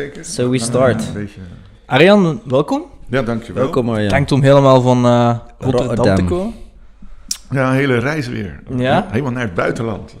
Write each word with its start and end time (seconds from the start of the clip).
zeker. 0.00 0.24
So 0.24 0.50
we 0.50 0.58
start. 0.58 1.06
een 1.06 1.12
beetje- 1.12 1.40
Arjan, 1.86 2.40
welkom. 2.44 2.82
Ja, 3.08 3.22
dankjewel. 3.22 3.62
Welkom 3.62 3.88
Arjan. 3.88 4.04
Bedankt 4.08 4.32
om 4.32 4.42
helemaal 4.42 4.80
van 4.80 5.04
eh, 5.06 5.36
Rotterdam, 5.58 6.16
te 6.16 6.24
komen. 6.24 6.54
Ja, 7.50 7.68
een 7.70 7.74
hele 7.76 7.98
reis 7.98 8.28
weer. 8.28 8.60
Ja? 8.76 9.06
Helemaal 9.10 9.32
naar 9.32 9.42
het 9.42 9.54
buitenland. 9.54 10.14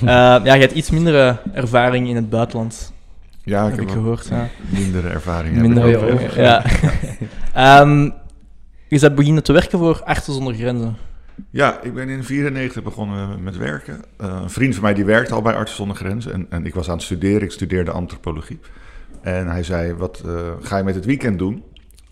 Eh, 0.00 0.06
ja, 0.44 0.54
je 0.54 0.60
hebt 0.60 0.72
iets 0.72 0.90
mindere 0.90 1.36
ervaring 1.52 2.08
in 2.08 2.16
het 2.16 2.30
buitenland, 2.30 2.92
Ja, 3.44 3.64
ik 3.64 3.70
heb 3.70 3.80
ik 3.80 3.90
gehoord. 3.90 4.26
Ja. 4.30 4.48
mindere 4.68 5.08
ervaring. 5.08 5.56
Minder, 5.56 5.86
heb 5.86 6.02
ik 6.02 6.12
ook, 6.12 6.20
hè. 6.34 6.42
ja. 6.42 6.64
Ehm, 7.80 8.02
je 8.88 8.98
bent 9.00 9.14
beginnen 9.14 9.42
te 9.42 9.52
werken 9.52 9.78
voor 9.78 10.02
Artsen 10.04 10.32
zonder 10.32 10.54
Grenzen. 10.54 10.96
Ja, 11.50 11.80
ik 11.82 11.94
ben 11.94 12.08
in 12.08 12.24
94 12.24 12.82
begonnen 12.82 13.42
met 13.42 13.56
werken. 13.56 14.00
Eh, 14.16 14.38
een 14.42 14.50
vriend 14.50 14.74
van 14.74 14.82
mij 14.82 14.94
die 14.94 15.04
werkte 15.04 15.34
al 15.34 15.42
bij 15.42 15.54
Artsen 15.54 15.76
zonder 15.76 15.96
Grenzen. 15.96 16.32
En, 16.32 16.46
en 16.50 16.66
ik 16.66 16.74
was 16.74 16.88
aan 16.88 16.94
het 16.94 17.02
studeren. 17.04 17.42
Ik 17.42 17.50
studeerde 17.50 17.90
antropologie. 17.90 18.58
En 19.20 19.46
hij 19.48 19.62
zei, 19.62 19.94
wat 19.94 20.22
eh, 20.26 20.32
ga 20.60 20.76
je 20.76 20.84
met 20.84 20.94
het 20.94 21.04
weekend 21.04 21.38
doen? 21.38 21.62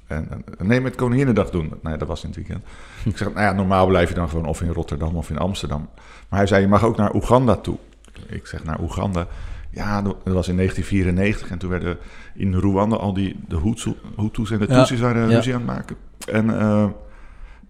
En, 0.07 0.29
en 0.59 0.67
nee, 0.67 0.81
met 0.81 0.95
Koninginnedag 0.95 1.51
doen. 1.51 1.69
Nou 1.69 1.79
ja, 1.83 1.97
dat 1.97 2.09
was 2.09 2.23
in 2.23 2.29
het 2.29 2.37
weekend. 2.37 2.65
ik 3.05 3.17
zeg, 3.17 3.29
nou 3.29 3.41
ja, 3.41 3.53
normaal 3.53 3.87
blijf 3.87 4.09
je 4.09 4.15
dan 4.15 4.29
gewoon 4.29 4.47
of 4.47 4.63
in 4.63 4.73
Rotterdam 4.73 5.17
of 5.17 5.31
in 5.31 5.39
Amsterdam. 5.39 5.89
Maar 6.29 6.39
hij 6.39 6.49
zei, 6.49 6.61
je 6.61 6.69
mag 6.69 6.85
ook 6.85 6.97
naar 6.97 7.15
Oeganda 7.15 7.57
toe. 7.57 7.79
Ik 8.27 8.47
zeg, 8.47 8.65
naar 8.65 8.81
Oeganda. 8.81 9.27
Ja, 9.71 10.03
dat 10.03 10.17
was 10.25 10.49
in 10.49 10.57
1994. 10.57 11.51
En 11.51 11.59
toen 11.59 11.71
werden 11.71 11.99
in 12.35 12.55
Rwanda 12.55 12.97
al 12.97 13.13
die 13.15 13.37
de 13.49 13.57
Hutu- 13.61 13.97
Hutus 14.17 14.51
en 14.51 14.59
de 14.59 14.67
Ja, 14.69 14.75
Tutsis 14.79 15.01
waren 15.01 15.29
ja. 15.29 15.35
ruzie 15.37 15.55
aan 15.55 15.61
het 15.61 15.69
maken. 15.69 15.97
En 16.31 16.59
eh, 16.61 16.85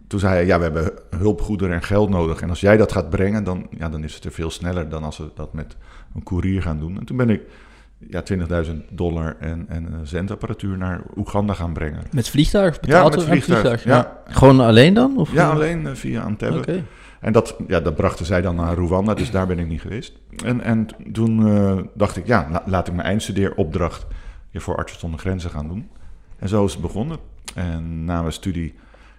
toen 0.08 0.20
zei 0.20 0.32
hij, 0.34 0.46
ja, 0.46 0.56
we 0.56 0.62
hebben 0.62 0.92
hulpgoederen 1.16 1.74
en 1.74 1.82
geld 1.82 2.08
nodig. 2.10 2.40
En 2.40 2.48
als 2.48 2.60
jij 2.60 2.76
dat 2.76 2.92
gaat 2.92 3.10
brengen, 3.10 3.44
dan, 3.44 3.66
ja, 3.78 3.88
dan 3.88 4.04
is 4.04 4.14
het 4.14 4.24
er 4.24 4.32
veel 4.32 4.50
sneller 4.50 4.88
dan 4.88 5.04
als 5.04 5.18
we 5.18 5.30
dat 5.34 5.52
met 5.52 5.76
een 6.14 6.22
koerier 6.22 6.62
gaan 6.62 6.78
doen. 6.78 6.98
En 6.98 7.04
toen 7.04 7.16
ben 7.16 7.30
ik 7.30 7.42
ja, 8.08 8.22
20.000 8.64 8.70
dollar 8.90 9.36
en, 9.40 9.64
en 9.68 10.00
zendapparatuur 10.02 10.76
naar 10.78 11.02
Oeganda 11.16 11.52
gaan 11.54 11.72
brengen. 11.72 12.02
Met 12.12 12.28
vliegtuig? 12.28 12.74
Ja, 12.74 12.80
Betaald 12.80 13.10
met 13.16 13.20
door 13.26 13.34
een 13.34 13.42
vliegtuig. 13.42 13.84
Ja, 13.84 14.18
Gewoon 14.26 14.60
alleen 14.60 14.94
dan? 14.94 15.16
Of 15.16 15.32
ja, 15.32 15.50
alleen 15.50 15.86
eh, 15.86 15.94
via 15.94 16.22
Antebbe. 16.22 16.58
Oké. 16.58 16.84
En 17.20 17.32
dat, 17.32 17.56
ja, 17.66 17.80
dat 17.80 17.96
brachten 17.96 18.26
zij 18.26 18.40
dan 18.40 18.56
naar 18.56 18.74
Rwanda, 18.76 19.14
dus 19.14 19.30
daar 19.30 19.46
ben 19.46 19.58
ik 19.58 19.66
niet 19.68 19.80
geweest. 19.80 20.12
En, 20.44 20.60
en 20.60 20.86
toen 21.12 21.46
eh, 21.48 21.78
dacht 21.94 22.16
ik, 22.16 22.26
ja, 22.26 22.46
la- 22.50 22.62
laat 22.66 22.88
ik 22.88 22.94
mijn 22.94 23.06
eindstudeeropdracht 23.06 24.06
voor 24.54 24.76
Artsen 24.76 25.00
zonder 25.00 25.20
Grenzen 25.20 25.50
gaan 25.50 25.68
doen. 25.68 25.88
En 26.38 26.48
zo 26.48 26.64
is 26.64 26.72
het 26.72 26.82
begonnen. 26.82 27.18
En 27.54 28.04
na 28.04 28.20
mijn 28.20 28.32
studie 28.32 28.74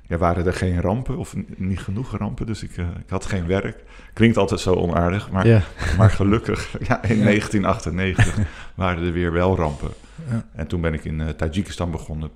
ja, 0.09 0.17
waren 0.17 0.45
er 0.45 0.53
geen 0.53 0.81
rampen, 0.81 1.17
of 1.17 1.35
niet 1.55 1.79
genoeg 1.79 2.17
rampen, 2.17 2.45
dus 2.45 2.63
ik, 2.63 2.77
eh, 2.77 2.85
ik 2.85 3.09
had 3.09 3.25
geen 3.25 3.47
werk. 3.47 3.83
Klinkt 4.13 4.37
altijd 4.37 4.59
zo 4.59 4.73
onaardig, 4.73 5.31
maar, 5.31 5.65
maar 5.97 6.09
gelukkig, 6.09 6.71
ja, 6.87 7.03
in 7.03 7.23
1998 7.23 8.37
waren 8.75 9.05
er 9.05 9.13
weer 9.13 9.31
wel 9.31 9.55
rampen. 9.55 9.89
Ja. 10.29 10.45
En 10.53 10.67
toen 10.67 10.81
ben 10.81 10.93
ik 10.93 11.05
in 11.05 11.21
eh 11.21 11.27
Tajikistan 11.27 11.91
begonnen. 11.91 12.29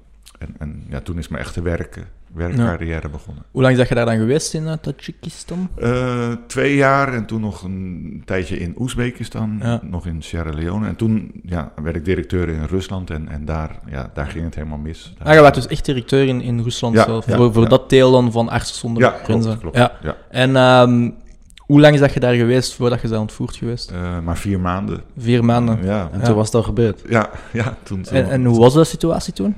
En, 0.44 0.56
en 0.60 0.84
ja, 0.90 1.00
toen 1.00 1.18
is 1.18 1.28
mijn 1.28 1.44
echte 1.44 1.62
werk, 1.62 2.00
werkcarrière 2.34 3.10
begonnen. 3.10 3.44
Hoe 3.52 3.62
lang 3.62 3.76
ben 3.78 3.86
je 3.90 3.96
daar 3.96 4.06
dan 4.06 4.18
geweest 4.18 4.54
in 4.54 4.64
uh, 4.64 4.74
Tajikistan? 4.74 5.70
Eh, 5.76 6.32
twee 6.48 6.76
jaar 6.76 7.14
en 7.14 7.26
toen 7.26 7.42
nog 7.42 7.62
een 7.64 8.22
tijdje 8.26 8.58
in 8.60 8.76
Oezbekistan, 8.78 9.60
Ja. 9.62 9.80
nog 9.84 10.06
in 10.06 10.22
Sierra 10.22 10.50
Leone. 10.54 10.88
En 10.88 10.96
toen 10.96 11.32
ja, 11.44 11.72
werd 11.84 11.96
ik 11.96 12.06
directeur 12.06 12.50
in 12.50 12.64
Rusland 12.64 13.10
en, 13.10 13.28
en 13.30 13.46
daar, 13.46 13.80
ja, 13.90 14.10
daar 14.14 14.26
ging 14.28 14.44
het 14.46 14.56
helemaal 14.56 14.78
mis. 14.78 15.14
Daar- 15.18 15.28
Ah, 15.28 15.34
je 15.34 15.42
was 15.42 15.52
dus 15.54 15.68
echt 15.68 15.86
directeur 15.86 16.28
in, 16.28 16.42
in 16.42 16.62
Rusland 16.62 16.96
Ja, 16.96 17.04
zelf, 17.06 17.26
voor, 17.30 17.54
voor 17.54 17.70
dat 17.70 17.90
deel 17.90 18.12
dan 18.12 18.32
van 18.32 18.50
Artsen 18.50 18.76
zonder 18.76 19.04
klopt, 19.04 19.24
Grenzen. 19.24 19.60
klopt. 19.60 19.78
Ja. 19.78 19.92
En 20.30 20.56
ehm, 20.56 21.10
hoe 21.58 21.80
lang 21.80 21.94
is 21.94 22.00
dat 22.00 22.14
je 22.14 22.20
daar 22.20 22.34
geweest 22.34 22.74
voordat 22.74 23.02
je 23.02 23.08
bent 23.08 23.22
ontvoerd 23.22 23.56
geweest? 23.56 23.92
Eh, 23.92 24.20
maar 24.20 24.38
vier 24.38 24.60
maanden. 24.60 25.02
Vier 25.18 25.46
maanden. 25.46 25.84
Ja, 25.84 26.10
En 26.12 26.22
toen 26.24 26.36
was 26.36 26.46
het 26.46 26.56
al 26.56 26.64
gebeurd. 26.64 27.02
ja, 27.10 27.30
ja 27.54 27.78
toen, 27.84 28.02
toen- 28.02 28.18
En, 28.18 28.30
en 28.30 28.46
hoe 28.46 28.60
was 28.60 28.74
de 28.74 28.84
situatie 28.84 29.34
toen? 29.34 29.56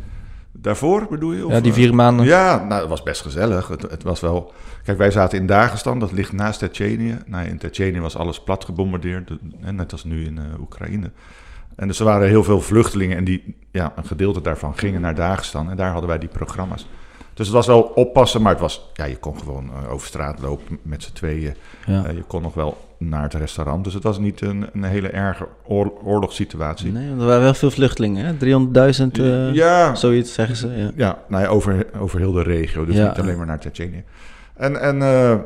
Daarvoor 0.58 1.08
bedoel 1.10 1.32
je? 1.32 1.46
Of, 1.46 1.52
Ja, 1.52 1.60
die 1.60 1.72
eh, 1.72 1.78
vier 1.78 1.96
maanden. 1.96 2.26
Ja, 2.26 2.64
nou, 2.64 2.80
het 2.82 2.90
was 2.90 3.04
best 3.04 3.22
gezellig. 3.22 3.68
Het, 3.68 3.82
het 3.82 4.04
was 4.04 4.20
wel... 4.20 4.54
Kijk, 4.84 4.98
wij 4.98 5.12
zaten 5.12 5.40
in 5.40 5.48
Dagestan, 5.48 6.00
dat 6.00 6.12
ligt 6.12 6.32
naast 6.32 6.60
Tsjetsjenië. 6.60 7.18
Nou, 7.26 7.48
in 7.48 7.58
Tsjetsjenië 7.58 8.00
was 8.00 8.18
alles 8.18 8.44
plat 8.44 8.66
gebombardeerd, 8.66 9.32
net 9.60 9.92
als 9.92 10.04
nu 10.04 10.26
in 10.26 10.38
eh, 10.38 10.60
Oekraïne. 10.60 11.12
En 11.76 11.88
dus 11.88 12.00
er 12.00 12.06
waren 12.06 12.28
heel 12.28 12.44
veel 12.44 12.62
vluchtelingen 12.62 13.18
en 13.18 13.24
die, 13.24 13.56
ja, 13.72 13.94
een 13.96 14.06
gedeelte 14.06 14.42
daarvan 14.42 14.78
gingen 14.78 15.02
naar 15.02 15.16
Dagestan. 15.16 15.70
En 15.70 15.78
daar 15.78 15.92
hadden 15.92 16.10
wij 16.10 16.20
die 16.20 16.30
programma's. 16.30 16.88
Dus 17.35 17.46
het 17.46 17.56
was 17.56 17.68
wel 17.68 17.81
oppassen, 17.81 18.41
maar 18.41 18.51
het 18.51 18.62
was, 18.62 18.90
ja, 18.94 19.06
je 19.06 19.18
kon 19.18 19.40
gewoon 19.40 19.69
eh, 19.84 19.91
over 19.91 20.07
straat 20.07 20.40
lopen 20.41 20.79
met 20.81 21.03
z'n 21.03 21.13
tweeën. 21.13 21.56
Ja. 21.85 22.06
Eh, 22.06 22.16
je 22.16 22.23
kon 22.28 22.41
nog 22.41 22.53
wel 22.53 22.78
naar 22.97 23.23
het 23.23 23.34
restaurant. 23.34 23.84
Dus 23.84 23.94
het 23.94 24.03
was 24.03 24.19
niet 24.19 24.41
een, 24.41 24.66
een 24.73 24.84
hele 24.84 25.07
erge 25.07 25.47
oor- 25.66 25.94
oorlogssituatie. 26.03 26.91
Nee, 26.91 27.07
want 27.07 27.22
er 27.22 27.28
waren 27.28 27.44
wel 27.44 27.53
veel 27.53 27.72
vluchtelingen, 27.72 28.25
hè? 28.25 28.34
300.000, 28.38 29.19
eh, 29.19 29.53
ja, 29.53 29.96
zoiets 29.96 30.34
zeggen 30.34 30.56
ze. 30.56 30.68
Ja. 30.68 30.91
Ja, 30.96 31.18
nou 31.28 31.44
ja, 31.44 31.50
over, 31.50 31.85
over 32.00 32.19
heel 32.19 32.31
de 32.31 32.44
regio, 32.44 32.85
dus 32.85 32.96
niet 32.96 33.19
alleen 33.19 33.38
maar 33.38 33.46
naar 33.46 33.59
Tsjetsjenië. 33.59 34.03
En, 34.56 34.81
en 34.81 34.94
eh, 34.94 35.00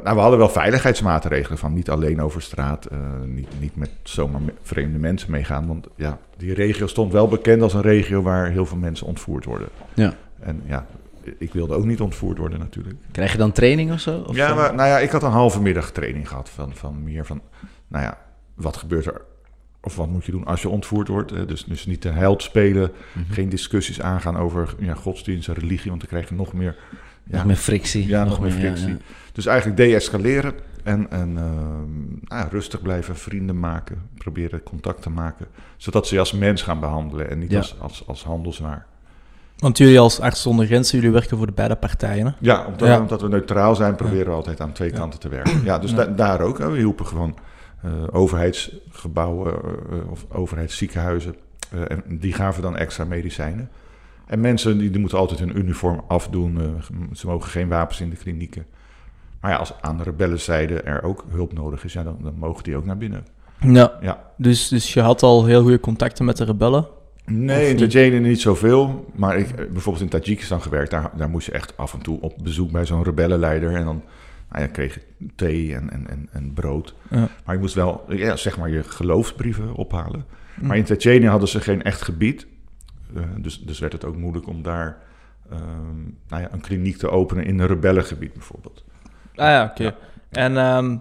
nou, 0.03 0.16
we 0.16 0.21
hadden 0.21 0.39
wel 0.39 0.50
veiligheidsmaatregelen 0.50 1.57
van 1.57 1.73
niet 1.73 1.89
alleen 1.89 2.21
over 2.21 2.41
straat, 2.41 2.85
eh, 2.85 2.97
niet, 3.25 3.47
niet 3.59 3.75
met 3.75 3.89
zomaar 4.03 4.41
vreemde 4.61 5.00
mensen 5.00 5.31
meegaan. 5.31 5.67
Want 5.67 5.88
ja, 5.95 6.17
die 6.38 6.53
regio 6.53 6.88
stond 6.88 7.11
wel 7.11 7.27
bekend 7.27 7.61
als 7.61 7.73
een 7.73 7.81
regio 7.81 8.21
waar 8.21 8.50
heel 8.50 8.66
veel 8.66 8.77
mensen 8.77 9.07
ontvoerd 9.07 9.45
worden. 9.45 9.67
Ja. 9.94 10.13
En 10.39 10.61
ja, 10.67 10.85
ik 11.38 11.53
wilde 11.53 11.73
ook 11.73 11.85
niet 11.85 12.01
ontvoerd 12.01 12.38
worden 12.38 12.59
natuurlijk. 12.59 12.95
Krijg 13.12 13.31
je 13.31 13.38
dan 13.38 13.51
training 13.51 13.91
of 13.91 14.00
zo? 14.00 14.19
Of 14.19 14.35
ja, 14.35 14.53
maar 14.53 14.75
nou 14.75 14.90
ja, 14.90 15.00
ik 15.00 15.09
had 15.09 15.23
een 15.23 15.31
halve 15.31 15.62
middag 15.62 15.91
training 15.91 16.28
gehad 16.28 16.50
van, 16.50 16.75
van 16.75 17.03
meer 17.03 17.25
van, 17.25 17.41
nou 17.88 18.03
ja, 18.03 18.17
wat 18.56 18.78
gebeurt 18.78 19.06
er 19.06 19.22
of 19.81 19.95
wat 19.95 20.09
moet 20.09 20.25
je 20.25 20.31
doen 20.31 20.45
als 20.45 20.62
je 20.62 20.69
ontvoerd 20.69 21.07
wordt. 21.07 21.31
hè? 21.31 21.45
Dus, 21.45 21.63
dus 21.63 21.85
niet 21.85 22.01
de 22.01 22.09
held 22.09 22.44
spelen, 22.44 22.91
mhm. 23.13 23.34
geen 23.34 23.50
discussies 23.50 24.01
aangaan 24.01 24.38
over 24.38 24.75
ja, 24.79 24.94
godsdienst 24.94 25.47
en 25.47 25.53
religie, 25.53 25.89
want 25.89 26.00
dan 26.00 26.09
krijg 26.09 26.29
je 26.29 26.35
nog 26.35 26.53
meer... 26.53 26.75
Ja, 27.23 27.38
Nog 27.38 27.45
meer 27.45 27.56
frictie. 27.56 28.07
ja, 28.07 28.23
nog 28.23 28.39
meer 28.39 28.51
frictie. 28.51 28.88
ja. 28.88 28.97
Dus 29.31 29.45
eigenlijk 29.45 29.78
deescaleren 29.78 30.53
en, 30.84 31.12
en 31.12 31.38
ehm, 31.38 32.18
nou 32.22 32.50
rustig 32.50 32.81
blijven, 32.81 33.16
vrienden 33.16 33.59
maken, 33.59 34.09
proberen 34.18 34.63
contact 34.63 35.01
te 35.01 35.09
maken. 35.09 35.47
Zodat 35.78 36.07
ze 36.07 36.13
je 36.13 36.19
als 36.19 36.31
mens 36.31 36.62
gaan 36.62 36.79
behandelen 36.79 37.29
en 37.29 37.39
niet 37.39 37.56
als, 37.56 37.79
als, 37.79 38.03
als 38.07 38.23
handelswaar. 38.23 38.85
Want 39.59 39.78
jullie 39.78 40.00
als 40.00 40.20
Artsen 40.20 40.44
zonder 40.44 40.66
Grenzen, 40.66 40.97
jullie 40.97 41.14
werken 41.14 41.38
voor 41.38 41.46
de 41.46 41.52
beide 41.52 41.75
partijen. 41.75 42.25
Hè? 42.25 42.31
Ja, 42.40 42.66
omdat, 42.66 42.88
Ja. 42.88 43.00
omdat 43.00 43.22
we 43.22 43.28
neutraal 43.28 43.75
zijn, 43.75 43.96
proberen 43.96 44.25
we 44.28 44.31
altijd 44.31 44.62
aan 44.62 44.72
twee 44.72 44.92
Ja. 44.92 44.97
kanten 44.97 45.20
te 45.20 45.30
werken. 45.30 45.64
Ja, 45.64 45.80
dus 45.80 45.92
Ja. 45.92 45.96
da- 45.96 46.06
daar 46.06 46.42
ook. 46.42 46.58
Hè. 46.58 46.70
We 46.72 46.78
hielpen 46.78 47.06
gewoon 47.06 47.36
eh, 47.84 47.92
overheidsgebouwen 48.12 49.53
eh, 49.53 50.12
of 50.12 50.25
overheidsziekenhuizen. 50.31 51.36
eh, 51.72 51.81
en 51.92 52.03
die 52.19 52.34
gaven 52.34 52.62
dan 52.62 52.78
extra 52.78 53.06
medicijnen. 53.06 53.69
En 54.28 54.40
mensen 54.40 54.78
die, 54.78 54.90
die 54.90 55.00
moeten 55.00 55.18
altijd 55.18 55.40
hun 55.40 55.58
uniform 55.58 56.02
afdoen. 56.08 56.81
ze 57.14 57.28
mogen 57.28 57.50
geen 57.50 57.68
wapens 57.68 58.02
in 58.02 58.09
de 58.09 58.16
klinieken. 58.16 58.66
Maar 59.42 59.52
ja, 59.52 59.58
als 59.58 59.74
aan 59.81 59.98
de 59.98 60.03
rebellenzijde 60.03 60.81
er 60.81 61.03
ook 61.03 61.25
hulp 61.31 61.53
nodig 61.53 61.84
is, 61.84 61.94
ja, 61.94 62.03
dan, 62.03 62.18
dan 62.22 62.34
mogen 62.38 62.64
die 62.64 62.75
ook 62.75 62.86
naar 62.86 62.98
binnen. 62.98 63.25
Ja. 63.59 63.92
Ja. 64.02 64.24
Dus, 64.38 64.68
dus 64.68 64.94
je 64.94 65.02
had 65.02 65.24
al 65.24 65.46
heel 65.46 65.62
goede 65.62 65.80
contacten 65.80 66.25
met 66.25 66.38
de 66.38 66.44
rebellen. 66.44 66.88
Nee, 67.29 67.69
in 67.69 67.75
niet? 67.75 67.91
Tajikistan 67.91 68.22
niet 68.22 68.41
zoveel. 68.41 69.12
Maar 69.16 69.38
ik 69.38 69.47
heb 69.47 69.69
bijvoorbeeld 69.72 70.03
in 70.03 70.22
Tajikistan 70.22 70.62
gewerkt. 70.62 70.91
Daar, 70.91 71.12
daar 71.17 71.29
moest 71.29 71.45
je 71.45 71.51
echt 71.51 71.78
af 71.78 71.94
en 71.94 72.01
toe 72.01 72.22
op 72.22 72.34
bezoek 72.44 72.72
bij 72.72 72.85
zo'n 72.85 73.03
rebellenleider. 73.03 73.75
En 73.75 73.85
dan 73.85 74.03
nou 74.51 74.62
ja, 74.62 74.67
kreeg 74.67 74.94
je 74.94 75.28
thee 75.35 75.75
en, 75.75 75.89
en, 75.89 76.07
en, 76.09 76.29
en 76.31 76.53
brood. 76.53 76.95
Ja. 77.09 77.28
Maar 77.45 77.56
je 77.56 77.62
moest 77.62 77.75
wel, 77.75 78.06
ja, 78.07 78.35
zeg 78.35 78.57
maar, 78.57 78.69
je 78.69 78.84
geloofsbrieven 78.84 79.73
ophalen. 79.73 80.25
Hm. 80.56 80.66
Maar 80.66 80.78
in 80.78 80.84
Tsjetsjenië 80.84 81.28
hadden 81.28 81.50
ze 81.50 81.62
geen 81.62 81.84
echt 81.84 82.01
gebied. 82.01 82.47
Eh, 83.16 83.23
dus, 83.38 83.62
dus 83.62 83.79
werd 83.79 83.94
het 83.94 84.06
ook 84.06 84.16
moeilijk 84.16 84.47
om 84.47 84.62
daar 84.62 84.97
ehm, 85.50 86.01
nou 86.28 86.41
ja, 86.41 86.50
een 86.51 86.62
kliniek 86.62 86.97
te 86.97 87.09
openen 87.09 87.45
in 87.45 87.59
een 87.59 87.68
rebellengebied 87.68 88.34
bijvoorbeeld. 88.34 88.84
Ah 89.36 89.48
ja, 89.48 89.63
oké. 89.63 89.95
En 90.30 90.57
ehm, 90.57 90.98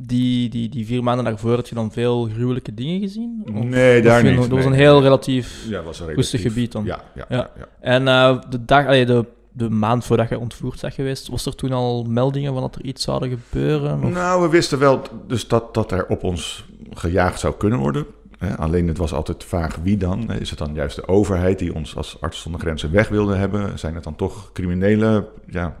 die, 0.00 0.48
die, 0.48 0.68
die 0.68 0.86
vier 0.86 1.02
maanden 1.02 1.24
daarvoor 1.24 1.54
had 1.54 1.68
je 1.68 1.74
dan 1.74 1.92
veel 1.92 2.28
gruwelijke 2.34 2.74
dingen 2.74 3.00
gezien? 3.00 3.42
Of- 3.54 3.64
Nee, 3.64 4.02
daar 4.02 4.22
niet, 4.24 4.36
Dat 4.36 4.48
was 4.48 4.64
een 4.64 4.72
heel 4.72 5.02
relatief... 5.02 5.66
Ja, 5.68 5.82
was 5.82 6.00
een 6.00 6.06
Rustig 6.06 6.40
relatief- 6.40 6.52
gebied 6.54 6.72
dan. 6.72 6.84
Ja, 6.84 7.00
ja, 7.14 7.24
Ja. 7.28 7.36
ja. 7.36 7.50
ja. 7.58 7.66
En 7.80 8.08
eh, 8.08 8.38
de, 8.50 8.64
dag, 8.64 8.86
allee, 8.86 9.06
de, 9.06 9.24
de 9.52 9.70
maand 9.70 10.04
voordat 10.04 10.28
je 10.28 10.38
ontvoerd 10.38 10.80
bent 10.80 10.94
geweest, 10.94 11.28
was 11.28 11.46
er 11.46 11.54
toen 11.54 11.72
al 11.72 12.04
meldingen 12.08 12.52
van 12.52 12.62
dat 12.62 12.74
er 12.74 12.84
iets 12.84 13.04
zouden 13.04 13.28
gebeuren? 13.28 14.02
Of? 14.02 14.10
Nou, 14.10 14.42
we 14.42 14.48
wisten 14.48 14.78
wel 14.78 15.02
dus 15.26 15.48
dat, 15.48 15.74
dat 15.74 15.92
er 15.92 16.06
op 16.06 16.22
ons 16.24 16.64
gejaagd 16.90 17.40
zou 17.40 17.54
kunnen 17.54 17.78
worden. 17.78 18.06
Hè, 18.38 18.56
alleen 18.56 18.88
het 18.88 18.98
was 18.98 19.12
altijd 19.12 19.44
vaag 19.44 19.76
wie 19.82 19.96
dan. 19.96 20.32
Is 20.32 20.50
het 20.50 20.58
dan 20.58 20.74
juist 20.74 20.96
de 20.96 21.08
overheid 21.08 21.58
die 21.58 21.74
ons 21.74 21.96
als 21.96 22.16
arts 22.20 22.40
zonder 22.40 22.60
grenzen 22.60 22.92
weg 22.92 23.08
wilde 23.08 23.34
hebben? 23.34 23.78
Zijn 23.78 23.94
het 23.94 24.04
dan 24.04 24.16
toch 24.16 24.52
criminele 24.52 25.28
ja, 25.46 25.76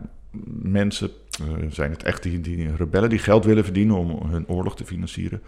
mensen? 0.62 1.10
Eh, 1.40 1.46
zijn 1.70 1.90
het 1.90 2.02
echt 2.02 2.22
die, 2.22 2.40
die 2.40 2.76
rebellen 2.76 3.08
die 3.08 3.18
geld 3.18 3.44
willen 3.44 3.64
verdienen 3.64 3.96
om 3.96 4.30
hun 4.30 4.48
oorlog 4.48 4.76
te 4.76 4.84
financieren? 4.84 5.42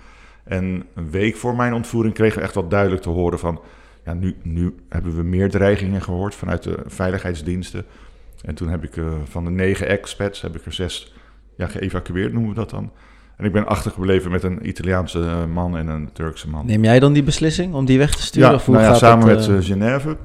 En 0.45 0.85
een 0.95 1.11
week 1.11 1.37
voor 1.37 1.57
mijn 1.57 1.73
ontvoering 1.73 2.15
kregen 2.15 2.39
we 2.39 2.45
echt 2.45 2.55
wel 2.55 2.69
duidelijk 2.69 3.03
te 3.03 3.09
horen 3.09 3.39
van... 3.39 3.61
Ja, 4.05 4.15
nu, 4.15 4.37
nu 4.43 4.75
hebben 4.89 5.17
we 5.17 5.23
meer 5.23 5.51
dreigingen 5.51 6.03
gehoord 6.03 6.35
vanuit 6.35 6.63
de 6.63 6.79
veiligheidsdiensten. 6.87 7.85
En 8.45 8.55
toen 8.55 8.69
heb 8.69 8.85
ik 8.85 8.97
eh, 8.97 9.05
van 9.25 9.45
de 9.45 9.51
negen 9.51 9.89
expats 9.89 10.41
heb 10.41 10.57
ik 10.57 10.65
er 10.65 10.73
zes 10.73 11.15
ja, 11.57 11.67
geëvacueerd, 11.67 12.33
noemen 12.33 12.51
we 12.51 12.57
dat 12.57 12.71
dan. 12.71 12.93
En 13.37 13.45
ik 13.45 13.53
ben 13.53 13.67
achtergebleven 13.67 14.31
met 14.31 14.43
een 14.43 14.69
Italiaanse 14.69 15.21
eh, 15.21 15.45
man 15.47 15.77
en 15.77 15.89
een 15.89 16.13
Turkse 16.13 16.49
man. 16.49 16.67
Neem 16.67 16.85
jij 16.85 17.01
dan 17.01 17.13
die 17.13 17.23
beslissing 17.23 17.75
om 17.75 17.85
die 17.85 17.99
weg 17.99 18.15
te 18.15 18.23
sturen? 18.23 18.49
Ja, 18.49 18.55
of 18.55 18.67
hoe 18.67 18.75
nou 18.75 18.87
ja, 18.87 18.95
samen 18.95 19.27
met 19.27 19.65
Genève. 19.65 20.17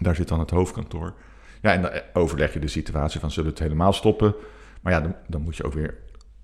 Daar 0.00 0.14
zit 0.14 0.28
dan 0.28 0.40
het 0.40 0.50
hoofdkantoor. 0.50 1.14
Ja, 1.62 1.72
en 1.72 1.82
dan 1.82 1.90
overleg 2.12 2.52
je 2.52 2.60
de 2.60 2.68
situatie 2.68 3.20
van 3.20 3.30
zullen 3.30 3.50
het 3.50 3.58
helemaal 3.58 3.92
stoppen. 3.92 4.34
Maar 4.80 4.92
ja, 4.92 5.00
dan, 5.00 5.14
dan 5.26 5.42
moet 5.42 5.56
je 5.56 5.64
ook 5.64 5.72
weer 5.72 5.94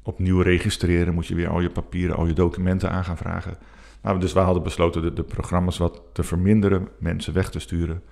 opnieuw 0.03 0.41
registreren. 0.41 1.15
Moet 1.15 1.27
je 1.27 1.35
weer 1.35 1.49
al 1.49 1.61
je 1.61 1.71
papieren, 1.71 2.17
al 2.17 2.27
je 2.27 2.33
documenten 2.33 2.91
aan 2.91 3.05
gaan 3.05 3.17
vragen. 3.17 3.57
Nou, 4.03 4.21
dus 4.21 4.33
we 4.33 4.39
hadden 4.39 4.63
besloten 4.63 5.03
de, 5.03 5.13
de 5.13 5.23
programma's 5.23 5.79
wat 5.79 6.03
te 6.13 6.23
verminderen, 6.23 6.89
mensen 6.99 7.33
weg 7.33 7.51
te 7.51 7.59
sturen. 7.59 8.03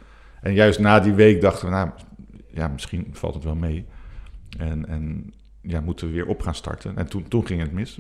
En 0.41 0.55
juist 0.55 0.79
na 0.79 1.01
die 1.01 1.13
week 1.13 1.41
dachten 1.41 1.67
we, 1.67 1.75
nou, 1.75 1.91
ja, 2.49 2.69
misschien 2.69 3.09
valt 3.13 3.35
het 3.35 3.45
wel 3.45 3.55
mee. 3.55 3.87
En, 4.59 4.89
en 4.89 5.33
ja, 5.63 5.81
moeten 5.81 6.07
we 6.07 6.13
weer 6.13 6.27
op 6.27 6.41
gaan 6.43 6.55
starten. 6.55 6.97
En 6.97 7.07
toen, 7.09 7.25
toen 7.29 7.47
ging 7.47 7.61
het 7.61 7.73
mis. 7.73 7.99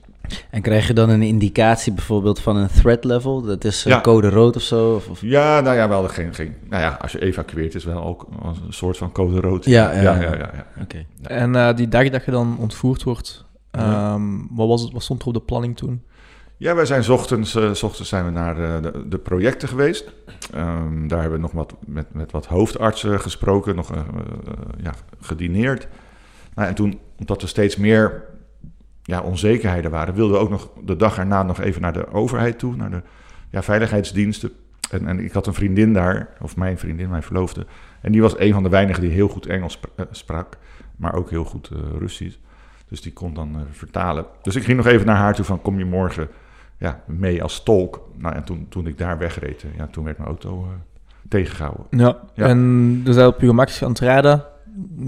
En 0.51 0.63
krijg 0.63 0.87
je 0.87 0.93
dan 0.95 1.09
een 1.11 1.23
indicatie 1.23 1.93
bijvoorbeeld 1.93 2.41
van 2.41 2.57
een 2.57 2.69
threat 2.69 3.05
level? 3.05 3.43
Dat 3.43 3.65
is 3.65 3.85
eh, 3.85 3.93
Ja. 3.93 4.01
code 4.01 4.29
rood 4.29 4.57
of 4.57 4.63
zo? 4.63 4.95
Of, 4.95 5.09
of- 5.09 5.21
Ja, 5.21 5.61
nou 5.61 5.77
ja, 5.77 5.87
we 5.89 5.93
hadden 5.95 6.11
geen, 6.11 6.35
geen... 6.35 6.55
Nou 6.69 6.83
ja, 6.83 6.99
als 7.01 7.13
je 7.13 7.21
evacueert 7.23 7.75
is 7.75 7.85
wel 7.85 8.03
ook 8.05 8.27
als 8.43 8.59
een 8.67 8.73
soort 8.73 8.97
van 8.97 9.13
code 9.13 9.41
rood. 9.41 9.65
Ja, 9.65 9.93
ja, 9.93 10.01
ja, 10.03 10.15
ja. 10.15 10.21
ja, 10.23 10.37
ja, 10.37 10.51
ja. 10.55 10.83
Oké. 10.83 11.05
En 11.23 11.57
eh, 11.57 11.75
die 11.77 11.89
dag 11.89 12.09
dat 12.09 12.25
je 12.25 12.31
dan 12.31 12.57
ontvoerd 12.59 13.03
wordt, 13.03 13.45
Ja. 13.73 14.13
ehm, 14.15 14.37
wat, 14.51 14.69
was 14.69 14.83
het, 14.83 14.93
wat 14.93 15.03
stond 15.03 15.21
er 15.23 15.27
op 15.29 15.35
de 15.35 15.41
planning 15.41 15.77
toen? 15.77 16.03
Ja, 16.57 16.75
wij 16.75 16.85
zijn 16.87 17.05
's 17.05 17.09
ochtends, 17.09 17.55
eh, 17.55 17.73
's 17.73 17.83
ochtends 17.83 18.09
zijn 18.09 18.25
we 18.25 18.31
naar 18.31 18.59
eh, 18.77 18.83
de, 18.83 19.09
de 19.09 19.19
projecten 19.19 19.69
geweest. 19.69 20.13
Ehm, 20.55 21.07
daar 21.09 21.21
hebben 21.21 21.39
we 21.39 21.45
nog 21.45 21.53
wat 21.53 21.75
met, 21.87 22.15
met 22.15 22.33
wat 22.33 22.47
hoofdartsen 22.47 23.21
gesproken, 23.21 23.75
nog 23.77 23.91
ja, 24.83 24.93
gedineerd. 25.21 25.89
Nou, 26.55 26.69
en 26.69 26.75
toen, 26.75 26.99
omdat 27.19 27.43
er 27.43 27.49
steeds 27.49 27.77
meer 27.77 28.25
ja, 29.03 29.21
onzekerheden 29.21 29.91
waren, 29.91 30.15
wilden 30.15 30.37
we 30.37 30.43
ook 30.43 30.51
nog 30.51 30.71
de 30.85 30.97
dag 30.97 31.19
erna 31.19 31.43
nog 31.43 31.61
even 31.61 31.83
naar 31.83 31.93
de 31.93 32.13
overheid 32.13 32.59
toe, 32.59 32.77
naar 32.77 32.91
de 32.91 33.03
ja, 33.51 33.63
veiligheidsdiensten. 33.63 34.51
En, 34.91 35.07
en 35.07 35.19
ik 35.19 35.33
had 35.33 35.47
een 35.47 35.55
vriendin 35.55 35.93
daar, 35.93 36.29
of 36.41 36.57
mijn 36.57 36.79
vriendin, 36.79 37.09
mijn 37.09 37.23
verloofde. 37.23 37.67
En 38.01 38.13
die 38.13 38.23
was 38.23 38.39
een 38.39 38.53
van 38.53 38.63
de 38.63 38.69
weinigen 38.69 39.03
die 39.03 39.11
heel 39.11 39.29
goed 39.29 39.47
Engels 39.47 39.81
eh, 39.97 40.05
sprak, 40.11 40.59
maar 40.97 41.15
ook 41.15 41.31
heel 41.31 41.45
goed 41.45 41.69
eh, 41.73 41.79
Russisch. 41.99 42.37
Dus 42.93 43.01
die 43.01 43.13
kon 43.13 43.35
dan 43.35 43.55
eh, 43.55 43.61
vertalen. 43.71 44.25
Dus 44.43 44.57
ik 44.57 44.65
ging 44.65 44.77
nog 44.77 44.87
even 44.87 45.07
naar 45.07 45.17
haar 45.17 45.35
toe 45.35 45.45
van, 45.45 45.63
kom 45.63 45.79
je 45.79 45.85
morgen 45.85 46.29
ja, 46.79 47.03
mee 47.07 47.43
als 47.43 47.63
tolk? 47.63 48.09
Nou, 48.17 48.35
en 48.35 48.45
toen, 48.45 48.67
toen 48.69 48.87
ik 48.87 48.99
daar 48.99 49.19
wegreed, 49.19 49.65
ja, 49.77 49.87
toen 49.87 50.05
werd 50.05 50.17
mijn 50.17 50.29
auto 50.29 50.63
eh, 50.63 50.71
tegengehouden. 51.29 51.87
Ja. 51.91 52.19
Ja. 52.35 52.47
En 52.47 53.03
dus 53.03 53.17
op 53.17 53.41
je 53.41 53.47
gemak 53.47 53.79
aan 53.83 53.89
het 53.89 53.99
rijden, 53.99 54.45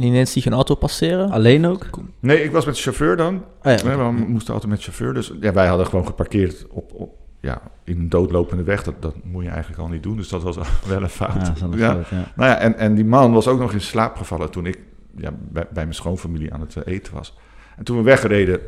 ineens 0.02 0.32
zie 0.32 0.42
je 0.44 0.48
een 0.48 0.54
auto 0.54 0.74
passeren. 0.74 1.30
Alleen 1.30 1.66
ook? 1.66 1.86
Nee, 2.20 2.42
ik 2.44 2.50
was 2.52 2.64
met 2.64 2.74
de 2.74 2.80
chauffeur 2.80 3.16
dan. 3.16 3.42
Ah, 3.62 3.78
ja, 3.78 3.84
Nee, 3.84 3.96
we 3.96 4.10
moesten 4.10 4.54
altijd 4.54 4.72
met 4.72 4.82
chauffeur. 4.82 5.14
Dus 5.14 5.32
ja, 5.40 5.52
wij 5.52 5.66
hadden 5.66 5.86
gewoon 5.86 6.06
geparkeerd 6.06 6.66
op, 6.70 6.92
op, 6.92 7.14
ja, 7.40 7.62
in 7.84 7.98
een 7.98 8.08
doodlopende 8.08 8.62
weg. 8.62 8.82
Dat, 8.82 8.94
dat 9.02 9.14
moet 9.24 9.44
je 9.44 9.48
eigenlijk 9.50 9.80
al 9.82 9.88
niet 9.88 10.02
doen. 10.02 10.16
Dus 10.16 10.28
dat 10.28 10.42
was 10.42 10.56
wel 10.88 11.02
een 11.02 11.08
fout. 11.08 11.34
Ja, 11.34 11.66
Ja. 11.76 11.92
fout, 11.92 12.08
ja. 12.08 12.16
Nou 12.36 12.50
ja, 12.50 12.58
en, 12.58 12.76
en 12.78 12.94
die 12.94 13.04
man 13.04 13.32
was 13.32 13.48
ook 13.48 13.58
nog 13.58 13.72
in 13.72 13.80
slaap 13.80 14.16
gevallen 14.16 14.50
toen 14.50 14.66
ik 14.66 14.78
ja, 15.16 15.30
bij, 15.50 15.66
bij 15.72 15.82
mijn 15.82 15.94
schoonfamilie 15.94 16.52
aan 16.54 16.60
het 16.60 16.76
eh, 16.76 16.92
eten 16.94 17.14
was. 17.14 17.36
En 17.76 17.84
toen 17.84 17.96
we 17.96 18.02
wegreden, 18.02 18.60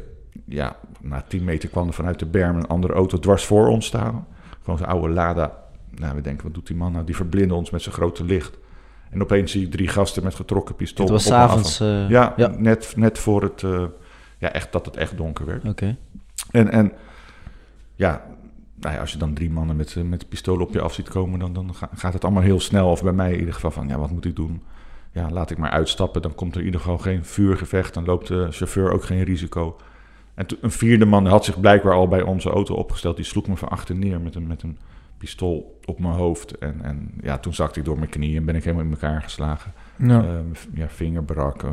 ja, 0.44 0.76
na 1.00 1.24
10 1.28 1.44
meter 1.44 1.68
kwam 1.68 1.86
er 1.86 1.92
vanuit 1.94 2.18
de 2.18 2.26
berm 2.26 2.56
een 2.56 2.66
andere 2.66 2.92
auto 2.92 3.18
dwars 3.18 3.44
voor 3.44 3.68
ons 3.68 3.86
staan. 3.86 4.26
Gewoon 4.62 4.78
zo'n 4.78 4.88
oude 4.88 5.08
Lada. 5.08 5.64
Nou, 5.90 6.14
we 6.14 6.20
denken, 6.20 6.44
wat 6.44 6.54
doet 6.54 6.66
die 6.66 6.76
man 6.76 6.92
nou? 6.92 7.04
Die 7.04 7.16
verblinden 7.16 7.56
ons 7.56 7.70
met 7.70 7.82
zijn 7.82 7.94
grote 7.94 8.24
licht. 8.24 8.58
En 9.10 9.22
opeens 9.22 9.52
zie 9.52 9.64
ik 9.64 9.70
drie 9.70 9.88
gasten 9.88 10.22
met 10.22 10.34
getrokken 10.34 10.74
pistool. 10.74 11.04
Het 11.06 11.14
was 11.14 11.26
op 11.26 11.32
me 11.32 11.38
af- 11.38 11.48
s'avonds. 11.50 11.80
eh 11.80 12.08
Ja, 12.08 12.32
ja. 12.36 12.54
Net, 12.58 12.92
net 12.96 13.18
voor 13.18 13.42
het, 13.42 13.62
eh, 13.62 13.84
ja, 14.38 14.52
echt, 14.52 14.72
dat 14.72 14.86
het 14.86 14.96
echt 14.96 15.16
donker 15.16 15.46
werd. 15.46 15.64
Oké. 15.68 15.96
En, 16.50 16.70
en 16.70 16.92
ja, 17.94 18.22
nou 18.74 18.94
ja, 18.94 19.00
als 19.00 19.12
je 19.12 19.18
dan 19.18 19.34
drie 19.34 19.50
mannen 19.50 19.76
met, 19.76 19.94
eh, 19.96 20.02
met 20.02 20.28
pistolen 20.28 20.66
op 20.66 20.72
je 20.72 20.80
af 20.80 20.94
ziet 20.94 21.08
komen, 21.08 21.38
dan, 21.38 21.52
dan 21.52 21.74
ga- 21.74 21.90
gaat 21.94 22.12
het 22.12 22.24
allemaal 22.24 22.42
heel 22.42 22.60
snel. 22.60 22.90
Of 22.90 23.02
bij 23.02 23.12
mij 23.12 23.32
in 23.32 23.38
ieder 23.38 23.54
geval 23.54 23.70
van, 23.70 23.88
ja, 23.88 23.98
wat 23.98 24.10
moet 24.10 24.24
ik 24.24 24.36
doen? 24.36 24.62
Ja, 25.12 25.30
laat 25.30 25.50
ik 25.50 25.58
maar 25.58 25.70
uitstappen. 25.70 26.22
Dan 26.22 26.34
komt 26.34 26.52
er 26.54 26.60
in 26.60 26.66
ieder 26.66 26.80
geval 26.80 26.98
geen 26.98 27.24
vuurgevecht. 27.24 27.94
Dan 27.94 28.04
loopt 28.04 28.26
de 28.28 28.46
chauffeur 28.50 28.92
ook 28.92 29.04
geen 29.04 29.22
risico. 29.22 29.76
En 30.34 30.46
een 30.60 30.70
vierde 30.70 31.04
man 31.04 31.26
had 31.26 31.44
zich 31.44 31.60
blijkbaar 31.60 31.92
al 31.94 32.08
bij 32.08 32.22
onze 32.22 32.50
auto 32.50 32.74
opgesteld. 32.74 33.16
Die 33.16 33.24
sloeg 33.24 33.46
me 33.46 33.56
van 33.56 33.68
achter 33.68 33.94
neer 33.94 34.20
met 34.20 34.34
een, 34.34 34.46
met 34.46 34.62
een 34.62 34.78
pistool 35.18 35.78
op 35.84 36.00
mijn 36.00 36.14
hoofd. 36.14 36.58
En, 36.58 36.78
en 36.82 37.10
ja, 37.22 37.38
toen 37.38 37.54
zakte 37.54 37.78
ik 37.78 37.84
door 37.84 37.98
mijn 37.98 38.10
knieën 38.10 38.36
en 38.36 38.44
ben 38.44 38.54
ik 38.54 38.64
helemaal 38.64 38.84
in 38.84 38.90
elkaar 38.90 39.22
geslagen. 39.22 39.72
Ja. 39.98 40.20
Eh, 40.22 40.28
ja, 40.74 40.88
vinger 40.88 41.24
brak, 41.24 41.62
eh, 41.62 41.70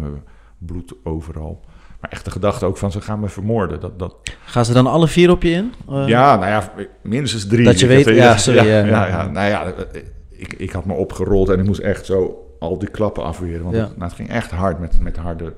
bloed 0.57 0.93
overal. 1.03 1.59
Maar 2.01 2.11
echt 2.11 2.25
de 2.25 2.31
gedachte 2.31 2.65
ook 2.65 2.77
van, 2.77 2.91
ze 2.91 3.01
gaan 3.01 3.19
me 3.19 3.29
vermoorden. 3.29 3.79
Dat, 3.79 3.99
dat, 3.99 4.15
Gaan 4.45 4.65
ze 4.65 4.73
dan 4.73 4.87
alle 4.87 5.07
vier 5.07 5.31
op 5.31 5.43
je 5.43 5.49
in? 5.49 5.73
Eh, 5.89 6.07
ja, 6.07 6.35
nou 6.35 6.47
ja, 6.49 6.71
minstens 7.01 7.47
drie. 7.47 7.65
Dat 7.65 7.79
je 7.79 7.87
Ik 7.97 8.05
weet- 8.05 8.15
ja, 8.15 8.37
sorry, 8.37 8.65
ja. 8.67 8.85
ja, 8.85 9.07
ja, 9.07 9.27
nou 9.27 9.47
ja, 9.49 9.65
eh, 9.65 10.01
ik, 10.29 10.53
ik 10.53 10.71
had 10.71 10.85
me 10.85 10.93
opgerold 10.93 11.49
en 11.49 11.59
ik 11.59 11.65
moest 11.65 11.79
echt 11.79 12.05
zo 12.05 12.37
al 12.59 12.77
die 12.77 12.89
klappen 12.89 13.23
afweren. 13.23 13.63
Want 13.63 13.75
Ja. 13.75 13.81
het, 13.81 13.89
nou, 13.91 14.03
het 14.03 14.13
ging 14.13 14.29
echt 14.29 14.51
hard 14.51 14.79
met, 14.79 14.99
met 15.01 15.17
harde, 15.17 15.53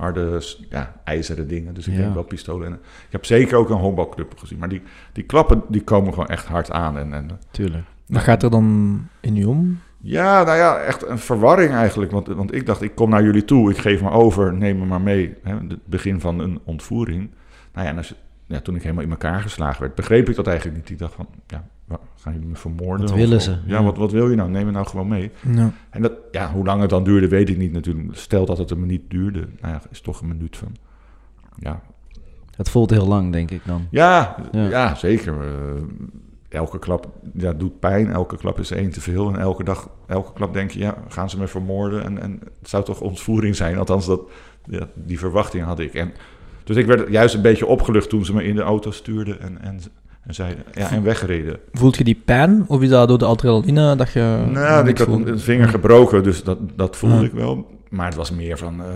harde 0.00 0.42
ja, 0.70 0.92
ijzeren 1.04 1.48
dingen. 1.48 1.74
Dus 1.74 1.86
ik 1.88 1.94
Ja. 1.94 2.00
heb 2.00 2.14
wel 2.14 2.22
pistolen. 2.22 2.66
En, 2.66 2.72
ik 3.06 3.12
heb 3.12 3.24
zeker 3.24 3.56
ook 3.56 3.70
een 3.70 3.76
honkbalclub 3.76 4.38
gezien. 4.38 4.58
Maar 4.58 4.68
die, 4.68 4.82
die 5.12 5.24
klappen 5.24 5.62
die 5.68 5.82
komen 5.82 6.12
gewoon 6.12 6.28
echt 6.28 6.46
hard 6.46 6.70
aan. 6.70 6.98
En, 6.98 7.12
en, 7.12 7.30
Tuurlijk. 7.50 7.84
Wat 8.06 8.22
gaat 8.22 8.42
er 8.42 8.50
dan 8.50 8.98
in 9.20 9.34
je 9.34 9.48
om? 9.48 9.80
ja, 10.02 10.42
nou 10.42 10.56
ja, 10.56 10.78
echt 10.78 11.06
een 11.06 11.18
verwarring 11.18 11.72
eigenlijk. 11.72 12.10
Want, 12.10 12.26
want 12.26 12.54
ik 12.54 12.66
dacht, 12.66 12.82
ik 12.82 12.94
kom 12.94 13.10
naar 13.10 13.22
jullie 13.22 13.44
toe, 13.44 13.70
ik 13.70 13.78
geef 13.78 14.02
me 14.02 14.10
over, 14.10 14.52
neem 14.54 14.78
me 14.78 14.84
maar 14.84 15.00
mee. 15.00 15.34
Hè, 15.42 15.54
het 15.54 15.86
begin 15.86 16.20
van 16.20 16.38
een 16.38 16.60
ontvoering. 16.64 17.30
Nou 17.72 17.86
ja, 17.86 17.92
en 17.92 17.96
als, 17.98 18.14
ja, 18.46 18.60
toen 18.60 18.74
ik 18.76 18.82
helemaal 18.82 19.04
in 19.04 19.10
elkaar 19.10 19.40
geslagen 19.40 19.80
werd, 19.80 19.94
begreep 19.94 20.28
ik 20.28 20.36
dat 20.36 20.46
eigenlijk 20.46 20.76
niet. 20.78 20.90
Ik 20.90 20.98
dacht 20.98 21.14
van, 21.14 21.26
ja, 21.46 21.64
gaan 22.16 22.32
jullie 22.32 22.48
me 22.48 22.56
vermoorden? 22.56 23.06
Wat 23.06 23.16
willen 23.16 23.36
of- 23.36 23.42
ze? 23.42 23.50
Ja, 23.50 23.58
Ja. 23.78 23.82
Wat, 23.82 23.96
wat 23.96 24.12
wil 24.12 24.30
je 24.30 24.36
nou? 24.36 24.50
Neem 24.50 24.64
me 24.66 24.70
nou 24.72 24.86
gewoon 24.86 25.08
mee. 25.08 25.30
Ja. 25.52 25.72
En 25.90 26.02
dat, 26.02 26.12
ja, 26.30 26.52
hoe 26.52 26.64
lang 26.64 26.80
het 26.80 26.90
dan 26.90 27.04
duurde, 27.04 27.28
weet 27.28 27.48
ik 27.48 27.56
niet 27.56 27.72
natuurlijk. 27.72 28.08
Stel 28.16 28.44
dat 28.46 28.58
het 28.58 28.70
een 28.70 28.80
minuut 28.80 29.02
duurde, 29.08 29.38
nou 29.60 29.74
ja, 29.74 29.80
is 29.90 30.00
toch 30.00 30.20
een 30.20 30.28
minuut 30.28 30.56
van. 30.56 30.76
Ja, 31.58 31.80
Het 32.56 32.68
voelt 32.70 32.90
heel 32.90 33.06
lang, 33.06 33.32
denk 33.32 33.50
ik 33.50 33.60
dan. 33.64 33.86
ja, 33.90 34.36
Ja. 34.52 34.68
ja. 34.68 34.94
zeker. 34.94 35.34
Eh, 35.40 35.82
elke 36.48 36.78
klap 36.78 37.08
ja, 37.34 37.52
doet 37.52 37.78
pijn, 37.80 38.10
elke 38.10 38.36
klap 38.36 38.58
is 38.58 38.70
één 38.70 38.90
te 38.90 39.00
veel. 39.00 39.28
En 39.32 39.38
elke 39.40 39.64
dag, 39.64 39.90
elke 40.06 40.32
klap 40.32 40.52
denk 40.52 40.70
je, 40.70 40.78
ja, 40.78 40.94
gaan 41.08 41.30
ze 41.30 41.38
me 41.38 41.46
vermoorden? 41.46 42.04
En, 42.04 42.22
en 42.22 42.40
het 42.58 42.68
zou 42.68 42.84
toch 42.84 43.00
ontvoering 43.00 43.56
zijn? 43.56 43.78
Althans, 43.78 44.06
dat, 44.06 44.20
ja, 44.64 44.88
die 44.94 45.18
verwachting 45.18 45.64
had 45.64 45.78
ik. 45.78 45.94
En, 45.94 46.12
dus 46.64 46.76
ik 46.76 46.86
werd 46.86 47.10
juist 47.10 47.34
een 47.34 47.42
beetje 47.42 47.66
opgelucht 47.66 48.08
toen 48.08 48.24
ze 48.24 48.34
me 48.34 48.44
in 48.44 48.54
de 48.54 48.62
auto 48.62 48.90
stuurden 48.90 49.40
en, 49.40 49.60
en, 49.62 49.80
en 50.20 50.34
zeiden, 50.34 50.64
ja, 50.72 50.90
en 50.90 51.02
wegreden. 51.02 51.58
Voelt 51.72 51.96
je 51.96 52.04
die 52.04 52.22
pijn? 52.24 52.64
Of 52.66 52.82
is 52.82 52.88
dat 52.88 53.08
door 53.08 53.18
de 53.18 53.24
adrenaline 53.24 53.96
dat 53.96 54.12
je... 54.12 54.44
Nou, 54.50 54.88
ik 54.88 54.98
had 54.98 55.08
een 55.08 55.38
vinger 55.40 55.68
gebroken, 55.68 56.22
dus 56.22 56.42
dat, 56.42 56.58
dat 56.76 56.96
voelde 56.96 57.16
Ja. 57.16 57.22
ik 57.22 57.32
wel. 57.32 57.66
Maar 57.88 58.06
het 58.06 58.14
was 58.14 58.30
meer 58.30 58.58
van, 58.58 58.80
eh, 58.80 58.86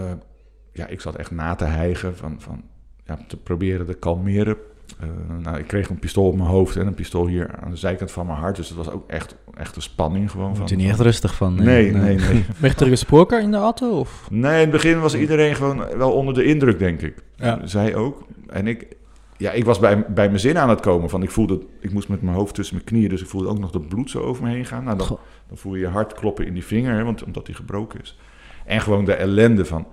ja, 0.73 0.87
ik 0.87 1.01
zat 1.01 1.17
echt 1.17 1.31
na 1.31 1.55
te 1.55 1.65
hijgen, 1.65 2.17
van, 2.17 2.37
van 2.39 2.63
ja, 3.05 3.19
te 3.29 3.37
proberen 3.37 3.87
te 3.87 3.95
kalmeren. 3.95 4.57
Eh, 5.01 5.09
nou, 5.43 5.59
ik 5.59 5.67
kreeg 5.67 5.89
een 5.89 5.99
pistool 5.99 6.27
op 6.27 6.37
mijn 6.37 6.49
hoofd 6.49 6.77
en 6.77 6.87
een 6.87 6.95
pistool 6.95 7.27
hier 7.27 7.51
aan 7.61 7.71
de 7.71 7.77
zijkant 7.77 8.11
van 8.11 8.27
mijn 8.27 8.39
hart. 8.39 8.57
Dus 8.57 8.69
het 8.69 8.77
was 8.77 8.91
ook 8.91 9.11
echt, 9.11 9.35
echt 9.55 9.77
een 9.77 9.83
spanning 9.83 10.31
gewoon. 10.31 10.55
Daar 10.55 10.69
je 10.69 10.77
niet 10.77 10.89
echt 10.89 11.01
rustig 11.01 11.35
van. 11.35 11.55
nee, 11.55 11.93
nee, 11.93 12.17
nee. 12.17 12.45
Werd 12.59 12.81
er 12.81 12.87
gesproken 12.87 13.43
in 13.43 13.51
de 13.51 13.57
auto? 13.57 13.99
Of? 13.99 14.27
Nee, 14.31 14.53
in 14.55 14.61
het 14.61 14.71
begin 14.71 15.01
was 15.01 15.15
iedereen 15.15 15.55
gewoon 15.55 15.85
wel 15.97 16.13
onder 16.13 16.35
de 16.35 16.45
indruk, 16.45 16.79
denk 16.79 17.03
ik. 17.03 17.15
Ja. 17.37 17.61
Zij 17.65 17.95
ook. 17.95 18.27
En 18.49 18.67
ik, 18.67 18.87
ja, 19.37 19.51
ik 19.51 19.65
was 19.65 19.79
bij, 19.79 20.07
bij 20.07 20.27
mijn 20.27 20.41
zin 20.41 20.59
aan 20.59 20.69
het 20.69 20.81
komen. 20.81 21.11
Van, 21.11 21.23
ik 21.23 21.31
voelde, 21.31 21.67
ik 21.81 21.93
moest 21.93 22.09
met 22.09 22.23
mijn 22.23 22.37
hoofd 22.37 22.55
tussen 22.55 22.75
mijn 22.75 22.89
knieën, 22.89 23.09
dus 23.09 23.23
ik 23.23 23.29
voelde 23.29 23.49
ook 23.49 23.59
nog 23.59 23.71
dat 23.71 23.89
bloed 23.89 24.11
zo 24.11 24.21
over 24.21 24.45
me 24.45 24.51
heen 24.51 24.65
gaan. 24.65 24.85
Nou, 24.85 24.99
dan, 24.99 25.19
dan 25.49 25.57
voel 25.57 25.75
je 25.75 25.81
je 25.81 25.89
hart 25.89 26.15
kloppen 26.15 26.47
in 26.47 26.55
die 26.55 26.65
vinger, 26.65 26.97
hè, 26.97 27.05
want, 27.05 27.25
omdat 27.25 27.47
die 27.47 27.55
gebroken 27.55 28.01
is. 28.01 28.19
En 28.65 28.81
gewoon 28.81 29.05
de 29.05 29.15
ellende 29.15 29.65
van, 29.65 29.87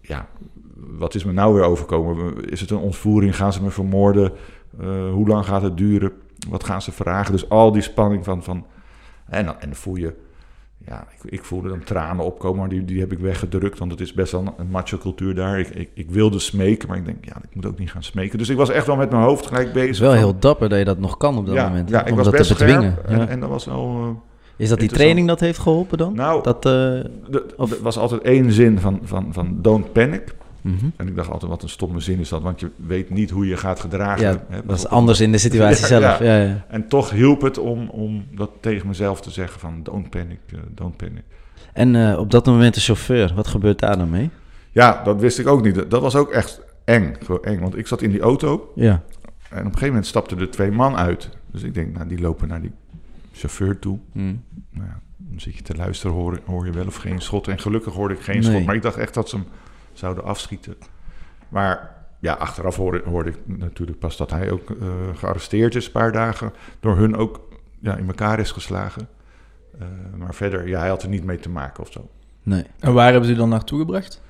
ja, 0.00 0.28
wat 0.74 1.14
is 1.14 1.24
me 1.24 1.32
nou 1.32 1.54
weer 1.54 1.64
overkomen? 1.64 2.44
Is 2.44 2.60
het 2.60 2.70
een 2.70 2.78
ontvoering? 2.78 3.36
Gaan 3.36 3.52
ze 3.52 3.62
me 3.62 3.70
vermoorden? 3.70 4.32
Eh, 4.78 5.10
hoe 5.10 5.28
lang 5.28 5.44
gaat 5.44 5.62
het 5.62 5.76
duren? 5.76 6.12
Wat 6.48 6.64
gaan 6.64 6.82
ze 6.82 6.92
vragen? 6.92 7.32
Dus 7.32 7.48
al 7.48 7.72
die 7.72 7.82
spanning 7.82 8.24
van, 8.24 8.42
van 8.42 8.66
en, 9.26 9.44
dan, 9.44 9.60
en 9.60 9.66
dan 9.68 9.76
voel 9.76 9.96
je, 9.96 10.14
ja, 10.86 11.06
ik, 11.22 11.30
ik 11.32 11.44
voelde 11.44 11.68
dan 11.68 11.84
tranen 11.84 12.24
opkomen, 12.24 12.58
maar 12.60 12.68
die, 12.68 12.84
die 12.84 13.00
heb 13.00 13.12
ik 13.12 13.18
weggedrukt, 13.18 13.78
want 13.78 13.90
het 13.90 14.00
is 14.00 14.12
best 14.12 14.32
wel 14.32 14.54
een 14.58 14.70
macho 14.70 14.98
cultuur 14.98 15.34
daar. 15.34 15.58
Ik, 15.58 15.68
ik, 15.68 15.88
ik 15.94 16.10
wilde 16.10 16.38
smeken, 16.38 16.88
maar 16.88 16.96
ik 16.96 17.04
denk, 17.04 17.24
ja, 17.24 17.36
ik 17.48 17.54
moet 17.54 17.66
ook 17.66 17.78
niet 17.78 17.90
gaan 17.90 18.02
smeken. 18.02 18.38
Dus 18.38 18.48
ik 18.48 18.56
was 18.56 18.70
echt 18.70 18.86
wel 18.86 18.96
met 18.96 19.10
mijn 19.10 19.22
hoofd 19.22 19.46
gelijk 19.46 19.66
bezig. 19.72 19.80
Het 19.86 19.94
is 19.94 20.00
wel 20.00 20.10
van- 20.10 20.18
heel 20.18 20.38
dapper 20.38 20.68
dat 20.68 20.78
je 20.78 20.84
dat 20.84 20.98
nog 20.98 21.16
kan 21.16 21.36
op 21.36 21.46
dat 21.46 21.54
ja, 21.54 21.68
moment. 21.68 21.88
Ja, 21.90 22.00
ik 22.04 22.10
om 22.10 22.16
was 22.16 22.24
dat 22.24 22.34
best 22.36 22.56
te 22.56 22.64
bedwingen. 22.64 22.96
en, 23.06 23.18
Ja. 23.18 23.28
en 23.28 23.40
dat 23.40 23.48
was 23.48 23.64
wel... 23.64 23.96
eh, 24.00 24.08
Is 24.56 24.68
dat 24.68 24.78
die 24.80 24.88
training 24.88 25.26
dat 25.28 25.40
heeft 25.40 25.58
geholpen 25.58 25.98
dan? 25.98 26.14
nou, 26.14 26.42
Dat, 26.42 26.66
eh, 26.66 27.00
of- 27.56 27.80
was 27.80 27.98
altijd 27.98 28.22
één 28.22 28.52
zin 28.52 28.78
van, 28.78 29.00
van, 29.02 29.26
van 29.32 29.58
don't 29.60 29.92
panic. 29.92 30.34
Mhm. 30.62 30.86
En 30.96 31.08
ik 31.08 31.16
dacht 31.16 31.30
altijd, 31.30 31.50
wat 31.50 31.62
een 31.62 31.68
stomme 31.68 32.00
zin 32.00 32.18
is 32.18 32.28
dat, 32.28 32.42
want 32.42 32.60
je 32.60 32.70
weet 32.76 33.10
niet 33.10 33.30
hoe 33.30 33.46
je 33.46 33.56
gaat 33.56 33.80
gedragen. 33.80 34.22
Ja, 34.50 34.60
dat 34.64 34.76
is 34.76 34.86
anders 34.86 35.20
in 35.20 35.32
de 35.32 35.38
situatie 35.38 35.80
Ja, 35.86 35.86
zelf. 35.86 36.18
ja. 36.18 36.24
Ja. 36.36 36.42
Ja, 36.48 36.64
En 36.68 36.88
toch 36.88 37.10
hielp 37.10 37.40
het 37.40 37.58
om, 37.58 37.88
om 37.88 38.24
dat 38.34 38.50
tegen 38.60 38.86
mezelf 38.86 39.20
te 39.20 39.30
zeggen 39.30 39.60
van 39.60 39.82
don't 39.82 40.10
panic, 40.10 40.38
eh, 40.52 40.58
don't 40.74 40.96
panic. 40.96 41.22
En 41.72 41.96
eh, 42.10 42.18
op 42.18 42.30
dat 42.30 42.46
moment 42.46 42.74
de 42.74 42.80
chauffeur, 42.80 43.32
wat 43.34 43.46
gebeurt 43.46 43.78
daar 43.78 43.98
dan 43.98 44.10
mee? 44.10 44.30
Ja, 44.70 45.00
dat 45.04 45.20
wist 45.20 45.38
ik 45.38 45.46
ook 45.46 45.62
niet. 45.64 45.90
Dat 45.90 46.02
was 46.02 46.16
ook 46.16 46.30
echt, 46.30 46.60
eng, 46.84 47.14
gewoon 47.24 47.42
eng. 47.44 47.60
Want 47.60 47.76
ik 47.76 47.86
zat 47.86 48.02
in 48.02 48.10
die 48.10 48.20
auto 48.20 48.72
Ja. 48.74 48.90
en 48.90 49.00
op 49.48 49.52
een 49.58 49.64
gegeven 49.64 49.86
moment 49.86 50.06
stapten 50.06 50.38
er 50.38 50.50
twee 50.50 50.70
man 50.70 50.96
uit. 50.96 51.28
Dus 51.52 51.62
ik 51.62 51.74
denk, 51.74 51.94
nou, 51.94 52.08
die 52.08 52.20
lopen 52.20 52.48
naar 52.48 52.60
die 52.60 52.72
chauffeur 53.32 53.78
toe. 53.78 53.98
Hm. 54.12 54.18
Nou 54.20 54.86
ja, 54.86 55.00
dan 55.16 55.40
zit 55.40 55.54
je 55.56 55.62
te 55.62 55.76
luisteren, 55.76 56.16
hoor, 56.16 56.40
hoor 56.44 56.66
je 56.66 56.72
wel 56.72 56.86
of 56.86 56.96
geen 56.96 57.20
schot. 57.20 57.48
En 57.48 57.58
gelukkig 57.58 57.94
hoorde 57.94 58.14
ik 58.14 58.20
geen 58.20 58.40
Nee. 58.40 58.50
schot, 58.50 58.64
maar 58.64 58.74
ik 58.74 58.82
dacht 58.82 58.96
echt 58.96 59.14
dat 59.14 59.28
ze 59.28 59.36
hem 59.36 59.44
zouden 60.00 60.24
afschieten. 60.24 60.76
Maar 61.48 61.96
ja, 62.18 62.32
achteraf 62.32 62.76
hoorde, 62.76 63.02
hoorde 63.04 63.30
ik 63.30 63.36
natuurlijk 63.46 63.98
pas 63.98 64.16
dat 64.16 64.30
hij 64.30 64.50
ook 64.50 64.70
eh, 64.70 64.88
gearresteerd 65.14 65.74
is, 65.74 65.86
een 65.86 65.92
paar 65.92 66.12
dagen. 66.12 66.52
Door 66.80 66.96
hun 66.96 67.16
ook 67.16 67.40
ja, 67.78 67.96
in 67.96 68.06
elkaar 68.06 68.38
is 68.38 68.50
geslagen. 68.50 69.08
Eh, 69.78 69.86
maar 70.16 70.34
verder, 70.34 70.68
ja, 70.68 70.78
hij 70.78 70.88
had 70.88 71.02
er 71.02 71.08
niet 71.08 71.24
mee 71.24 71.38
te 71.38 71.48
maken 71.48 71.82
of 71.82 71.92
zo. 71.92 72.08
Nee. 72.42 72.64
En 72.78 72.92
waar 72.92 73.10
hebben 73.10 73.28
ze 73.28 73.34
dan 73.34 73.48
naartoe 73.48 73.78
gebracht? 73.78 74.22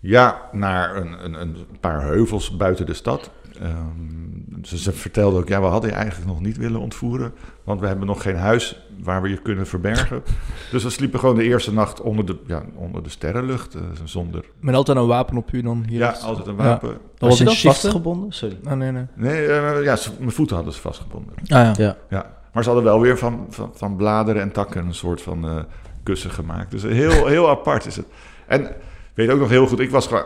Ja, 0.00 0.48
naar 0.52 0.96
een, 0.96 1.24
een, 1.24 1.40
een 1.40 1.66
paar 1.80 2.02
heuvels 2.02 2.56
buiten 2.56 2.86
de 2.86 2.94
stad. 2.94 3.30
Ehm, 3.60 4.41
ze, 4.62 4.78
ze 4.78 4.92
vertelde 4.92 5.38
ook, 5.38 5.48
ja, 5.48 5.60
we 5.60 5.66
hadden 5.66 5.90
je 5.90 5.96
eigenlijk 5.96 6.26
nog 6.30 6.40
niet 6.40 6.56
willen 6.56 6.80
ontvoeren. 6.80 7.32
Want 7.64 7.80
we 7.80 7.86
hebben 7.86 8.06
nog 8.06 8.22
geen 8.22 8.36
huis 8.36 8.86
waar 9.02 9.22
we 9.22 9.28
je 9.28 9.36
kunnen 9.42 9.66
verbergen. 9.66 10.22
dus 10.70 10.82
we 10.82 10.90
sliepen 10.90 11.18
gewoon 11.20 11.34
de 11.36 11.42
eerste 11.42 11.72
nacht 11.72 12.00
onder 12.00 12.26
de, 12.26 12.36
ja, 12.46 12.62
onder 12.74 13.02
de 13.02 13.08
sterrenlucht. 13.08 13.74
eh, 13.74 13.80
zonder, 14.04 14.44
Met 14.60 14.74
altijd 14.74 14.96
een 14.96 15.06
wapen 15.06 15.36
op 15.36 15.52
u 15.52 15.62
dan 15.62 15.84
hier? 15.88 15.98
ja, 15.98 16.10
altijd 16.10 16.46
een 16.46 16.56
Ja. 16.56 16.62
wapen. 16.62 16.88
Dat 16.88 16.98
Was 17.18 17.28
was 17.28 17.38
je 17.38 17.44
dan 17.44 17.54
vastgebonden? 17.54 18.32
Sorry. 18.32 18.58
Ah, 18.64 18.72
nee, 18.76 18.90
nee. 18.92 19.04
Nee, 19.14 19.46
eh, 19.46 19.84
ja, 19.84 19.96
ze- 19.96 20.10
mijn 20.18 20.30
voeten 20.32 20.56
hadden 20.56 20.74
ze 20.74 20.80
vastgebonden. 20.80 21.34
Ah 21.36 21.44
ja. 21.48 21.72
Ja. 21.76 21.96
Ja. 22.10 22.40
Maar 22.52 22.62
ze 22.62 22.68
hadden 22.68 22.88
wel 22.88 23.00
weer 23.00 23.18
van, 23.18 23.46
van, 23.50 23.70
van 23.74 23.96
bladeren 23.96 24.42
en 24.42 24.52
takken 24.52 24.86
een 24.86 24.94
soort 24.94 25.22
van 25.22 25.44
eh, 25.48 25.56
kussen 26.02 26.30
gemaakt. 26.30 26.70
Dus 26.70 26.82
heel, 26.82 27.26
heel 27.34 27.48
apart 27.48 27.86
is 27.86 27.96
het. 27.96 28.06
En 28.46 28.62
ik 28.64 28.74
weet 29.14 29.30
ook 29.30 29.38
nog 29.38 29.48
heel 29.48 29.66
goed, 29.66 29.80
ik 29.80 29.90
was 29.90 30.06
gewoon 30.06 30.24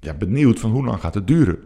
ja, 0.00 0.14
benieuwd 0.14 0.58
van 0.60 0.70
hoe 0.70 0.84
lang 0.84 1.00
gaat 1.00 1.14
het 1.14 1.26
duren. 1.26 1.58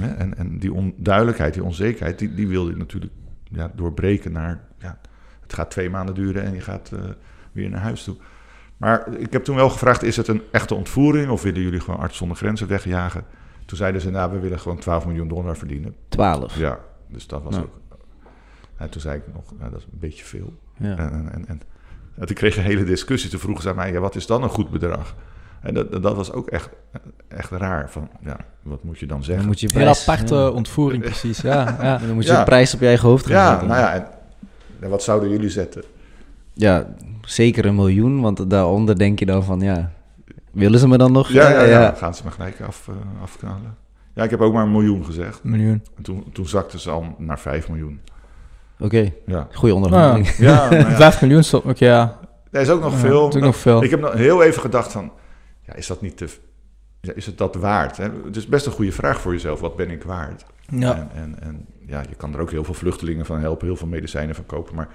Hè? 0.00 0.14
En, 0.14 0.36
en 0.36 0.58
die 0.58 0.72
onduidelijkheid, 0.72 1.54
die 1.54 1.64
onzekerheid, 1.64 2.18
die, 2.18 2.34
die 2.34 2.48
wilde 2.48 2.70
ik 2.70 2.76
natuurlijk 2.76 3.12
ja, 3.44 3.72
doorbreken 3.74 4.32
naar... 4.32 4.60
Ja, 4.78 4.98
het 5.42 5.52
gaat 5.52 5.70
twee 5.70 5.90
maanden 5.90 6.14
duren 6.14 6.42
en 6.42 6.54
je 6.54 6.60
gaat 6.60 6.92
eh, 6.92 7.00
weer 7.52 7.70
naar 7.70 7.80
huis 7.80 8.04
toe. 8.04 8.16
Maar 8.76 9.14
ik 9.18 9.32
heb 9.32 9.44
toen 9.44 9.56
wel 9.56 9.70
gevraagd, 9.70 10.02
is 10.02 10.16
het 10.16 10.28
een 10.28 10.42
echte 10.52 10.74
ontvoering... 10.74 11.30
of 11.30 11.42
willen 11.42 11.62
jullie 11.62 11.80
gewoon 11.80 12.00
arts 12.00 12.16
zonder 12.16 12.36
grenzen 12.36 12.68
wegjagen? 12.68 13.24
Toen 13.64 13.78
zeiden 13.78 14.00
ze, 14.00 14.10
nou, 14.10 14.32
we 14.32 14.38
willen 14.38 14.60
gewoon 14.60 14.78
12 14.78 15.06
miljoen 15.06 15.28
dollar 15.28 15.56
verdienen. 15.56 15.94
12. 16.08 16.58
Ja, 16.58 16.78
dus 17.08 17.26
dat 17.26 17.42
was 17.42 17.58
ook... 17.58 17.80
En 18.76 18.90
toen 18.90 19.00
zei 19.00 19.16
ik 19.16 19.34
nog, 19.34 19.52
nou, 19.58 19.70
dat 19.70 19.80
is 19.80 19.86
een 19.92 19.98
beetje 19.98 20.24
veel. 20.24 20.52
Ja. 20.78 20.96
En, 20.96 21.12
en, 21.12 21.48
en, 21.48 21.60
en 22.16 22.26
toen 22.26 22.36
kreeg 22.36 22.56
een 22.56 22.62
hele 22.62 22.84
discussie. 22.84 23.30
Toen 23.30 23.40
vroegen 23.40 23.62
ze 23.62 23.68
aan 23.68 23.76
mij, 23.76 23.92
ja, 23.92 24.00
wat 24.00 24.14
is 24.14 24.26
dan 24.26 24.42
een 24.42 24.48
goed 24.48 24.70
bedrag? 24.70 25.14
En 25.66 25.74
dat, 25.74 26.02
dat 26.02 26.16
was 26.16 26.32
ook 26.32 26.48
echt, 26.48 26.68
echt 27.28 27.50
raar. 27.50 27.90
Van, 27.90 28.08
ja, 28.24 28.36
wat 28.62 28.82
moet 28.84 28.98
je 28.98 29.06
dan 29.06 29.18
zeggen? 29.24 29.36
Dan 29.38 29.46
moet 29.46 29.60
je 29.60 29.68
Heel 29.72 29.80
prijs, 29.82 30.08
aparte 30.08 30.34
ja. 30.34 30.48
ontvoering, 30.48 31.02
precies. 31.02 31.40
Ja, 31.40 31.76
ja. 31.82 31.98
Dan 31.98 32.14
moet 32.14 32.24
je 32.26 32.32
Ja. 32.32 32.38
een 32.38 32.44
prijs 32.44 32.74
op 32.74 32.80
je 32.80 32.86
eigen 32.86 33.08
hoofd 33.08 33.26
gaan 33.26 33.34
ja, 33.36 33.50
zetten. 33.50 33.68
nou 33.68 33.80
ja, 33.80 33.92
en, 33.94 34.06
en 34.80 34.90
wat 34.90 35.02
zouden 35.02 35.28
jullie 35.30 35.48
zetten? 35.50 35.82
Ja, 36.52 36.86
zeker 37.22 37.64
een 37.66 37.74
miljoen, 37.74 38.20
want 38.20 38.50
daaronder 38.50 38.98
denk 38.98 39.18
je 39.18 39.26
dan 39.26 39.44
van, 39.44 39.60
ja, 39.60 39.90
willen 40.52 40.78
ze 40.78 40.88
me 40.88 40.98
dan 40.98 41.12
nog? 41.12 41.28
Ja, 41.28 41.48
ja, 41.50 41.62
ja. 41.62 41.94
gaan 41.96 42.14
ze 42.14 42.22
me 42.24 42.30
gelijk 42.30 42.60
af, 42.60 42.88
eh, 42.88 43.22
afknallen. 43.22 43.74
Ja, 44.14 44.22
ik 44.22 44.30
heb 44.30 44.40
ook 44.40 44.52
maar 44.52 44.62
een 44.64 44.70
miljoen 44.72 45.04
gezegd. 45.04 45.40
Een 45.44 45.50
miljoen. 45.50 45.82
En 45.96 46.02
toen, 46.02 46.24
toen 46.32 46.46
zakten 46.46 46.78
ze 46.80 46.90
al 46.90 47.14
naar 47.18 47.38
5 47.38 47.68
miljoen. 47.68 48.00
Oké, 48.78 49.12
Ja, 49.26 49.48
goede 49.52 49.74
onderhandeling. 49.74 50.28
ja, 50.36 50.68
nou 50.70 50.76
ja. 50.76 50.96
Vijf 50.96 51.20
miljoen, 51.20 51.42
stop. 51.44 51.64
Oké, 51.66 51.84
ja. 51.86 52.18
dat 52.50 52.62
is 52.62 52.68
ook 52.70 52.80
nog 52.82 52.92
Ja, 52.92 52.98
veel. 52.98 53.28
is 53.28 53.34
ook 53.36 53.42
nog 53.42 53.56
veel. 53.56 53.82
Ik 53.82 53.90
heb 53.90 54.00
nog 54.00 54.12
heel 54.12 54.42
even 54.42 54.60
gedacht 54.60 54.92
van, 54.92 55.10
ja, 55.66 55.74
is 55.74 55.86
dat 55.86 56.00
niet 56.00 56.16
te... 56.16 56.28
Ja, 57.00 57.12
is 57.12 57.26
het 57.26 57.38
dat 57.38 57.54
waard? 57.54 57.96
Hè? 57.96 58.08
Het 58.24 58.36
is 58.36 58.46
best 58.46 58.66
een 58.66 58.72
goede 58.72 58.92
vraag 58.92 59.20
voor 59.20 59.32
jezelf. 59.32 59.60
Wat 59.60 59.76
ben 59.76 59.90
ik 59.90 60.02
waard? 60.02 60.46
Ja. 60.68 60.94
En, 60.94 61.10
en, 61.14 61.40
en 61.42 61.66
ja, 61.86 62.02
je 62.08 62.14
kan 62.14 62.34
er 62.34 62.40
ook 62.40 62.50
heel 62.50 62.64
veel 62.64 62.74
vluchtelingen 62.74 63.26
van 63.26 63.38
helpen, 63.40 63.66
heel 63.66 63.76
veel 63.76 63.86
medicijnen 63.86 64.34
van 64.34 64.46
kopen. 64.46 64.74
Maar 64.74 64.88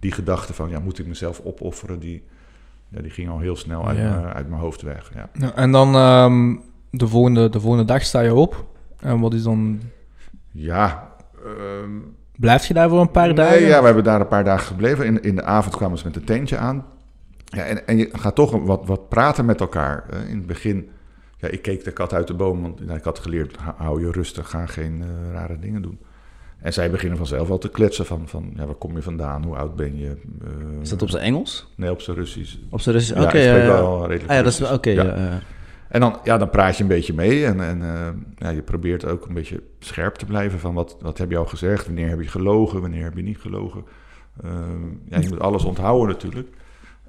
die 0.00 0.12
gedachte 0.12 0.54
van, 0.54 0.68
ja, 0.70 0.80
moet 0.80 0.98
ik 0.98 1.06
mezelf 1.06 1.40
opofferen, 1.44 1.98
die, 1.98 2.24
ja, 2.88 3.00
die 3.00 3.10
ging 3.10 3.28
al 3.28 3.38
heel 3.38 3.56
snel 3.56 3.86
uit, 3.88 3.98
Ja. 3.98 4.20
mijn, 4.20 4.34
uit 4.34 4.48
mijn 4.48 4.60
hoofd 4.60 4.82
weg. 4.82 5.10
Ja. 5.14 5.28
Ja, 5.32 5.54
en 5.54 5.72
dan 5.72 5.94
ehm, 5.94 6.56
de, 6.90 7.08
volgende, 7.08 7.48
de 7.48 7.60
volgende 7.60 7.84
dag 7.86 8.02
sta 8.02 8.20
je 8.20 8.34
op. 8.34 8.66
En 9.00 9.20
wat 9.20 9.34
is 9.34 9.42
dan... 9.42 9.80
Ja, 10.52 11.12
ehm, 11.44 11.90
Blijf 12.36 12.66
je 12.66 12.74
daar 12.74 12.88
voor 12.88 13.00
een 13.00 13.10
paar 13.10 13.26
nee, 13.26 13.34
dagen? 13.34 13.60
ja, 13.62 13.78
we 13.78 13.84
hebben 13.86 14.04
daar 14.04 14.20
een 14.20 14.28
paar 14.28 14.44
dagen 14.44 14.66
gebleven. 14.66 15.06
In, 15.06 15.22
in 15.22 15.34
de 15.36 15.42
avond 15.44 15.76
kwamen 15.76 15.98
ze 15.98 16.04
met 16.06 16.16
een 16.16 16.24
tentje 16.24 16.56
aan. 16.56 16.84
Ja, 17.48 17.64
en, 17.64 17.86
en 17.86 17.96
je 17.96 18.08
gaat 18.12 18.34
toch 18.34 18.50
wat, 18.50 18.86
wat 18.86 19.08
praten 19.08 19.44
met 19.44 19.60
elkaar. 19.60 20.04
Eh, 20.10 20.30
in 20.30 20.36
het 20.36 20.46
begin, 20.46 20.90
ja, 21.38 21.48
ik 21.48 21.62
keek 21.62 21.84
de 21.84 21.92
kat 21.92 22.12
uit 22.12 22.26
de 22.26 22.34
boom, 22.34 22.62
want 22.62 22.80
ja, 22.86 22.94
ik 22.94 23.04
had 23.04 23.18
geleerd, 23.18 23.56
hou 23.76 24.00
je 24.00 24.10
rustig, 24.10 24.50
ga 24.50 24.66
geen 24.66 25.02
eh, 25.02 25.32
rare 25.32 25.58
dingen 25.58 25.82
doen. 25.82 25.98
En 26.58 26.72
zij 26.72 26.90
beginnen 26.90 27.18
vanzelf 27.18 27.50
al 27.50 27.58
te 27.58 27.68
kletsen 27.68 28.06
van, 28.06 28.28
van 28.28 28.52
ja, 28.56 28.66
waar 28.66 28.74
kom 28.74 28.96
je 28.96 29.02
vandaan, 29.02 29.44
hoe 29.44 29.56
oud 29.56 29.76
ben 29.76 29.98
je? 29.98 30.16
Eh, 30.42 30.80
Is 30.80 30.88
dat 30.88 31.02
op 31.02 31.10
zijn 31.10 31.22
Engels? 31.22 31.72
Nee, 31.76 31.90
op 31.90 32.00
zijn 32.00 32.16
Russisch. 32.16 32.56
Op 32.70 32.80
zijn 32.80 32.94
Russisch? 32.94 33.20
Oké, 33.20 33.38
ik 33.38 33.44
ja, 33.44 33.50
spreek 33.50 33.62
ja. 33.62 33.68
wel 33.68 34.00
redelijk 34.00 34.30
Ah, 34.30 34.36
ja, 34.36 34.42
dat 34.42 34.52
is 34.52 34.70
oké. 34.70 34.90
Ja. 34.90 35.04
ja, 35.04 35.16
ja. 35.16 35.40
En 35.88 36.00
dan, 36.00 36.18
ja, 36.24 36.38
dan 36.38 36.50
praat 36.50 36.76
je 36.76 36.82
een 36.82 36.88
beetje 36.88 37.14
mee 37.14 37.46
en, 37.46 37.60
en 37.60 37.82
eh, 37.82 38.08
ja, 38.36 38.48
je 38.48 38.62
probeert 38.62 39.04
ook 39.04 39.26
een 39.26 39.34
beetje 39.34 39.62
scherp 39.78 40.14
te 40.14 40.26
blijven 40.26 40.58
van 40.58 40.74
wat, 40.74 40.96
wat 41.00 41.18
heb 41.18 41.30
je 41.30 41.36
al 41.36 41.44
gezegd, 41.44 41.86
wanneer 41.86 42.08
heb 42.08 42.20
je 42.20 42.28
gelogen, 42.28 42.80
wanneer 42.80 43.04
heb 43.04 43.16
je 43.16 43.22
niet 43.22 43.38
gelogen. 43.38 43.84
Eh, 44.42 44.50
ja, 45.08 45.18
je 45.18 45.28
moet 45.28 45.40
alles 45.40 45.64
onthouden 45.64 46.08
natuurlijk. 46.08 46.48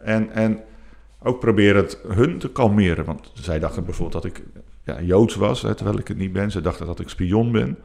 En, 0.02 0.32
en 0.32 0.60
ook 1.24 1.40
proberen 1.40 1.82
het 1.82 2.00
hun 2.08 2.38
te 2.38 2.50
kalmeren, 2.50 3.06
want 3.06 3.32
zij 3.34 3.60
dachten 3.60 3.86
bijvoorbeeld 3.86 4.24
dat 4.24 4.32
ik 4.32 4.44
ja, 4.84 5.02
Joods 5.02 5.36
was, 5.36 5.62
hè, 5.62 5.76
terwijl 5.76 5.98
ik 5.98 6.08
het 6.08 6.18
niet 6.18 6.34
ben. 6.34 6.52
Ze 6.52 6.62
dachten 6.62 6.86
dat 6.86 7.00
ik 7.00 7.10
spion 7.10 7.52
ben. 7.52 7.78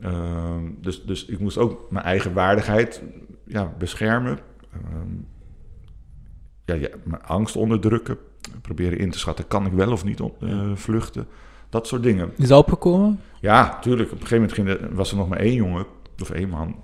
Eh, 0.00 0.56
dus, 0.80 1.04
dus 1.04 1.24
ik 1.24 1.38
moest 1.38 1.58
ook 1.58 1.90
mijn 1.90 2.04
eigen 2.04 2.32
waardigheid 2.32 3.02
ja, 3.44 3.72
beschermen. 3.78 4.38
Eh, 4.72 4.78
ja, 6.64 6.74
ja, 6.74 6.88
mijn 7.02 7.22
angst 7.22 7.56
onderdrukken. 7.56 8.18
Proberen 8.62 8.98
in 8.98 9.10
te 9.10 9.18
schatten, 9.18 9.46
kan 9.46 9.66
ik 9.66 9.72
wel 9.72 9.92
of 9.92 10.04
niet 10.04 10.20
op, 10.20 10.42
eh, 10.42 10.70
vluchten? 10.74 11.26
Dat 11.68 11.86
soort 11.86 12.02
dingen. 12.02 12.32
Is 12.36 12.48
dat 12.48 12.58
opgekomen? 12.58 13.20
Ja, 13.40 13.78
tuurlijk. 13.78 14.12
Op 14.12 14.20
een 14.20 14.26
gegeven 14.26 14.48
moment 14.56 14.80
ging 14.80 14.90
er, 14.90 14.94
was 14.94 15.10
er 15.10 15.16
nog 15.16 15.28
maar 15.28 15.38
één 15.38 15.54
jongen, 15.54 15.86
of 16.22 16.30
één 16.30 16.48
man. 16.48 16.76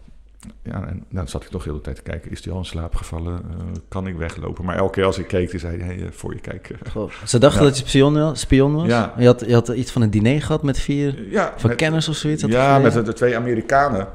Ja, 0.62 0.86
en 0.86 1.04
dan 1.10 1.28
zat 1.28 1.42
ik 1.42 1.48
toch 1.48 1.62
de 1.62 1.68
hele 1.70 1.82
tijd 1.82 1.96
te 1.96 2.02
kijken. 2.02 2.30
Is 2.30 2.42
die 2.42 2.52
al 2.52 2.58
in 2.58 2.64
slaap 2.64 2.94
gevallen? 2.94 3.34
Eh, 3.50 3.64
kan 3.88 4.06
ik 4.06 4.16
weglopen? 4.16 4.64
Maar 4.64 4.76
elke 4.76 4.92
keer 4.92 5.04
als 5.04 5.18
ik 5.18 5.26
keek, 5.26 5.50
die 5.50 5.60
zei 5.60 5.78
hij, 5.78 5.86
hey, 5.94 6.04
eh, 6.06 6.10
voor 6.10 6.32
je 6.34 6.40
kijken. 6.40 6.76
Goh. 6.90 7.10
Ze 7.24 7.38
dachten 7.38 7.62
Ja. 7.62 7.68
dat 7.68 7.78
je 7.78 7.86
spion, 7.86 8.36
spion 8.36 8.74
was? 8.74 8.86
Ja. 8.86 9.14
Je, 9.18 9.26
had, 9.26 9.44
je 9.46 9.54
had 9.54 9.68
iets 9.68 9.92
van 9.92 10.02
een 10.02 10.10
diner 10.10 10.42
gehad 10.42 10.62
met 10.62 10.78
vier 10.78 11.30
Ja, 11.30 11.54
met- 11.62 12.08
of 12.08 12.16
zoiets? 12.16 12.42
Ja, 12.42 12.78
met 12.78 12.92
de, 12.92 13.02
de 13.02 13.12
twee 13.12 13.36
Amerikanen. 13.36 14.08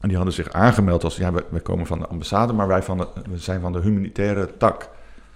En 0.00 0.08
die 0.08 0.16
hadden 0.16 0.34
zich 0.34 0.50
aangemeld 0.52 1.04
als, 1.04 1.16
ja, 1.16 1.32
wij, 1.32 1.42
wij 1.50 1.60
komen 1.60 1.86
van 1.86 1.98
de 1.98 2.06
ambassade, 2.06 2.52
maar 2.52 2.66
wij 2.68 2.82
van 2.82 2.98
de, 2.98 3.08
we 3.30 3.38
zijn 3.38 3.60
van 3.60 3.72
de 3.72 3.80
humanitaire 3.80 4.50
tak. 4.58 4.88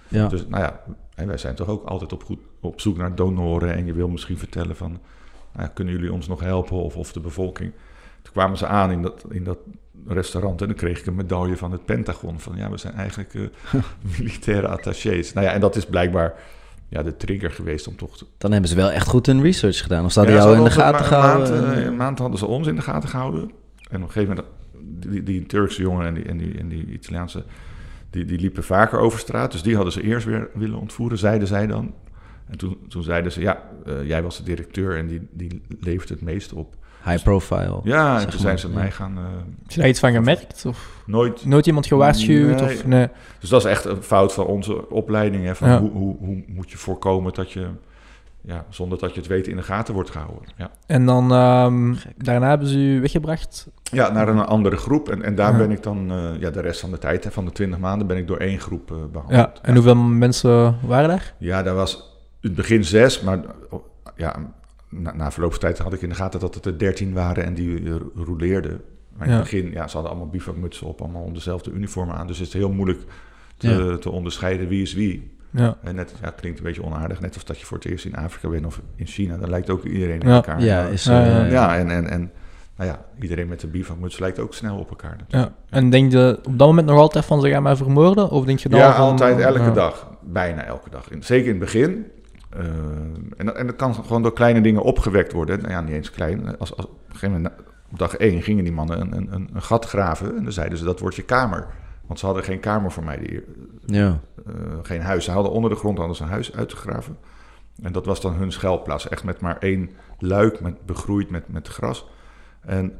Ja. 0.07 0.27
Dus 0.27 0.47
nou 0.47 0.63
ja, 0.63 0.79
en 1.15 1.27
wij 1.27 1.37
zijn 1.37 1.55
toch 1.55 1.67
ook 1.67 1.85
altijd 1.85 2.13
op, 2.13 2.23
goed, 2.23 2.39
op 2.59 2.81
zoek 2.81 2.97
naar 2.97 3.15
donoren. 3.15 3.73
En 3.73 3.85
je 3.85 3.93
wil 3.93 4.07
misschien 4.07 4.37
vertellen 4.37 4.75
van, 4.75 4.89
nou 5.53 5.65
ja, 5.65 5.71
kunnen 5.73 5.93
jullie 5.93 6.13
ons 6.13 6.27
nog 6.27 6.39
helpen 6.39 6.77
of, 6.77 6.95
of 6.95 7.11
de 7.13 7.19
bevolking. 7.19 7.71
Toen 8.21 8.33
kwamen 8.33 8.57
ze 8.57 8.65
aan 8.67 8.91
in 8.91 9.01
dat, 9.01 9.25
in 9.29 9.43
dat 9.43 9.57
restaurant 10.07 10.61
en 10.61 10.67
dan 10.67 10.75
kreeg 10.75 10.99
ik 10.99 11.05
een 11.05 11.15
medaille 11.15 11.57
van 11.57 11.71
het 11.71 11.85
Pentagon. 11.85 12.39
Van 12.39 12.55
ja, 12.57 12.69
we 12.69 12.77
zijn 12.77 12.93
eigenlijk 12.93 13.33
eh, 13.33 13.41
militaire 14.17 14.67
attachés. 14.67 15.33
Nou 15.33 15.45
ja, 15.47 15.53
en 15.53 15.59
dat 15.61 15.75
is 15.75 15.85
blijkbaar 15.85 16.33
ja, 16.89 17.03
de 17.03 17.17
trigger 17.17 17.51
geweest 17.51 17.87
om 17.87 17.95
toch 17.95 18.17
te, 18.17 18.25
Dan 18.37 18.51
hebben 18.51 18.69
ze 18.69 18.75
wel 18.75 18.91
echt 18.91 19.07
goed 19.07 19.25
hun 19.25 19.41
research 19.41 19.81
gedaan. 19.81 20.05
Of 20.05 20.11
ze 20.11 20.19
hadden 20.19 20.37
ja, 20.37 20.41
jou 20.43 20.53
ze 20.53 20.59
in 20.61 20.67
de 20.67 20.71
gaten 20.75 21.05
gehouden. 21.05 21.53
Een 21.53 21.61
maand, 21.63 21.73
en- 21.75 21.81
eh, 21.81 21.85
een 21.85 21.95
maand 21.95 22.19
hadden 22.19 22.39
ze 22.39 22.45
ons 22.45 22.67
in 22.67 22.75
de 22.75 22.81
gaten 22.81 23.09
gehouden. 23.09 23.41
En 23.89 24.01
op 24.01 24.07
een 24.07 24.11
gegeven 24.11 24.35
moment, 24.35 24.47
die, 25.11 25.23
die 25.23 25.45
Turkse 25.45 25.81
jongen 25.81 26.05
en 26.05 26.13
die, 26.13 26.23
en 26.23 26.37
die, 26.37 26.57
en 26.57 26.67
die 26.67 26.85
Italiaanse, 26.85 27.43
die, 28.09 28.25
die 28.25 28.39
liepen 28.39 28.63
vaker 28.63 28.99
over 28.99 29.19
straat. 29.19 29.51
Dus 29.51 29.61
die 29.61 29.75
hadden 29.75 29.93
ze 29.93 30.01
eerst 30.01 30.25
weer 30.25 30.49
willen 30.53 30.79
ontvoeren, 30.79 31.17
zeiden 31.17 31.47
zij 31.47 31.67
dan. 31.67 31.93
En 32.47 32.57
toen, 32.57 32.77
toen 32.87 33.03
zeiden 33.03 33.31
ze, 33.31 33.41
ja, 33.41 33.63
eh, 33.85 34.07
jij 34.07 34.23
was 34.23 34.37
de 34.37 34.43
directeur 34.43 34.97
en 34.97 35.07
die, 35.07 35.27
die 35.31 35.61
levert 35.79 36.09
het 36.09 36.21
meest 36.21 36.53
op. 36.53 36.75
High 37.05 37.23
profile. 37.23 37.79
Ja, 37.83 38.19
en 38.19 38.29
toen 38.29 38.39
zijn 38.39 38.59
ze 38.59 38.67
ja. 38.67 38.73
mij 38.73 38.91
gaan... 38.91 39.17
eh, 39.17 39.23
Heb 39.61 39.71
je 39.71 39.79
daar 39.79 39.89
iets 39.89 39.99
van 39.99 40.11
gemerkt? 40.11 40.65
Of 40.67 41.01
nooit... 41.05 41.45
nooit 41.45 41.65
iemand 41.67 41.85
gewaarschuwd? 41.87 42.59
Nee. 42.61 42.75
Of, 42.75 42.85
nee. 42.85 43.07
Dus 43.39 43.49
dat 43.49 43.65
is 43.65 43.71
echt 43.71 43.85
een 43.85 44.03
fout 44.03 44.33
van 44.33 44.45
onze 44.45 44.89
opleiding. 44.89 45.45
Hè, 45.45 45.55
van 45.55 45.69
Ja. 45.69 45.79
hoe, 45.79 45.91
hoe, 45.91 46.15
hoe 46.19 46.43
moet 46.47 46.71
je 46.71 46.77
voorkomen 46.77 47.33
dat 47.33 47.51
je, 47.51 47.67
ja, 48.41 48.65
zonder 48.69 48.97
dat 48.99 49.13
je 49.13 49.19
het 49.19 49.29
weet, 49.29 49.47
in 49.47 49.55
de 49.55 49.63
gaten 49.63 49.93
wordt 49.93 50.09
gehouden. 50.09 50.41
Ja. 50.57 50.71
En 50.85 51.05
dan 51.05 51.31
ehm, 51.31 51.93
daarna 52.17 52.49
hebben 52.49 52.67
ze 52.67 52.77
u 52.77 53.01
weggebracht. 53.01 53.67
Ja, 53.83 54.11
naar 54.11 54.27
een 54.27 54.39
andere 54.45 54.77
groep. 54.77 55.09
En, 55.09 55.23
en 55.23 55.35
daar 55.35 55.51
Ja. 55.51 55.57
ben 55.57 55.71
ik 55.71 55.83
dan, 55.83 56.11
eh, 56.11 56.39
ja, 56.39 56.49
de 56.49 56.61
rest 56.61 56.79
van 56.79 56.91
de 56.91 56.97
tijd, 56.97 57.23
hè, 57.23 57.31
van 57.31 57.45
de 57.45 57.51
20 57.51 57.79
maanden, 57.79 58.07
ben 58.07 58.17
ik 58.17 58.27
door 58.27 58.37
één 58.37 58.59
groep 58.59 58.91
eh, 58.91 58.97
behandeld. 59.11 59.39
Ja. 59.57 59.61
En 59.61 59.73
hoeveel 59.73 59.95
mensen 59.95 60.75
waren 60.85 61.09
daar? 61.09 61.33
Ja, 61.37 61.63
daar 61.63 61.75
was 61.75 61.95
in 62.41 62.47
het 62.49 62.55
begin 62.55 62.83
zes, 62.85 63.21
maar 63.21 63.39
oh, 63.69 63.83
ja, 64.15 64.35
na, 64.91 65.13
na 65.15 65.31
verloop 65.31 65.51
van 65.51 65.59
tijd 65.59 65.77
had 65.77 65.93
ik 65.93 66.01
in 66.01 66.09
de 66.09 66.15
gaten 66.15 66.39
dat 66.39 66.55
het 66.55 66.65
er 66.65 66.77
13 66.77 67.13
waren 67.13 67.43
en 67.43 67.53
die 67.53 67.83
eh, 67.89 67.95
rouleerden. 68.15 68.81
Maar 69.17 69.27
in 69.27 69.33
Ja. 69.33 69.39
het 69.39 69.49
begin, 69.49 69.71
ja, 69.71 69.87
ze 69.87 69.93
hadden 69.93 70.11
allemaal 70.11 70.29
bivakmutsen 70.29 70.87
op, 70.87 71.01
allemaal 71.01 71.33
dezelfde 71.33 71.71
uniformen 71.71 72.15
aan. 72.15 72.27
Dus 72.27 72.37
het 72.37 72.47
is 72.47 72.53
heel 72.53 72.71
moeilijk 72.71 73.01
te, 73.57 73.69
Ja. 73.69 73.97
te 73.97 74.09
onderscheiden 74.11 74.67
wie 74.67 74.81
is 74.81 74.93
wie. 74.93 75.31
Ja. 75.49 75.77
En 75.83 75.95
net, 75.95 76.13
ja, 76.21 76.25
het 76.25 76.35
klinkt 76.35 76.57
een 76.59 76.63
beetje 76.65 76.83
onaardig, 76.83 77.19
net 77.19 77.33
als 77.33 77.45
dat 77.45 77.59
je 77.59 77.65
voor 77.65 77.77
het 77.77 77.85
eerst 77.85 78.05
in 78.05 78.15
Afrika 78.15 78.49
bent 78.49 78.65
of 78.65 78.81
in 78.95 79.05
China. 79.05 79.37
Dan 79.37 79.49
lijkt 79.49 79.69
ook 79.69 79.83
iedereen 79.83 80.17
op 80.21 80.23
Ja. 80.27 80.33
elkaar. 80.35 80.61
Ja, 80.63 80.85
is, 80.85 81.03
Ja, 81.03 81.25
ja, 81.25 81.45
eh, 81.45 81.51
ja, 81.51 81.77
en, 81.77 81.89
en, 81.91 82.09
en 82.09 82.31
nou 82.75 82.89
ja, 82.89 83.05
iedereen 83.21 83.47
met 83.47 83.59
de 83.59 83.67
bivakmuts 83.67 84.19
lijkt 84.19 84.39
ook 84.39 84.53
snel 84.53 84.77
op 84.77 84.89
elkaar. 84.89 85.15
natuurlijk. 85.19 85.51
ja. 85.69 85.77
En 85.77 85.89
denk 85.89 86.11
je 86.11 86.39
op 86.43 86.57
dat 86.57 86.67
moment 86.67 86.87
nog 86.87 86.97
altijd 86.99 87.25
van 87.25 87.41
ze 87.41 87.49
gaan 87.49 87.63
mij 87.63 87.75
vermoorden? 87.75 88.29
Of 88.29 88.45
denk 88.45 88.59
je 88.59 88.69
dan 88.69 88.79
Ja, 88.79 88.95
van... 88.95 89.01
altijd, 89.05 89.39
elke 89.39 89.71
dag. 89.71 90.09
Bijna 90.21 90.63
elke 90.63 90.89
dag. 90.89 91.11
In- 91.11 91.23
Zeker 91.23 91.45
in 91.45 91.49
het 91.55 91.59
begin. 91.59 92.05
Eh, 92.53 92.65
en, 93.37 93.45
dat- 93.45 93.55
en 93.55 93.67
dat 93.67 93.75
kan 93.75 93.93
gewoon 93.95 94.21
door 94.21 94.33
kleine 94.33 94.61
dingen 94.61 94.81
opgewekt 94.81 95.31
worden. 95.31 95.59
Nou 95.59 95.71
ja, 95.71 95.81
niet 95.81 95.93
eens 95.93 96.11
klein. 96.11 96.57
Als, 96.57 96.75
als, 96.75 96.85
op 96.85 96.91
een 97.07 97.13
gegeven 97.15 97.31
moment, 97.31 97.57
na- 97.57 97.63
op 97.91 97.99
dag 97.99 98.15
één, 98.15 98.41
gingen 98.41 98.63
die 98.63 98.73
mannen 98.73 99.01
een, 99.01 99.17
een, 99.17 99.49
een, 99.53 99.61
gat 99.61 99.85
graven. 99.85 100.37
En 100.37 100.43
dan 100.43 100.51
zeiden 100.51 100.77
ze, 100.77 100.83
dat 100.83 100.99
wordt 100.99 101.15
je 101.15 101.23
kamer. 101.23 101.67
Want 102.05 102.19
ze 102.19 102.25
hadden 102.25 102.43
geen 102.43 102.59
kamer 102.59 102.91
voor 102.91 103.03
mij. 103.03 103.17
Die, 103.17 103.43
ja. 103.85 104.19
eh, 104.47 104.53
geen 104.81 105.01
huis. 105.01 105.25
Ze 105.25 105.31
hadden 105.31 105.51
onder 105.51 105.69
de 105.69 105.75
grond 105.75 106.15
ze 106.17 106.23
een 106.23 106.29
huis 106.29 106.53
uitgegraven. 106.55 107.17
En 107.81 107.91
dat 107.91 108.05
was 108.05 108.21
dan 108.21 108.33
hun 108.33 108.51
schuilplaats. 108.51 109.07
Echt 109.09 109.23
met 109.23 109.41
maar 109.41 109.57
één 109.57 109.89
luik, 110.19 110.61
met, 110.61 110.85
begroeid 110.85 111.29
met, 111.29 111.47
met 111.47 111.67
gras. 111.67 112.09
En 112.61 112.93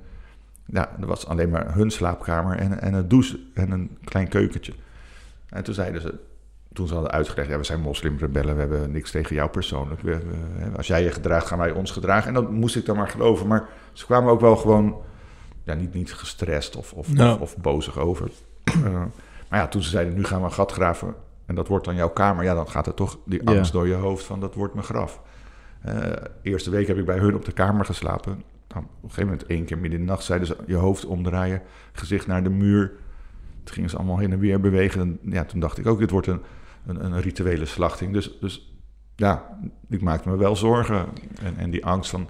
ja, 0.65 0.89
dat 0.99 1.09
was 1.09 1.27
alleen 1.27 1.49
maar 1.49 1.73
hun 1.73 1.91
slaapkamer 1.91 2.57
en, 2.57 2.81
en 2.81 2.93
een 2.93 3.07
douche 3.07 3.39
en 3.53 3.71
een 3.71 3.97
klein 4.03 4.27
keukentje. 4.27 4.73
En 5.49 5.63
toen 5.63 5.73
zeiden 5.73 6.01
ze, 6.01 6.13
toen 6.73 6.87
ze 6.87 6.93
hadden 6.93 7.11
uitgelegd, 7.11 7.49
ja, 7.49 7.57
we 7.57 7.63
zijn 7.63 7.81
moslimrebellen, 7.81 8.53
we 8.55 8.59
hebben 8.59 8.91
niks 8.91 9.11
tegen 9.11 9.35
jou 9.35 9.49
persoonlijk. 9.49 10.01
We, 10.01 10.17
we- 10.17 10.61
hè, 10.63 10.77
als 10.77 10.87
jij 10.87 11.03
je 11.03 11.11
gedraagt, 11.11 11.47
gaan 11.47 11.57
wij 11.57 11.71
ons 11.71 11.91
gedragen. 11.91 12.27
En 12.27 12.33
dat 12.33 12.51
moest 12.51 12.75
ik 12.75 12.85
dan 12.85 12.95
maar 12.95 13.07
geloven. 13.09 13.47
Maar 13.47 13.67
ze 13.93 14.05
kwamen 14.05 14.31
ook 14.31 14.41
wel 14.41 14.55
gewoon, 14.55 15.01
ja, 15.63 15.73
niet, 15.73 15.93
niet 15.93 16.13
gestrest 16.13 16.75
of, 16.75 16.93
of, 16.93 17.07
of, 17.33 17.39
of 17.39 17.57
bozig 17.57 17.97
over. 17.99 18.29
Eh, 18.85 19.03
maar 19.49 19.59
ja, 19.59 19.67
toen 19.67 19.81
ze 19.83 19.89
zeiden, 19.89 20.13
nu 20.13 20.23
gaan 20.23 20.39
we 20.39 20.45
een 20.45 20.51
gat 20.51 20.71
graven 20.71 21.15
en 21.45 21.55
dat 21.55 21.67
wordt 21.67 21.85
dan 21.85 21.95
jouw 21.95 22.09
kamer. 22.09 22.43
Ja, 22.43 22.53
dan 22.53 22.67
gaat 22.69 22.87
er 22.87 22.93
toch 22.93 23.17
die 23.25 23.47
angst 23.47 23.71
door 23.71 23.87
je 23.87 23.93
hoofd 23.93 24.23
van, 24.25 24.39
dat 24.39 24.55
wordt 24.55 24.73
mijn 24.73 24.85
graf. 24.85 25.21
Eh, 25.81 25.95
eerste 26.41 26.69
week 26.69 26.87
heb 26.87 26.97
ik 26.97 27.05
bij 27.05 27.17
hun 27.17 27.35
op 27.35 27.45
de 27.45 27.51
kamer 27.51 27.85
geslapen. 27.85 28.31
Nou, 28.67 28.83
op 28.85 29.03
een 29.03 29.09
gegeven 29.09 29.23
moment, 29.29 29.45
één 29.45 29.65
keer 29.65 29.77
midden 29.77 29.99
in 29.99 30.05
de 30.05 30.11
nacht, 30.11 30.23
zeiden 30.23 30.47
ze 30.47 30.55
je 30.67 30.75
hoofd 30.75 31.05
omdraaien, 31.05 31.61
gezicht 31.91 32.27
naar 32.27 32.43
de 32.43 32.49
muur. 32.49 32.91
Toen 33.63 33.73
gingen 33.73 33.89
ze 33.89 33.97
allemaal 33.97 34.17
heen 34.17 34.31
en 34.31 34.39
weer 34.39 34.59
bewegen. 34.59 35.01
En 35.01 35.19
ja, 35.31 35.43
toen 35.45 35.59
dacht 35.59 35.77
ik 35.77 35.87
ook, 35.87 35.99
dit 35.99 36.11
wordt 36.11 36.27
een, 36.27 36.41
een, 36.85 37.05
een 37.05 37.21
rituele 37.21 37.65
slachting. 37.65 38.13
Dus, 38.13 38.39
dus 38.39 38.73
ja, 39.15 39.57
ik 39.89 40.01
maakte 40.01 40.29
me 40.29 40.37
wel 40.37 40.55
zorgen. 40.55 41.05
En, 41.41 41.57
en 41.57 41.69
die 41.69 41.85
angst 41.85 42.09
van, 42.09 42.29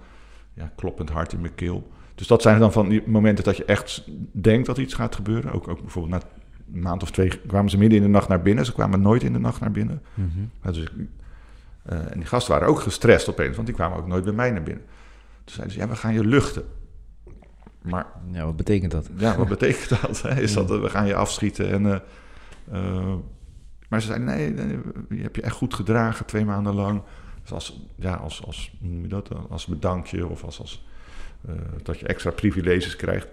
ja, 0.53 0.71
kloppend 0.75 1.09
hart 1.09 1.33
in 1.33 1.41
mijn 1.41 1.55
keel. 1.55 1.91
Dus 2.15 2.27
dat 2.27 2.41
zijn 2.41 2.59
dan 2.59 2.71
van 2.71 2.89
die 2.89 3.03
momenten 3.05 3.43
dat 3.43 3.57
je 3.57 3.65
echt 3.65 4.03
denkt 4.31 4.65
dat 4.65 4.77
iets 4.77 4.93
gaat 4.93 5.15
gebeuren. 5.15 5.51
Ook, 5.51 5.67
ook 5.67 5.81
bijvoorbeeld 5.81 6.23
na 6.23 6.29
een 6.73 6.81
maand 6.81 7.03
of 7.03 7.11
twee 7.11 7.39
kwamen 7.47 7.69
ze 7.69 7.77
midden 7.77 7.97
in 7.97 8.03
de 8.03 8.09
nacht 8.09 8.27
naar 8.27 8.41
binnen. 8.41 8.65
Ze 8.65 8.73
kwamen 8.73 9.01
nooit 9.01 9.23
in 9.23 9.33
de 9.33 9.39
nacht 9.39 9.59
naar 9.59 9.71
binnen. 9.71 10.01
Mhm. 10.13 10.71
Dus 10.71 10.83
eh, 11.83 12.11
en 12.11 12.17
die 12.19 12.25
gasten 12.25 12.53
waren 12.53 12.67
ook 12.67 12.79
gestrest 12.79 13.29
opeens, 13.29 13.55
want 13.55 13.67
die 13.67 13.75
kwamen 13.75 13.97
ook 13.97 14.07
nooit 14.07 14.23
bij 14.23 14.33
mij 14.33 14.51
naar 14.51 14.63
binnen. 14.63 14.83
Toen 15.43 15.55
zeiden 15.55 15.73
ze, 15.75 15.81
ja, 15.81 15.87
we 15.87 15.95
gaan 15.95 16.13
je 16.13 16.25
luchten. 16.25 16.63
Maar 17.81 18.05
Ja, 18.31 18.45
wat 18.45 18.55
betekent 18.55 18.91
dat? 18.91 19.09
ja, 19.17 19.37
wat 19.37 19.47
betekent 19.47 20.01
dat? 20.01 20.21
Hè? 20.21 20.41
Is 20.41 20.53
dat, 20.53 20.69
we 20.69 20.89
gaan 20.89 21.07
je 21.07 21.15
afschieten 21.15 21.71
en... 21.71 21.85
eh, 21.85 21.99
eh, 22.71 23.13
maar 23.91 24.01
ze 24.01 24.07
zeiden, 24.07 24.27
nee, 24.27 24.49
nee, 24.51 24.79
je 25.09 25.21
hebt 25.21 25.35
je 25.35 25.41
echt 25.41 25.55
goed 25.55 25.73
gedragen, 25.73 26.25
twee 26.25 26.45
maanden 26.45 26.73
lang. 26.75 27.01
Dus 27.41 27.51
als, 27.51 27.81
ja, 27.95 28.13
als, 28.13 28.45
als, 28.45 28.73
hoe 28.79 28.89
noem 28.89 29.01
je 29.01 29.07
dat, 29.07 29.29
als 29.49 29.65
bedankje 29.65 30.27
of 30.27 30.43
als, 30.43 30.59
als 30.59 30.85
eh, 31.47 31.53
dat 31.83 31.99
je 31.99 32.07
extra 32.07 32.31
privileges 32.31 32.95
krijgt. 32.95 33.27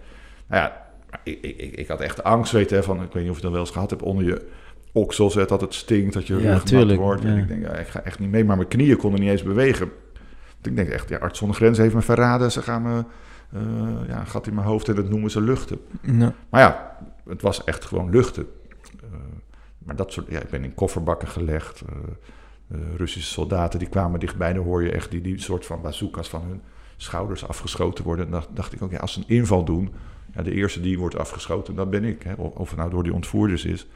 Nou 0.47 0.63
ja, 0.63 0.87
ik, 1.23 1.39
ik, 1.43 1.77
ik- 1.77 1.89
had 1.89 2.01
echt 2.01 2.25
angst, 2.25 2.53
weet 2.53 2.71
je, 2.71 2.83
van, 2.83 3.03
ik 3.03 3.13
weet 3.13 3.23
niet 3.23 3.31
of 3.31 3.37
je 3.37 3.43
dat 3.43 3.51
wel 3.51 3.61
eens 3.61 3.71
gehad 3.71 3.91
hebt, 3.91 4.03
onder 4.03 4.25
je 4.25 4.47
oksels, 4.93 5.35
hè, 5.35 5.45
dat 5.45 5.61
het 5.61 5.75
stinkt, 5.75 6.15
dat 6.15 6.27
je 6.27 6.37
Ja, 6.41 6.53
rug 6.53 6.63
tuurlijk, 6.63 7.01
wordt. 7.01 7.25
En 7.25 7.35
ja. 7.35 7.39
ik 7.43 7.49
denk, 7.49 7.63
ja, 7.63 7.73
ik 7.73 7.87
ga 7.89 8.01
echt 8.03 8.19
niet 8.19 8.31
mee, 8.31 8.45
maar 8.45 8.57
mijn 8.57 8.69
knieën 8.69 8.97
konden 8.97 9.21
niet 9.21 9.31
eens 9.31 9.43
bewegen. 9.43 9.91
Dus 10.61 10.71
ik 10.71 10.77
denk 10.77 10.89
echt, 10.89 11.09
ja, 11.09 11.17
Arts 11.19 11.39
zonder 11.39 11.57
Grenzen 11.57 11.83
heeft 11.83 11.95
me 11.95 12.03
verraden, 12.03 12.53
ze 12.53 12.63
gaan 12.63 12.83
me, 12.83 13.05
eh, 13.53 13.61
ja, 14.09 14.21
een 14.21 14.27
gat 14.27 14.47
in 14.47 14.55
mijn 14.55 14.67
hoofd 14.67 14.89
en 14.89 14.95
dat 14.95 15.09
noemen 15.09 15.31
ze 15.31 15.41
luchten. 15.41 15.79
Ja. 16.03 16.33
Maar 16.49 16.61
ja, 16.61 16.97
het 17.29 17.43
was 17.43 17.65
echt 17.65 17.85
gewoon 17.85 18.11
luchten. 18.11 18.47
Maar 19.89 19.97
dat 19.97 20.13
soort, 20.13 20.27
ja, 20.31 20.41
ik 20.41 20.51
ben 20.51 20.65
in 20.65 20.75
kofferbakken 20.75 21.29
gelegd. 21.29 21.81
eh, 21.81 21.97
eh, 22.69 22.97
Russische 22.97 23.33
soldaten 23.33 23.79
die 23.79 23.89
kwamen 23.89 24.21
dichtbij, 24.21 24.53
dan 24.53 24.65
hoor 24.65 24.83
je 24.83 24.91
echt 24.91 25.11
die, 25.11 25.21
die 25.21 25.41
soort 25.41 25.67
van 25.67 25.81
bazookas 25.83 26.29
van 26.29 26.43
hun 26.43 26.63
schouders 26.97 27.49
afgeschoten 27.49 28.05
worden. 28.05 28.25
En 28.25 28.31
dan 28.31 28.45
dacht 28.55 28.73
ik 28.73 28.83
ook, 28.83 28.91
ja, 28.91 28.99
als 28.99 29.13
ze 29.13 29.19
een 29.19 29.37
inval 29.37 29.65
doen, 29.65 29.93
ja, 30.35 30.43
de 30.43 30.53
eerste 30.53 30.81
die 30.81 30.99
wordt 30.99 31.17
afgeschoten, 31.17 31.75
dat 31.75 31.91
ben 31.91 32.05
ik. 32.05 32.23
Hè. 32.23 32.33
Of 32.33 32.53
of 32.55 32.69
het 32.69 32.79
nou 32.79 32.91
door 32.91 33.03
die 33.03 33.15
ontvoerders 33.15 33.65
is. 33.65 33.87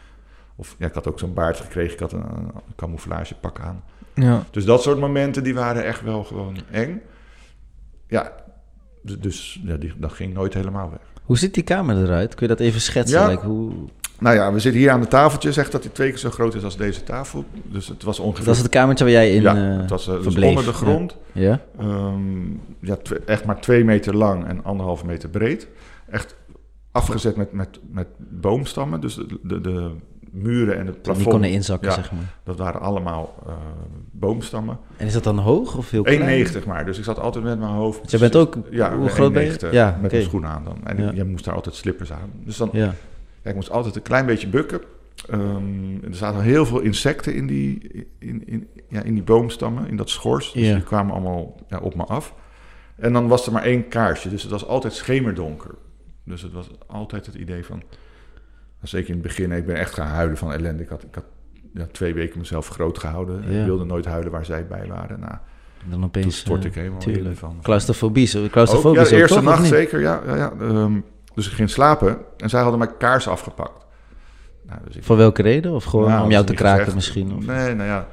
Of 0.57 0.77
ja, 0.79 0.87
ik 0.87 0.95
had 0.95 1.07
ook 1.09 1.19
zo'n 1.19 1.35
baard 1.35 1.61
gekregen, 1.61 1.93
ik 1.93 2.01
had 2.01 2.13
een, 2.13 2.25
een 2.25 2.53
camouflagepak 2.77 3.61
aan. 3.61 3.85
Ja. 4.15 4.45
Dus 4.51 4.65
dat 4.65 4.83
soort 4.83 4.99
momenten, 4.99 5.45
die 5.45 5.55
waren 5.55 5.85
echt 5.85 6.03
wel 6.03 6.25
gewoon 6.25 6.57
eng. 6.71 7.01
Ja, 8.09 8.33
dus 9.03 9.61
ja, 9.65 9.77
die, 9.77 9.93
dat 9.97 10.13
ging 10.13 10.35
nooit 10.35 10.55
helemaal 10.55 10.91
weg. 10.91 11.01
Hoe 11.23 11.39
ziet 11.39 11.55
die 11.55 11.63
kamer 11.63 11.97
eruit? 11.97 12.35
Kun 12.35 12.49
je 12.49 12.55
dat 12.57 12.67
even 12.67 12.81
schetsen? 12.81 13.21
Ja. 13.21 13.29
Like, 13.29 13.47
hoe... 13.47 13.73
Nou 14.23 14.37
ja, 14.37 14.53
we 14.53 14.59
zitten 14.59 14.81
hier 14.81 14.91
aan 14.91 15.01
de 15.01 15.07
tafeltje. 15.07 15.53
Zegt 15.53 15.73
dat 15.73 15.83
hij 15.83 15.93
twee 15.93 16.09
keer 16.09 16.19
zo 16.19 16.31
groot 16.31 16.55
is 16.55 16.65
als 16.65 16.77
deze 16.77 17.03
tafel. 17.03 17.45
Dus 17.65 17.89
het 17.89 18.03
was 18.03 18.19
ongeveer... 18.19 18.45
Dat 18.45 18.55
is 18.55 18.61
het 18.63 18.71
kamertje 18.71 19.05
waar 19.05 19.13
jij 19.13 19.35
in 19.35 19.43
ja, 19.43 19.57
eh, 19.73 19.79
het 19.81 19.91
was 19.91 20.09
eh, 20.09 20.23
dus 20.23 20.37
onder 20.37 20.65
de 20.65 20.73
grond. 20.73 21.17
Ja? 21.33 21.61
Ehm, 21.79 22.51
ja, 22.81 22.97
echt 23.27 23.45
maar 23.45 23.61
twee 23.61 23.85
meter 23.85 24.17
lang 24.17 24.47
en 24.47 24.65
anderhalve 24.65 25.07
meter 25.07 25.29
breed. 25.29 25.69
Echt 26.11 26.37
afgezet 26.93 27.37
met, 27.37 27.53
met, 27.53 27.81
met 27.91 28.07
boomstammen. 28.19 29.01
Dus 29.01 29.15
de, 29.15 29.39
de, 29.43 29.61
de 29.61 29.91
muren 30.31 30.79
en 30.79 30.87
het 30.87 30.95
Die 30.95 31.03
plafond, 31.03 31.29
konden 31.29 31.51
inzakken, 31.51 31.89
ja, 31.89 31.95
zeg 31.95 32.13
maar. 32.13 32.35
dat 32.45 32.59
waren 32.59 32.81
allemaal 32.81 33.35
eh, 33.47 33.53
boomstammen. 34.11 34.79
En 34.97 35.07
is 35.07 35.13
dat 35.13 35.25
dan 35.25 35.39
hoog 35.39 35.77
of 35.77 35.91
heel 35.91 36.03
klein? 36.03 36.47
1,90 36.47 36.67
maar. 36.67 36.85
Dus 36.85 36.99
ik 36.99 37.05
zat 37.05 37.19
altijd 37.19 37.45
met 37.45 37.59
mijn 37.59 37.71
hoofd... 37.71 37.99
Want 37.99 38.11
jij 38.11 38.21
bent 38.21 38.37
ook- 38.37 38.57
ja, 38.71 38.97
hoe 38.97 39.09
groot 39.09 39.33
ben 39.33 39.45
je? 39.45 39.51
1,90 39.53 39.71
Ja, 39.71 39.87
met 39.87 40.05
oké. 40.05 40.11
mijn 40.15 40.23
schoenen 40.23 40.51
aan 40.51 40.65
dan. 40.65 40.77
En 40.85 40.97
Ja. 41.03 41.11
je 41.15 41.25
moest 41.25 41.45
daar 41.45 41.55
altijd 41.55 41.75
slippers 41.75 42.13
aan. 42.13 42.31
Dus 42.45 42.57
dan 42.57 42.69
Ja. 42.73 42.95
Ja, 43.43 43.51
ik 43.51 43.55
moest 43.55 43.71
altijd 43.71 43.97
een 43.97 44.03
klein 44.03 44.27
beetje 44.27 44.49
bukken. 44.49 44.81
Ehm, 45.31 46.05
er 46.05 46.15
zaten 46.15 46.41
heel 46.43 46.67
veel 46.67 46.81
insecten 46.81 47.35
in 47.35 47.47
die, 47.47 47.91
in, 48.19 48.47
in, 48.47 48.69
ja, 48.89 49.03
in 49.03 49.15
die 49.15 49.23
boomstammen, 49.23 49.89
in 49.89 49.97
dat 49.97 50.11
schors. 50.11 50.53
Dus 50.53 50.63
die 50.75 50.83
kwamen 50.83 51.13
allemaal 51.13 51.61
ja, 51.69 51.79
op 51.79 51.95
me 51.95 52.05
af. 52.05 52.35
En 52.97 53.13
dan 53.13 53.29
was 53.29 53.47
er 53.47 53.53
maar 53.53 53.63
één 53.63 53.89
kaarsje, 53.89 54.29
dus 54.29 54.43
het 54.43 54.51
was 54.51 54.67
altijd 54.67 54.93
schemerdonker. 54.93 55.75
Dus 56.25 56.43
het 56.43 56.53
was 56.53 56.69
altijd 56.87 57.27
het 57.27 57.35
idee 57.35 57.65
van... 57.65 57.83
Zeker 58.83 59.09
in 59.09 59.15
het 59.15 59.23
begin, 59.23 59.53
ik 59.53 59.67
ben 59.67 59.77
echt 59.77 59.95
gaan 59.95 60.07
huilen 60.07 60.37
van 60.37 60.53
ellende. 60.53 60.83
Ik 60.83 60.89
had, 60.89 61.03
ik 61.03 61.15
had 61.15 61.25
ja, 61.75 61.87
twee 61.93 62.15
weken 62.15 62.39
mezelf 62.39 62.69
groot 62.69 62.99
gehouden. 62.99 63.43
Ik 63.43 63.65
wilde 63.65 63.85
nooit 63.85 64.05
huilen 64.05 64.33
waar 64.33 64.45
zij 64.45 64.67
bij 64.67 64.87
waren. 64.87 65.21
Nou, 65.21 65.33
En 65.85 65.91
dan 65.91 66.05
opeens... 66.05 66.25
toen 66.25 66.35
stort 66.35 66.61
eh, 66.63 66.67
ik 66.69 66.75
helemaal 66.75 66.99
tuurlijk. 67.01 67.27
in 67.27 67.37
van... 67.37 67.59
Claustrofobie, 67.63 68.27
zo- 68.27 68.43
Ook, 68.43 68.95
ja, 68.95 69.05
de 69.05 69.17
eerste 69.17 69.35
toch, 69.35 69.45
nacht 69.45 69.67
zeker, 69.67 70.01
ja. 70.01 70.23
ja, 70.27 70.37
ja 70.37 70.53
ehm, 70.61 71.01
dus 71.35 71.47
ik 71.47 71.53
ging 71.53 71.71
slapen 71.71 72.19
en 72.37 72.49
zij 72.49 72.61
hadden 72.61 72.79
mijn 72.79 72.97
kaars 72.97 73.29
afgepakt. 73.29 73.87
Nou, 74.67 74.81
dus 74.87 74.97
ik, 74.97 75.05
Voor 75.05 75.17
welke 75.17 75.43
reden? 75.43 75.73
Of 75.73 75.85
gewoon 75.85 76.09
Nou, 76.09 76.23
om 76.25 76.31
jou 76.31 76.45
dat 76.47 76.57
te 76.57 76.63
kraken 76.63 76.79
gezegd. 76.79 76.95
misschien? 76.95 77.35
Of... 77.37 77.47
Nee, 77.47 77.75
nou 77.75 77.89
ja. 77.89 78.07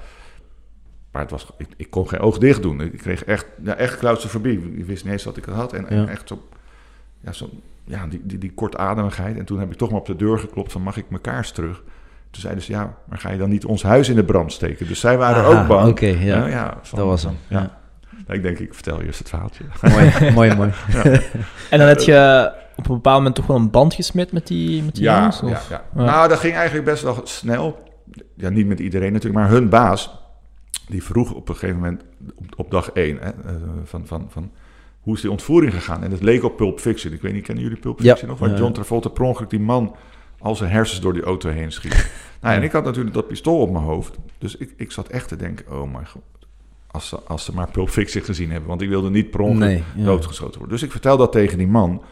Maar 1.12 1.22
het 1.22 1.32
was, 1.32 1.48
ik, 1.58 1.68
ik 1.78 1.90
kon 1.90 2.08
geen 2.10 2.20
oog 2.20 2.38
dicht 2.38 2.62
doen. 2.62 2.82
Ik 2.82 2.98
kreeg 2.98 3.24
echt, 3.24 3.46
ja, 3.64 3.76
echt 3.76 3.98
claustrofobie. 3.98 4.74
Ik 4.78 4.86
wist 4.86 5.04
niet 5.04 5.14
eens 5.14 5.24
wat 5.24 5.38
ik 5.38 5.46
het 5.46 5.56
had. 5.56 5.74
En, 5.74 5.88
en 5.90 5.98
Ja. 6.02 6.08
echt 6.08 6.28
zo, 6.28 6.48
ja, 7.22 7.32
zo, 7.32 7.50
ja, 7.84 8.08
die, 8.08 8.22
die, 8.24 8.38
die 8.38 8.54
kortademigheid. 8.54 9.38
En 9.38 9.46
toen 9.46 9.60
heb 9.60 9.72
ik 9.72 9.78
toch 9.78 9.90
maar 9.90 10.00
op 10.00 10.06
de 10.06 10.16
deur 10.16 10.40
geklopt 10.40 10.72
van, 10.72 10.82
mag 10.82 10.98
ik 10.98 11.10
mijn 11.10 11.22
kaars 11.22 11.52
terug? 11.52 11.84
Toen 12.32 12.42
zeiden 12.42 12.64
ze, 12.64 12.72
ja, 12.72 12.98
maar 13.06 13.18
ga 13.18 13.32
je 13.32 13.38
dan 13.38 13.50
niet 13.50 13.66
ons 13.66 13.84
huis 13.84 14.10
in 14.10 14.16
de 14.16 14.24
brand 14.24 14.52
steken? 14.52 14.88
Dus 14.88 15.00
zij 15.00 15.18
waren 15.18 15.44
Aha, 15.44 15.62
ook 15.62 15.68
bang. 15.68 15.90
oké, 15.90 16.06
ja. 16.06 16.38
Nou 16.38 16.50
ja, 16.50 16.78
van- 16.82 17.00
Dat 17.00 17.08
was 17.08 17.24
hem. 17.24 17.38
Ja. 17.48 17.79
Ja. 18.30 18.36
Nou, 18.36 18.38
Ik 18.38 18.44
denk, 18.58 18.60
ik 18.68 18.74
vertel 18.74 19.02
eerst 19.02 19.20
het 19.20 19.30
verhaaltje. 19.30 19.64
mooi, 19.82 20.32
mooi, 20.34 20.56
mooi. 20.56 20.72
En 21.70 21.80
dan 21.80 21.88
heb 21.88 22.00
je 22.00 22.52
op 22.76 22.88
een 22.90 22.94
bepaald 22.96 23.18
moment 23.18 23.36
toch 23.36 23.46
wel 23.48 23.56
een 23.58 23.70
band 23.70 23.94
gesmet 23.94 24.32
met 24.32 24.48
die, 24.48 24.84
met 24.84 24.96
die 24.96 25.04
Ja, 25.04 25.18
jongens? 25.18 25.40
ja, 25.40 25.48
Of? 25.48 25.70
ja. 25.70 25.84
Ja. 25.96 26.04
Nou, 26.04 26.28
dat 26.30 26.40
ging 26.40 26.54
eigenlijk 26.54 26.86
best 26.86 27.04
wel 27.04 27.22
snel. 27.24 27.88
Ja, 28.36 28.50
niet 28.50 28.68
met 28.68 28.80
iedereen 28.80 29.12
natuurlijk, 29.14 29.42
maar 29.42 29.52
hun 29.52 29.70
baas, 29.70 30.12
die 30.88 31.04
vroeg 31.04 31.34
op 31.34 31.50
een 31.50 31.56
gegeven 31.56 31.76
moment 31.76 32.04
op, 32.36 32.46
op 32.56 32.72
dag 32.72 32.92
één, 32.92 33.18
hè, 33.18 33.30
eh, 33.30 33.56
van, 33.84 34.08
van, 34.08 34.28
van 34.30 34.52
hoe 35.00 35.16
is 35.16 35.22
die 35.22 35.32
ontvoering 35.32 35.74
gegaan? 35.74 36.04
En 36.04 36.12
het 36.12 36.22
leek 36.22 36.44
op 36.44 36.58
Pulp 36.58 36.80
Fiction. 36.80 37.14
Ik 37.14 37.22
weet 37.22 37.34
niet, 37.34 37.44
kennen 37.46 37.64
jullie 37.64 37.80
Pulp 37.80 38.00
Ja. 38.00 38.10
Fiction 38.10 38.30
nog? 38.30 38.40
Waar 38.40 38.50
Ja. 38.50 38.56
John 38.58 38.72
Travolta 38.72 39.10
per 39.10 39.24
ongeluk 39.24 39.50
die 39.50 39.60
man 39.60 39.96
al 40.40 40.56
zijn 40.56 40.72
hersens 40.72 41.02
door 41.02 41.14
die 41.14 41.24
auto 41.24 41.50
heen 41.50 41.72
schiet. 41.72 42.12
nou, 42.42 42.56
en 42.56 42.64
ik 42.64 42.72
had 42.72 42.84
natuurlijk 42.84 43.16
dat 43.16 43.28
pistool 43.28 43.60
op 43.60 43.72
mijn 43.72 43.84
hoofd. 43.84 44.18
Dus 44.38 44.56
ik, 44.58 44.74
ik 44.78 44.92
zat 44.92 45.08
echt 45.08 45.28
te 45.28 45.36
denken, 45.36 45.66
oh 45.72 45.92
mijn 45.94 46.08
god. 46.08 46.22
Als 46.92 47.08
ze, 47.08 47.20
als 47.20 47.46
ze 47.46 47.54
maar 47.54 47.72
Pulp 47.72 47.90
Fiction 47.90 48.24
gezien 48.24 48.52
hebben. 48.52 48.70
Want 48.70 48.82
ik 48.82 48.90
wilde 48.90 49.10
niet 49.10 49.30
per 49.30 49.40
ongeluk 49.40 49.68
Nee, 49.68 49.84
ja. 49.96 50.04
doodgeschoten 50.04 50.60
worden. 50.60 50.78
Dus 50.78 50.86
ik 50.86 50.92
vertel 50.92 51.18
dat 51.18 51.32
tegen 51.32 51.58
die 51.58 51.68
man. 51.68 52.04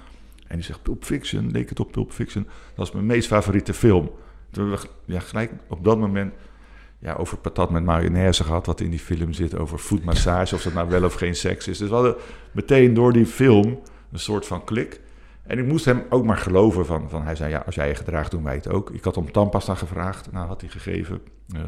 En 0.48 0.56
die 0.56 0.66
zegt, 0.66 0.82
Pulp 0.82 1.04
Fiction, 1.04 1.52
leek 1.52 1.70
het 1.70 1.80
op 1.80 1.92
Pulp 1.92 2.12
Fiction. 2.12 2.48
Dat 2.76 2.88
is 2.88 2.92
mijn 2.94 3.06
meest 3.06 3.28
favoriete 3.28 3.74
film. 3.74 4.12
Toen 4.52 4.70
hebben 4.70 4.90
we 5.06 5.14
ja, 5.14 5.20
gelijk 5.20 5.52
op 5.68 5.84
dat 5.84 5.98
moment 6.00 6.34
ja, 7.00 7.14
over 7.14 7.38
patat 7.38 7.70
met 7.70 7.84
mayonaise 7.84 8.44
gehad... 8.44 8.66
wat 8.66 8.82
in 8.82 8.90
die 8.90 9.00
film 9.00 9.34
zit, 9.34 9.58
over 9.58 9.80
voetmassage... 9.80 10.56
of 10.56 10.62
dat 10.64 10.74
nou 10.74 10.90
wel 10.90 11.04
of 11.04 11.14
geen 11.14 11.36
seks 11.36 11.68
is. 11.68 11.78
Dus 11.78 11.90
we 11.90 11.94
hadden 11.96 12.16
meteen 12.52 12.94
door 12.94 13.14
die 13.14 13.26
film 13.26 13.80
een 14.12 14.20
soort 14.20 14.46
van 14.46 14.64
klik. 14.64 15.02
En 15.44 15.58
ik 15.60 15.66
moest 15.66 15.86
hem 15.86 16.04
ook 16.10 16.26
maar 16.26 16.38
geloven 16.38 16.86
van... 16.86 17.10
van 17.10 17.24
hij 17.24 17.36
zei, 17.36 17.50
ja, 17.50 17.64
als 17.66 17.76
jij 17.76 17.88
je 17.88 17.96
gedraagt, 17.96 18.32
doen 18.32 18.44
wij 18.44 18.56
het 18.56 18.70
ook. 18.70 18.90
Ik 18.92 19.04
had 19.04 19.18
om 19.18 19.32
tandpasta 19.32 19.76
gevraagd. 19.76 20.32
Nou, 20.32 20.48
had 20.48 20.62
hij 20.62 20.70
gegeven. 20.70 21.22
Eh, 21.56 21.62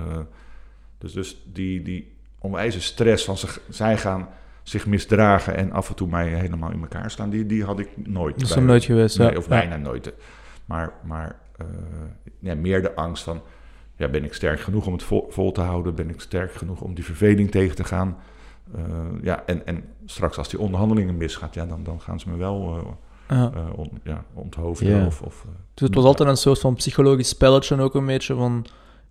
Dus, 0.98 1.13
dus 1.13 1.41
die, 1.54 1.82
die 1.82 2.17
onwijze 2.39 2.82
stress 2.82 3.25
van 3.25 3.38
zich, 3.38 3.60
zij 3.69 3.97
gaan 3.97 4.28
zich 4.63 4.86
misdragen 4.86 5.56
en 5.56 5.71
af 5.71 5.89
en 5.89 5.95
toe 5.95 6.08
mij 6.08 6.28
helemaal 6.28 6.71
in 6.71 6.82
elkaar 6.82 7.12
slaan, 7.12 7.30
die, 7.30 7.45
die 7.45 7.63
had 7.63 7.80
ik 7.80 7.89
nooit. 8.08 8.39
Dat 8.39 8.49
is 8.49 8.56
nog 8.56 8.63
nooit 8.65 8.84
geweest. 8.84 9.17
Nee, 9.17 9.32
ja. 9.32 9.38
of 9.38 9.43
Ja. 9.43 9.49
bijna 9.49 9.78
nooit. 9.78 10.13
Maar, 10.65 10.93
maar 11.04 11.36
eh, 11.58 11.65
ja, 12.39 12.56
meer 12.56 12.82
de 12.82 12.95
angst 12.95 13.23
van, 13.23 13.41
ja, 13.95 14.08
ben 14.08 14.23
ik 14.23 14.34
sterk 14.34 14.60
genoeg 14.60 14.86
om 14.86 14.93
het 14.93 15.04
vol, 15.04 15.25
vol 15.30 15.52
te 15.52 15.62
houden? 15.62 15.95
Ben 15.95 16.10
ik 16.10 16.21
sterk 16.21 16.54
genoeg 16.54 16.82
om 16.82 16.93
die 16.93 17.06
verveling 17.06 17.52
tegen 17.52 17.75
te 17.75 17.84
gaan? 17.84 18.17
Eh, 18.75 18.82
ja, 19.21 19.43
en, 19.45 19.65
en 19.65 19.84
straks 20.06 20.38
als 20.38 20.49
die 20.49 20.60
onderhandelingen 20.60 21.17
misgaat, 21.17 21.54
ja, 21.54 21.65
dan, 21.65 21.84
dan 21.84 22.02
gaan 22.02 22.19
ze 22.19 22.30
me 22.30 22.38
wel 22.38 22.88
Ja. 23.30 23.52
on- 23.75 23.99
ja, 24.04 24.23
onthoofden. 24.34 25.06
Of, 25.06 25.21
of, 25.21 25.45
Dus 25.73 25.88
het 25.88 25.95
was 25.95 26.06
altijd 26.06 26.30
een 26.30 26.38
soort 26.38 26.60
van 26.60 26.73
psychologisch 26.75 27.30
spelletje 27.30 27.80
ook 27.82 27.95
een 27.95 28.06
beetje 28.06 28.36
van... 28.36 28.65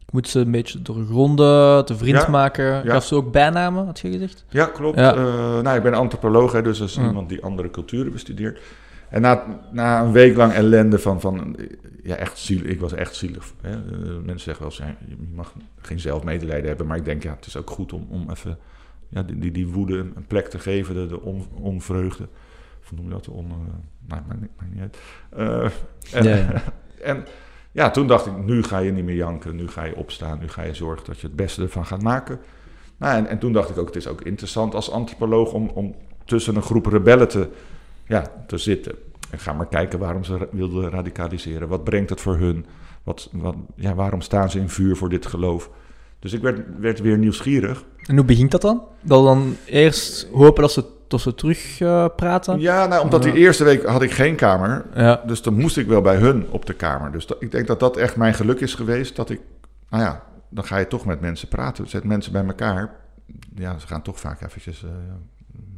Ik 0.08 0.14
moet 0.14 0.28
ze 0.28 0.40
een 0.40 0.50
beetje 0.50 0.82
doorgronden, 0.82 1.84
te 1.84 1.96
vriend 1.96 2.16
Ja, 2.18 2.28
maken. 2.28 2.64
ja. 2.64 2.82
Gaf 2.92 3.04
ze 3.04 3.14
ook 3.14 3.32
bijnamen, 3.32 3.86
had 3.86 3.98
je 3.98 4.10
gezegd? 4.10 4.44
Ja, 4.48 4.66
klopt. 4.66 4.98
Ja. 4.98 5.14
Eh, 5.14 5.60
nou, 5.60 5.76
ik 5.76 5.82
ben 5.82 5.94
antropoloog, 5.94 6.52
hè, 6.52 6.62
dus 6.62 6.78
dat 6.78 6.88
is 6.88 6.94
Ja. 6.94 7.06
iemand 7.06 7.28
die 7.28 7.42
andere 7.42 7.70
culturen 7.70 8.12
bestudeert. 8.12 8.60
En 9.08 9.20
na, 9.20 9.44
na 9.72 10.02
een 10.02 10.12
week 10.12 10.36
lang 10.36 10.52
ellende 10.52 10.98
van, 10.98 11.20
van 11.20 11.56
ja, 12.02 12.14
echt 12.16 12.38
zielig, 12.38 12.70
ik 12.70 12.80
was 12.80 12.92
echt 12.92 13.14
zielig. 13.16 13.52
Hè. 13.62 13.70
Eh, 13.70 13.78
mensen 14.22 14.40
zeggen 14.40 14.62
wel 14.68 14.72
eens, 14.78 14.96
je 15.08 15.16
mag 15.34 15.52
geen 15.80 16.00
zelfmedelijden 16.00 16.68
hebben, 16.68 16.86
maar 16.86 16.96
ik 16.96 17.04
denk, 17.04 17.22
ja, 17.22 17.34
het 17.34 17.46
is 17.46 17.56
ook 17.56 17.70
goed 17.70 17.92
om, 17.92 18.06
om 18.10 18.30
even 18.30 18.58
ja, 19.08 19.22
die, 19.22 19.38
die, 19.38 19.50
die 19.50 19.68
woede 19.68 19.98
een 19.98 20.26
plek 20.26 20.46
te 20.48 20.58
geven, 20.58 20.94
de, 20.94 21.06
de 21.06 21.20
on, 21.20 21.46
onvreugde. 21.60 22.28
Of 22.82 22.92
noem 22.92 23.04
je 23.04 23.10
dat? 23.10 23.28
On, 23.28 23.46
nou, 24.06 24.22
maakt 24.28 24.40
niet, 24.40 24.50
maakt 24.60 24.72
niet 24.72 24.80
uit. 24.80 24.98
Eh, 25.30 25.70
en, 26.12 26.24
ja. 26.24 26.62
en 27.12 27.24
ja, 27.78 27.90
toen 27.90 28.06
dacht 28.06 28.26
ik, 28.26 28.44
nu 28.44 28.62
ga 28.62 28.78
je 28.78 28.92
niet 28.92 29.04
meer 29.04 29.14
janken, 29.14 29.56
nu 29.56 29.68
ga 29.68 29.84
je 29.84 29.96
opstaan, 29.96 30.38
nu 30.38 30.48
ga 30.48 30.62
je 30.62 30.74
zorgen 30.74 31.06
dat 31.06 31.20
je 31.20 31.26
het 31.26 31.36
beste 31.36 31.62
ervan 31.62 31.86
gaat 31.86 32.02
maken. 32.02 32.40
Nou, 32.96 33.16
en, 33.16 33.26
en 33.26 33.38
toen 33.38 33.52
dacht 33.52 33.70
ik 33.70 33.78
ook, 33.78 33.86
het 33.86 33.96
is 33.96 34.06
ook 34.06 34.20
interessant 34.20 34.74
als 34.74 34.90
antropoloog 34.90 35.52
om, 35.52 35.70
om 35.74 35.94
tussen 36.24 36.56
een 36.56 36.62
groep 36.62 36.86
rebellen 36.86 37.28
te, 37.28 37.48
ja, 38.06 38.32
te 38.46 38.58
zitten. 38.58 38.94
En 39.30 39.38
ga 39.38 39.52
maar 39.52 39.66
kijken 39.66 39.98
waarom 39.98 40.24
ze 40.24 40.48
wilden 40.50 40.90
radicaliseren. 40.90 41.68
Wat 41.68 41.84
brengt 41.84 42.10
het 42.10 42.20
voor 42.20 42.36
hun? 42.36 42.66
Wat, 43.02 43.28
wat, 43.32 43.54
ja, 43.74 43.94
waarom 43.94 44.20
staan 44.20 44.50
ze 44.50 44.58
in 44.58 44.68
vuur 44.68 44.96
voor 44.96 45.08
dit 45.08 45.26
geloof? 45.26 45.70
Dus 46.18 46.32
ik 46.32 46.42
werd, 46.42 46.60
werd 46.78 47.00
weer 47.00 47.18
nieuwsgierig. 47.18 47.84
En 48.06 48.16
hoe 48.16 48.24
begint 48.24 48.50
dat 48.50 48.60
dan? 48.60 48.82
Dat 49.00 49.24
dan 49.24 49.56
eerst 49.64 50.28
hopen 50.32 50.62
dat 50.62 50.72
ze, 50.72 50.84
dat 51.08 51.20
ze 51.20 51.34
terug 51.34 51.80
eh, 51.80 52.06
praten? 52.16 52.60
Ja, 52.60 52.86
nou, 52.86 53.04
omdat 53.04 53.22
die 53.22 53.32
eerste 53.32 53.64
week 53.64 53.84
had 53.84 54.02
ik 54.02 54.10
geen 54.10 54.36
kamer. 54.36 54.84
Ja. 54.94 55.22
Dus 55.26 55.42
dan 55.42 55.54
moest 55.54 55.76
ik 55.76 55.86
wel 55.86 56.00
bij 56.00 56.16
hun 56.16 56.46
op 56.50 56.66
de 56.66 56.74
kamer. 56.74 57.12
Dus 57.12 57.26
dat, 57.26 57.42
ik 57.42 57.50
denk 57.50 57.66
dat 57.66 57.80
dat 57.80 57.96
echt 57.96 58.16
mijn 58.16 58.34
geluk 58.34 58.60
is 58.60 58.74
geweest. 58.74 59.16
Dat 59.16 59.30
ik, 59.30 59.40
nou 59.88 60.02
ja, 60.02 60.24
dan 60.48 60.64
ga 60.64 60.76
je 60.78 60.86
toch 60.86 61.04
met 61.04 61.20
mensen 61.20 61.48
praten. 61.48 61.88
Zet 61.88 62.04
mensen 62.04 62.32
bij 62.32 62.44
elkaar. 62.44 62.94
Ja, 63.54 63.78
ze 63.78 63.86
gaan 63.86 64.02
toch 64.02 64.20
vaak 64.20 64.40
eventjes, 64.40 64.84
eh, 64.84 64.90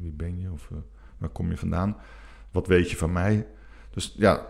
wie 0.00 0.12
ben 0.12 0.40
je 0.40 0.52
of 0.52 0.68
eh, 0.70 0.76
waar 1.18 1.28
kom 1.28 1.50
je 1.50 1.56
vandaan? 1.56 1.96
Wat 2.50 2.66
weet 2.66 2.90
je 2.90 2.96
van 2.96 3.12
mij? 3.12 3.46
Dus 3.90 4.14
ja, 4.16 4.46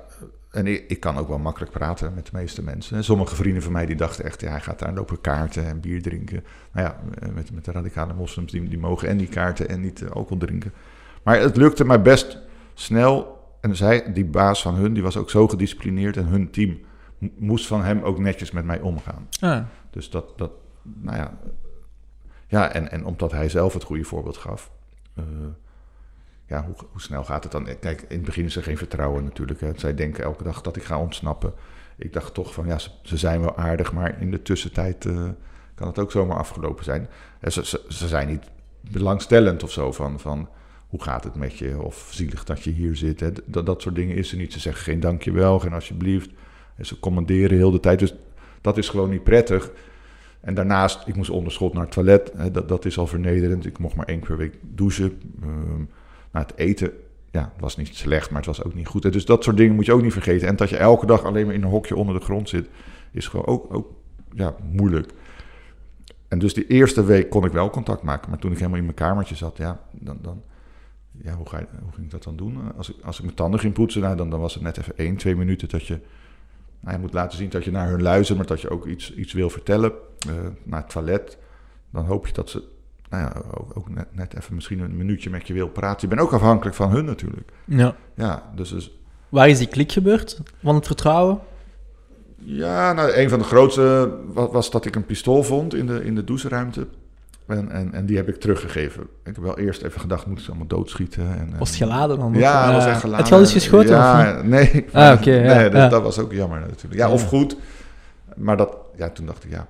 en 0.51 0.67
ik, 0.67 0.85
ik 0.89 1.01
kan 1.01 1.17
ook 1.17 1.29
wel 1.29 1.39
makkelijk 1.39 1.73
praten 1.73 2.15
met 2.15 2.25
de 2.27 2.31
meeste 2.35 2.63
mensen. 2.63 2.97
En 2.97 3.05
sommige 3.05 3.35
vrienden 3.35 3.63
van 3.63 3.73
mij 3.73 3.87
die 3.87 3.97
dachten 3.97 4.25
echt, 4.25 4.41
ja, 4.41 4.51
hij 4.51 4.61
gaat 4.61 4.79
daar 4.79 4.95
lopen 4.95 5.21
kaarten 5.21 5.67
en 5.67 5.81
bier 5.81 6.03
drinken. 6.03 6.45
Nou 6.73 6.87
ja, 6.87 7.01
eh, 7.21 7.29
met, 7.35 7.53
met 7.53 7.65
de 7.65 7.73
radicale 7.73 8.15
moslims, 8.15 8.53
die, 8.53 8.69
die 8.69 8.79
mogen 8.79 9.09
en 9.09 9.17
die 9.17 9.29
kaarten 9.29 9.69
en 9.69 9.81
niet 9.81 10.03
eh, 10.03 10.11
alcohol 10.11 10.39
drinken. 10.39 10.73
Maar 11.23 11.41
het 11.41 11.57
lukte 11.57 11.85
mij 11.85 12.03
best 12.03 12.39
snel. 12.75 13.39
En 13.61 13.77
zij, 13.77 14.13
die 14.13 14.25
baas 14.25 14.63
van 14.63 14.75
hun, 14.75 14.93
die 14.95 15.03
was 15.03 15.17
ook 15.17 15.31
zo 15.31 15.49
gedisciplineerd. 15.49 16.17
En 16.17 16.27
hun 16.27 16.51
team 16.51 16.79
mo- 17.19 17.29
moest 17.39 17.67
van 17.67 17.83
hem 17.83 18.03
ook 18.03 18.19
netjes 18.19 18.51
met 18.51 18.65
mij 18.65 18.81
omgaan. 18.81 19.29
Ah, 19.41 19.61
Dus 19.91 20.11
dat, 20.11 20.33
dat 20.39 20.51
nou 20.83 21.17
ja. 21.17 21.39
Ja, 22.47 22.73
en, 22.73 22.91
en 22.91 23.05
omdat 23.05 23.33
hij 23.33 23.49
zelf 23.49 23.73
het 23.75 23.83
goede 23.85 24.05
voorbeeld 24.05 24.37
gaf. 24.37 24.71
eh, 25.15 25.25
ja, 26.51 26.65
hoe, 26.65 26.75
hoe 26.91 27.01
snel 27.01 27.25
gaat 27.25 27.43
het 27.43 27.53
dan? 27.53 27.69
Kijk, 27.81 28.01
in 28.01 28.17
het 28.17 28.25
begin 28.25 28.45
is 28.45 28.57
er 28.57 28.63
geen 28.63 28.77
vertrouwen 28.77 29.25
natuurlijk. 29.25 29.61
Hè. 29.61 29.71
Zij 29.77 29.95
denken 29.95 30.25
elke 30.25 30.43
dag 30.43 30.61
dat 30.61 30.77
ik 30.77 30.83
ga 30.83 30.99
ontsnappen. 30.99 31.53
Ik 31.97 32.13
dacht 32.13 32.35
toch 32.35 32.55
van, 32.55 32.67
ja, 32.67 32.79
ze, 33.03 33.17
zijn 33.17 33.41
wel 33.41 33.57
aardig, 33.57 33.93
maar 33.93 34.21
in 34.21 34.31
de 34.31 34.43
tussentijd 34.43 35.05
eh, 35.05 35.29
kan 35.75 35.87
het 35.87 35.99
ook 35.99 36.11
zomaar 36.11 36.37
afgelopen 36.37 36.85
zijn. 36.85 37.09
En 37.41 37.53
ze, 37.53 37.85
ze, 37.89 38.09
zijn 38.09 38.29
niet 38.29 38.45
belangstellend 38.81 39.63
of 39.63 39.71
zo 39.71 39.93
van, 39.93 40.21
van 40.21 40.49
hoe 40.89 41.03
gaat 41.03 41.25
het 41.25 41.35
met 41.35 41.59
je? 41.59 41.83
Of 41.83 42.09
zielig 42.13 42.45
dat 42.45 42.63
je 42.63 42.71
hier 42.71 42.97
zit. 42.97 43.21
Hè. 43.21 43.31
Dat, 43.47 43.83
soort 43.83 43.95
dingen 43.95 44.17
is 44.17 44.33
er 44.33 44.39
niet. 44.39 44.53
Ze 44.53 44.61
zeggen 44.61 44.83
geen 44.83 45.01
dankjewel, 45.01 45.59
geen 45.59 45.73
alsjeblieft. 45.73 46.31
En 46.77 46.87
ze 46.87 46.99
commanderen 46.99 47.57
heel 47.57 47.71
de 47.71 47.81
tijd. 47.81 47.99
Dus 47.99 48.15
dat 48.61 48.79
is 48.79 48.89
gewoon 48.89 49.11
niet 49.11 49.25
prettig. 49.25 49.71
En 50.41 50.55
daarnaast, 50.55 51.07
ik 51.07 51.17
moest 51.17 51.31
onderschot 51.31 51.73
naar 51.73 51.83
het 51.83 51.93
toilet. 51.93 52.33
Hè, 52.37 52.51
dat, 52.51 52.69
dat 52.69 52.85
is 52.85 52.99
al 52.99 53.07
vernederend. 53.07 53.67
Ik 53.67 53.79
mocht 53.79 53.95
maar 53.95 54.07
één 54.07 54.21
keer 54.21 54.37
week 54.37 54.55
douchen. 54.63 55.21
Ehm 55.43 55.83
nou, 56.33 56.47
het 56.47 56.57
eten 56.57 56.93
ja, 57.31 57.53
was 57.59 57.77
niet 57.77 57.97
slecht, 57.97 58.31
maar 58.31 58.39
het 58.39 58.57
was 58.57 58.65
ook 58.65 58.75
niet 58.75 58.87
goed. 58.87 59.13
Dus 59.13 59.25
dat 59.25 59.45
soort 59.45 59.57
dingen 59.57 59.75
moet 59.75 59.87
je 59.87 59.93
ook 59.93 60.03
niet 60.03 60.13
vergeten. 60.13 60.49
En 60.49 60.57
dat 60.57 60.69
je 60.69 60.77
elke 60.77 61.07
dag 61.07 61.25
alleen 61.25 61.47
maar 61.47 61.55
in 61.55 61.63
een 61.63 61.69
hokje 61.69 61.97
onder 61.97 62.15
de 62.15 62.25
grond 62.25 62.49
zit, 62.49 62.69
is 63.13 63.29
gewoon 63.29 63.47
ook, 63.47 63.75
ook 63.75 63.93
ja, 64.33 64.55
moeilijk. 64.71 65.13
En 66.29 66.39
dus 66.39 66.55
die 66.55 66.67
eerste 66.67 67.05
week 67.05 67.31
kon 67.31 67.45
ik 67.45 67.53
wel 67.53 67.71
contact 67.71 68.03
maken. 68.03 68.31
Maar 68.31 68.39
toen 68.39 68.51
ik 68.51 68.57
helemaal 68.57 68.79
in 68.79 68.85
mijn 68.85 68.97
kamertje 68.97 69.35
zat, 69.35 69.57
ja, 69.57 69.81
dan, 69.93 70.19
dan 70.23 70.43
ja, 71.23 71.35
hoe, 71.35 71.49
ga 71.49 71.59
je, 71.59 71.67
hoe 71.83 71.93
ging 71.93 72.05
ik 72.05 72.11
dat 72.11 72.23
dan 72.23 72.37
doen? 72.37 72.77
Als 72.77 72.91
ik, 72.91 72.97
als 73.05 73.19
ik 73.19 73.25
mijn 73.25 73.37
tanden 73.37 73.61
ging 73.61 73.75
poetsen, 73.75 74.01
nou, 74.01 74.17
dan, 74.17 74.31
dan 74.31 74.41
was 74.41 74.55
het 74.55 74.63
net 74.63 74.79
even 74.79 74.97
één, 74.97 75.17
twee 75.17 75.37
minuten 75.37 75.69
dat 75.69 75.87
je, 75.87 75.99
nou, 76.81 76.95
je 76.95 77.01
moet 77.01 77.13
laten 77.13 77.39
zien 77.39 77.51
dat 77.51 77.65
je 77.65 77.71
naar 77.71 77.89
hun 77.89 78.03
luistert, 78.03 78.39
maar 78.39 78.47
dat 78.47 78.61
je 78.61 78.71
ook 78.71 78.87
iets, 78.87 79.15
iets 79.15 79.33
wil 79.33 79.51
vertellen. 79.51 79.93
Eh, 80.29 80.35
naar 80.63 80.81
het 80.81 80.91
toilet, 80.91 81.39
dan 81.91 82.05
hoop 82.05 82.27
je 82.27 82.33
dat 82.33 82.51
ze 82.51 82.63
nou 83.11 83.23
ja, 83.23 83.33
ook, 83.55 83.71
ook 83.77 83.89
net, 83.89 84.07
net 84.11 84.37
even 84.37 84.55
misschien 84.55 84.81
een 84.81 84.97
minuutje 84.97 85.31
met 85.31 85.47
je 85.47 85.53
wil 85.53 85.69
praten. 85.69 86.09
Je 86.09 86.15
bent 86.15 86.27
ook 86.27 86.33
afhankelijk 86.33 86.77
van 86.77 86.91
hun 86.91 87.05
natuurlijk. 87.05 87.51
ja. 87.65 87.95
Ja, 88.15 88.43
dus, 88.55 88.71
dus 88.71 88.99
Waar 89.29 89.49
is 89.49 89.59
die 89.59 89.67
klik 89.69 89.93
gebeurd? 89.93 90.41
Van 90.63 90.75
het 90.75 90.87
vertrouwen? 90.87 91.39
ja, 92.43 92.93
nou, 92.93 93.13
een 93.13 93.29
van 93.29 93.39
de 93.39 93.45
grootste 93.45 94.15
was, 94.33 94.49
was 94.53 94.71
dat 94.71 94.85
ik 94.85 94.97
een 94.97 95.07
pistool 95.07 95.43
vond 95.43 95.75
in 95.75 95.87
de, 95.87 96.05
in 96.05 96.15
de 96.15 96.25
doucheruimte. 96.25 96.87
En, 97.47 97.71
en, 97.71 97.93
en 97.93 98.07
die 98.07 98.17
heb 98.17 98.29
ik 98.29 98.37
teruggegeven. 98.41 99.03
Ik 99.03 99.09
heb 99.35 99.37
wel 99.37 99.59
eerst 99.59 99.83
even 99.83 100.01
gedacht, 100.01 100.27
moet 100.27 100.39
ik 100.39 100.43
ze 100.45 100.49
allemaal 100.51 100.67
doodschieten? 100.69 101.39
En, 101.39 101.59
Was 101.59 101.71
het 101.71 101.81
en- 101.81 101.87
geladen 101.87 102.19
dan? 102.19 102.33
Ja, 102.35 102.65
het 102.65 102.75
was 102.75 102.85
Eh, 102.85 102.91
echt 102.91 103.01
geladen. 103.01 103.19
Heb 103.21 103.27
je 103.29 103.35
al 103.35 103.41
eens 103.41 103.53
geschoten? 103.53 103.89
of? 103.97 104.03
Ja, 104.03 104.43
nee. 104.43 104.85
Ah, 104.93 105.23
ja, 105.23 105.33
nee, 105.55 105.63
dat, 105.71 105.73
ja. 105.73 105.89
dat 105.89 106.03
was 106.03 106.19
ook 106.19 106.33
jammer 106.33 106.61
natuurlijk. 106.61 106.95
Ja, 106.95 107.11
of 107.11 107.23
goed. 107.25 107.57
Maar 108.37 108.57
dat, 108.57 108.77
ja, 108.97 109.09
toen 109.11 109.27
dacht 109.27 109.45
ik, 109.45 109.51
ja, 109.51 109.67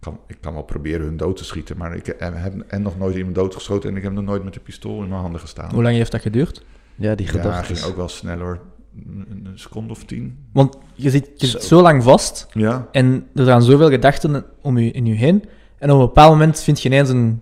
kan, 0.00 0.20
ik 0.26 0.36
kan 0.40 0.52
wel 0.54 0.62
proberen 0.62 1.06
hun 1.06 1.16
dood 1.16 1.36
te 1.36 1.44
schieten. 1.44 1.76
Maar 1.76 1.96
ik 1.96 2.06
heb, 2.06 2.20
en 2.68 2.82
nog 2.82 2.98
nooit 2.98 3.16
iemand 3.16 3.34
doodgeschoten. 3.34 3.90
En 3.90 3.96
ik 3.96 4.02
heb 4.02 4.12
nog 4.12 4.24
nooit 4.24 4.44
met 4.44 4.56
een 4.56 4.62
pistool 4.62 5.02
in 5.02 5.08
mijn 5.08 5.20
handen 5.20 5.40
gestaan. 5.40 5.74
Hoe 5.74 5.82
lang 5.82 5.96
heeft 5.96 6.12
dat 6.12 6.20
geduurd? 6.20 6.64
Ja, 6.94 7.14
die 7.14 7.26
Ja, 7.26 7.32
gedachten. 7.32 7.76
ging 7.76 7.86
ook 7.90 7.96
wel 7.96 8.08
sneller. 8.08 8.44
hoor. 8.44 8.60
Een, 9.06 9.40
een 9.44 9.58
seconde 9.58 9.90
of 9.92 10.04
tien. 10.04 10.38
Want 10.52 10.78
je 10.94 11.10
zit, 11.10 11.30
je 11.36 11.46
zit 11.46 11.62
Zo. 11.62 11.68
zo 11.76 11.82
lang 11.82 12.02
vast 12.02 12.46
Ja. 12.52 12.88
en 12.92 13.26
er 13.34 13.44
gaan 13.44 13.62
zoveel 13.62 13.88
gedachten 13.90 14.44
om 14.62 14.78
je, 14.78 14.90
in 14.90 15.06
je 15.06 15.14
heen. 15.14 15.44
En 15.78 15.90
op 15.90 15.98
een 16.00 16.06
bepaald 16.06 16.30
moment 16.32 16.60
vind 16.60 16.80
je 16.82 16.88
ineens 16.88 17.08
een... 17.08 17.40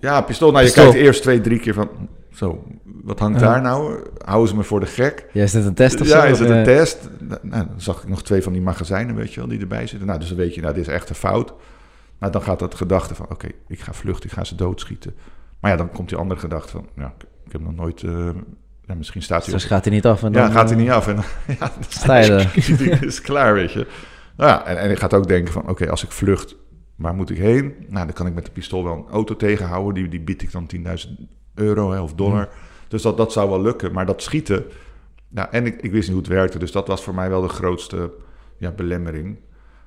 Ja, 0.00 0.20
pistool. 0.20 0.50
Nou, 0.50 0.60
je 0.64 0.70
Pistool. 0.70 0.90
kijkt 0.90 1.04
eerst 1.06 1.22
twee, 1.22 1.40
drie 1.40 1.58
keer 1.60 1.74
van... 1.74 1.88
Zo, 2.32 2.64
wat 3.08 3.18
hangt 3.18 3.40
Ja. 3.40 3.46
daar 3.46 3.62
nou? 3.62 4.00
Houden 4.24 4.48
ze 4.48 4.56
me 4.56 4.62
voor 4.62 4.80
de 4.80 4.86
gek? 4.86 5.26
Ja, 5.32 5.42
is 5.42 5.52
dit 5.52 5.64
een 5.64 5.74
test 5.74 6.00
of 6.00 6.06
ja, 6.06 6.20
zo? 6.20 6.26
is 6.26 6.38
het 6.38 6.48
een 6.50 6.56
eh, 6.56 6.62
test? 6.62 7.08
Nou, 7.42 7.66
dan 7.66 7.80
zag 7.80 8.02
ik 8.02 8.08
nog 8.08 8.22
twee 8.22 8.42
van 8.42 8.52
die 8.52 8.62
magazijnen, 8.62 9.14
weet 9.14 9.34
je 9.34 9.40
wel, 9.40 9.48
die 9.48 9.60
erbij 9.60 9.86
zitten. 9.86 10.06
Nou, 10.06 10.18
dus 10.18 10.28
dan 10.28 10.36
weet 10.36 10.54
je, 10.54 10.60
nou, 10.60 10.74
dit 10.74 10.86
is 10.86 10.92
echt 10.92 11.08
een 11.08 11.14
fout. 11.14 11.52
Nou, 12.18 12.32
dan 12.32 12.42
gaat 12.42 12.58
dat 12.58 12.74
gedachte 12.74 13.14
van, 13.14 13.26
oké, 13.30 13.48
ik 13.68 13.80
ga 13.80 13.92
vluchten, 13.92 14.30
ik 14.30 14.36
ga 14.36 14.44
ze 14.44 14.54
doodschieten. 14.54 15.14
Maar 15.60 15.70
ja, 15.70 15.76
dan 15.76 15.90
komt 15.90 16.08
die 16.08 16.18
andere 16.18 16.40
gedachte 16.40 16.70
van, 16.70 16.86
ja, 16.96 17.14
ik, 17.46 17.52
heb 17.52 17.60
nog 17.60 17.74
nooit... 17.74 18.02
eh, 18.02 18.28
ja, 18.86 18.94
misschien 18.94 19.22
staat 19.22 19.46
hij... 19.46 19.54
Op- 19.54 19.60
gaat 19.60 19.84
hij 19.84 19.94
niet 19.94 20.06
af. 20.06 20.22
En 20.22 20.32
dan, 20.32 20.42
ja, 20.42 20.50
gaat 20.50 20.68
hij 20.68 20.78
eh, 20.78 20.84
niet 20.84 20.92
af. 20.92 21.06
En 21.06 21.16
ja, 21.46 21.54
dan 21.58 21.70
Sta 21.88 22.16
je 22.16 22.32
er. 22.32 22.52
Het 22.90 23.02
is 23.02 23.20
klaar, 23.20 23.54
weet 23.54 23.72
je. 23.72 23.86
Nou 24.36 24.50
ja, 24.50 24.64
en, 24.66 24.78
en 24.78 24.90
ik 24.90 24.98
ga 24.98 25.08
ook 25.10 25.28
denken 25.28 25.52
van, 25.52 25.68
oké, 25.68 25.90
als 25.90 26.04
ik 26.04 26.12
vlucht, 26.12 26.56
waar 26.94 27.14
moet 27.14 27.30
ik 27.30 27.38
heen? 27.38 27.74
Nou, 27.88 28.04
dan 28.06 28.14
kan 28.14 28.26
ik 28.26 28.34
met 28.34 28.44
de 28.44 28.50
pistool 28.50 28.84
wel 28.84 28.94
een 28.94 29.12
auto 29.12 29.36
tegenhouden. 29.36 29.94
Die, 29.94 30.08
die 30.08 30.20
bied 30.20 30.42
ik 30.42 30.52
dan 30.52 30.70
10.000 30.76 31.12
euro 31.54 31.92
hè, 31.92 32.00
of 32.00 32.14
dollar. 32.14 32.48
Dus 32.88 33.02
dat, 33.02 33.16
dat 33.16 33.32
zou 33.32 33.48
wel 33.50 33.62
lukken. 33.62 33.92
Maar 33.92 34.06
dat 34.06 34.22
schieten, 34.22 34.64
nou, 35.28 35.48
en 35.50 35.66
ik, 35.66 35.80
ik 35.82 35.90
wist 35.92 36.08
niet 36.08 36.16
hoe 36.16 36.26
het 36.26 36.34
werkte. 36.36 36.58
Dus 36.58 36.72
dat 36.72 36.86
was 36.88 37.02
voor 37.02 37.14
mij 37.14 37.28
wel 37.28 37.40
de 37.40 37.48
grootste 37.48 38.10
ja, 38.56 38.70
belemmering. 38.70 39.36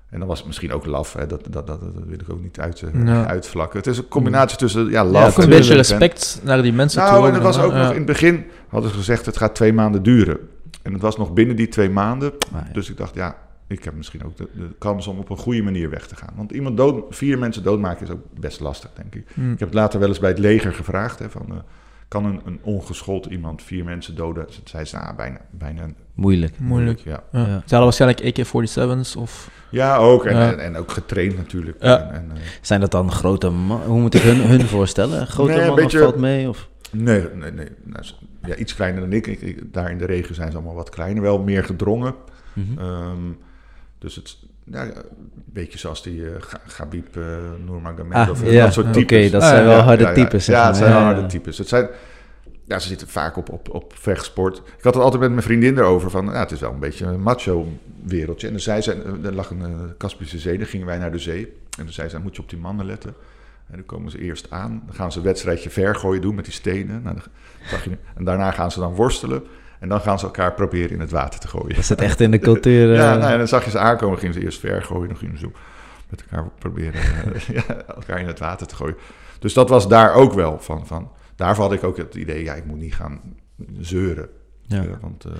En 0.10 0.20
dan 0.20 0.28
was 0.28 0.38
het 0.38 0.48
misschien 0.48 0.72
ook 0.74 0.86
laf. 0.86 1.14
Hè. 1.14 1.28
Dat, 1.28 1.44
dat, 1.50 1.68
dat, 1.68 1.80
dat 1.82 1.94
wil 2.06 2.20
ik 2.20 2.30
ook 2.32 2.42
niet 2.42 2.60
uit, 2.60 2.82
eh, 2.82 3.06
Ja. 3.06 3.28
uitvlakken. 3.28 3.78
Het 3.78 3.88
is 3.88 3.98
een 3.98 4.08
combinatie 4.08 4.58
tussen 4.58 4.86
ja, 4.86 4.90
Ja, 4.92 5.06
laf 5.06 5.30
ook 5.32 5.38
een 5.38 5.44
en 5.44 5.50
beetje 5.50 5.64
tuurlijk, 5.64 5.90
en- 5.90 5.98
respect 6.00 6.42
naar 6.44 6.62
die 6.62 6.74
mensen 6.74 7.02
toe. 7.02 7.12
nou, 7.12 7.28
en 7.28 7.34
het 7.34 7.44
was 7.44 7.60
ook 7.60 7.72
Ja. 7.72 7.82
nog 7.82 7.90
in 7.92 7.98
het 7.98 8.06
begin, 8.06 8.46
hadden 8.68 8.90
ze 8.90 8.96
gezegd, 8.98 9.26
het 9.26 9.38
gaat 9.38 9.56
twee 9.56 9.74
maanden 9.74 10.04
duren. 10.04 10.38
En 10.82 10.94
het 10.94 11.02
was 11.02 11.18
nog 11.18 11.34
binnen 11.34 11.56
die 11.56 11.68
twee 11.68 11.90
maanden. 11.90 12.32
Ja. 12.54 12.68
Dus 12.74 12.90
ik 12.90 12.98
dacht, 12.98 13.16
ja, 13.16 13.38
ik 13.68 13.84
heb 13.84 13.96
misschien 13.96 14.24
ook 14.26 14.38
de, 14.38 14.48
de 14.54 14.68
kans 14.78 15.08
om 15.08 15.20
op 15.20 15.30
een 15.30 15.38
goede 15.38 15.62
manier 15.62 15.90
weg 15.90 16.08
te 16.08 16.16
gaan. 16.16 16.34
Want 16.36 16.52
iemand 16.52 16.78
dood, 16.78 17.04
vier 17.16 17.38
mensen 17.40 17.64
doodmaken 17.64 18.06
is 18.06 18.12
ook 18.12 18.22
best 18.40 18.60
lastig, 18.60 18.90
denk 18.94 19.16
ik. 19.16 19.26
Hm. 19.34 19.52
Ik 19.52 19.60
heb 19.60 19.68
het 19.68 19.78
later 19.78 20.00
wel 20.00 20.08
eens 20.10 20.20
bij 20.20 20.30
het 20.30 20.40
leger 20.40 20.74
gevraagd, 20.74 21.20
hè, 21.20 21.30
van, 21.30 21.46
eh, 21.50 21.56
kan 22.12 22.26
een, 22.26 22.41
een 22.45 22.60
ongeschoold 22.62 23.26
iemand 23.26 23.63
vier 23.63 23.84
mensen 23.84 24.15
doden? 24.15 24.45
Ze 24.50 24.60
zei 24.63 24.86
ze, 24.86 24.95
nou, 24.95 25.15
bijna, 25.15 25.38
bijna 25.52 25.86
Moeilijk. 26.13 26.60
Moeilijk. 26.60 27.00
Ja. 27.00 27.24
Ja. 27.32 27.39
Ja. 27.39 27.45
Ze 27.65 27.76
hadden 27.76 27.80
waarschijnlijk 27.84 28.21
AK-47's 28.39 29.15
of... 29.15 29.50
ja, 29.69 29.95
ook. 29.97 30.26
En, 30.26 30.36
Ja. 30.38 30.52
En, 30.52 30.60
en 30.60 30.76
ook 30.78 30.91
getraind 30.91 31.38
natuurlijk. 31.38 31.84
Ja. 31.84 32.00
En, 32.02 32.13
en, 32.13 32.32
eh, 32.36 32.41
Zijn 32.62 32.80
dat 32.80 32.91
dan 32.91 33.12
grote 33.12 33.50
man? 33.50 33.82
Hoe 33.82 34.00
moet 34.00 34.13
ik 34.13 34.21
hun, 34.21 34.41
hun 34.41 34.62
voorstellen? 34.76 35.28
Grote 35.28 35.50
Nee, 35.52 35.60
een 35.60 35.65
mannen 35.67 35.84
beetje- 35.84 36.00
valt 36.00 36.17
mee? 36.17 36.50
Of? 36.50 36.69
nee, 36.91 37.21
nee, 37.36 37.52
nee. 37.52 37.67
Nou, 37.84 38.06
ja, 38.45 38.56
iets 38.56 38.76
kleiner 38.76 39.02
dan 39.02 39.13
ik. 39.13 39.28
Ik, 39.28 39.41
ik- 39.41 39.74
Daar 39.74 39.91
in 39.91 39.97
de 39.97 40.06
regio 40.06 40.34
zijn 40.34 40.52
ze 40.52 40.58
allemaal 40.58 40.76
wat 40.76 40.89
kleiner. 40.89 41.21
Wel 41.21 41.39
meer 41.39 41.63
gedrongen. 41.63 42.15
Mhm. 42.54 42.80
Ehm, 42.80 43.32
dus 44.00 44.15
het 44.15 44.38
ja, 44.72 44.84
een 44.84 44.94
beetje 45.46 45.78
zoals 45.78 46.04
die 46.04 46.26
eh 46.30 46.36
Ga- 46.42 46.62
Gabib 46.68 47.16
uh. 47.16 47.24
Ah, 48.12 48.30
of 48.30 48.52
ja, 48.52 48.64
dat 48.64 48.74
soort 48.74 48.86
oké, 48.88 48.96
types. 49.06 49.32
dat 49.32 49.42
Ah, 49.42 49.48
zijn 49.48 49.62
ja, 49.62 49.68
wel 49.68 49.78
Ja, 49.78 49.84
harde 49.84 50.12
types. 50.12 50.46
Ja, 50.46 50.68
het 50.68 50.76
zijn 50.78 50.92
wel 50.92 51.02
harde 51.02 51.26
types. 51.26 51.58
Het 51.58 51.68
zijn, 51.68 51.88
ja, 52.64 52.80
ze 52.80 52.88
zitten 52.88 53.08
vaak 53.08 53.38
op, 53.38 53.50
op, 53.50 53.70
op 53.74 53.94
vechtsport. 53.96 54.58
Ik 54.58 54.84
had 54.84 54.94
het 54.94 55.04
altijd 55.04 55.22
met 55.22 55.30
mijn 55.32 55.44
vriendin 55.44 55.78
erover 55.78 56.10
van, 56.10 56.26
ja, 56.26 56.40
het 56.40 56.52
is 56.52 56.60
wel 56.60 56.72
een 56.72 56.80
beetje 56.80 57.06
een 57.06 57.22
macho 57.22 57.68
wereldje. 58.04 58.48
En 58.48 58.54
dan 58.54 58.62
zei 58.62 58.82
ze, 58.82 58.94
eh, 58.94 59.26
er 59.26 59.34
lag 59.34 59.50
een 59.50 59.62
eh, 59.62 59.70
Kaspische 59.98 60.40
zee, 60.40 60.58
dan 60.58 60.68
gingen 60.68 60.86
wij 60.88 60.98
naar 60.98 61.12
de 61.12 61.20
zee. 61.20 61.44
En 61.78 61.84
dan 61.84 61.94
zei 61.94 62.10
ze, 62.10 62.20
moet 62.20 62.36
je 62.36 62.42
op 62.42 62.50
die 62.50 62.60
mannen 62.60 62.86
letten. 62.86 63.14
En 63.68 63.76
dan 63.78 63.86
komen 63.86 64.12
ze 64.12 64.20
eerst 64.20 64.52
aan, 64.52 64.84
dan 64.86 64.96
gaan 64.96 65.12
ze 65.12 65.18
een 65.18 65.24
wedstrijdje 65.24 65.70
vergooien 65.70 66.22
doen 66.22 66.36
met 66.36 66.46
die 66.46 66.54
stenen. 66.54 67.02
Nou, 67.02 67.16
dan 67.16 67.98
en 68.16 68.24
daarna 68.24 68.52
gaan 68.52 68.72
ze 68.72 68.80
dan 68.80 68.94
worstelen. 68.96 69.44
En 69.82 69.89
dan 69.89 70.02
gaan 70.02 70.20
ze 70.20 70.26
elkaar 70.26 70.54
proberen 70.54 70.89
in 70.91 71.00
het 71.00 71.12
water 71.12 71.39
te 71.39 71.48
gooien. 71.48 71.76
Dat 71.76 71.86
zit 71.86 72.02
echt 72.02 72.20
in 72.20 72.32
de 72.32 72.39
cultuur. 72.50 72.91
eh, 72.91 72.98
Ja, 72.98 73.15
nou, 73.15 73.32
en 73.32 73.38
dan 73.38 73.48
zag 73.48 73.63
je 73.65 73.70
ze 73.72 73.80
aankomen, 73.80 74.17
gingen 74.20 74.34
ze 74.34 74.41
eerst 74.44 74.60
vergooien, 74.60 75.08
dan 75.08 75.17
gingen 75.17 75.38
ze 75.38 75.46
zo 75.46 75.52
met 76.10 76.22
elkaar 76.22 76.50
proberen 76.60 76.94
eh, 76.94 77.39
ja, 77.58 77.63
elkaar 77.96 78.20
in 78.20 78.28
het 78.28 78.39
water 78.39 78.67
te 78.67 78.76
gooien. 78.76 78.96
Dus 79.39 79.54
dat 79.54 79.70
was 79.70 79.88
daar 79.88 80.13
ook 80.13 80.34
wel 80.34 80.60
van. 80.60 80.88
van. 80.88 81.12
Daarvoor 81.36 81.63
had 81.63 81.74
ik 81.74 81.84
ook 81.84 81.98
het 81.98 82.15
idee, 82.15 82.44
ja, 82.44 82.54
ik 82.54 82.65
moet 82.65 82.78
niet 82.80 82.96
gaan 82.96 83.20
zeuren. 83.80 84.30
Ja. 84.62 84.82
Eh, 84.84 84.89
want 85.02 85.26
eh, 85.26 85.32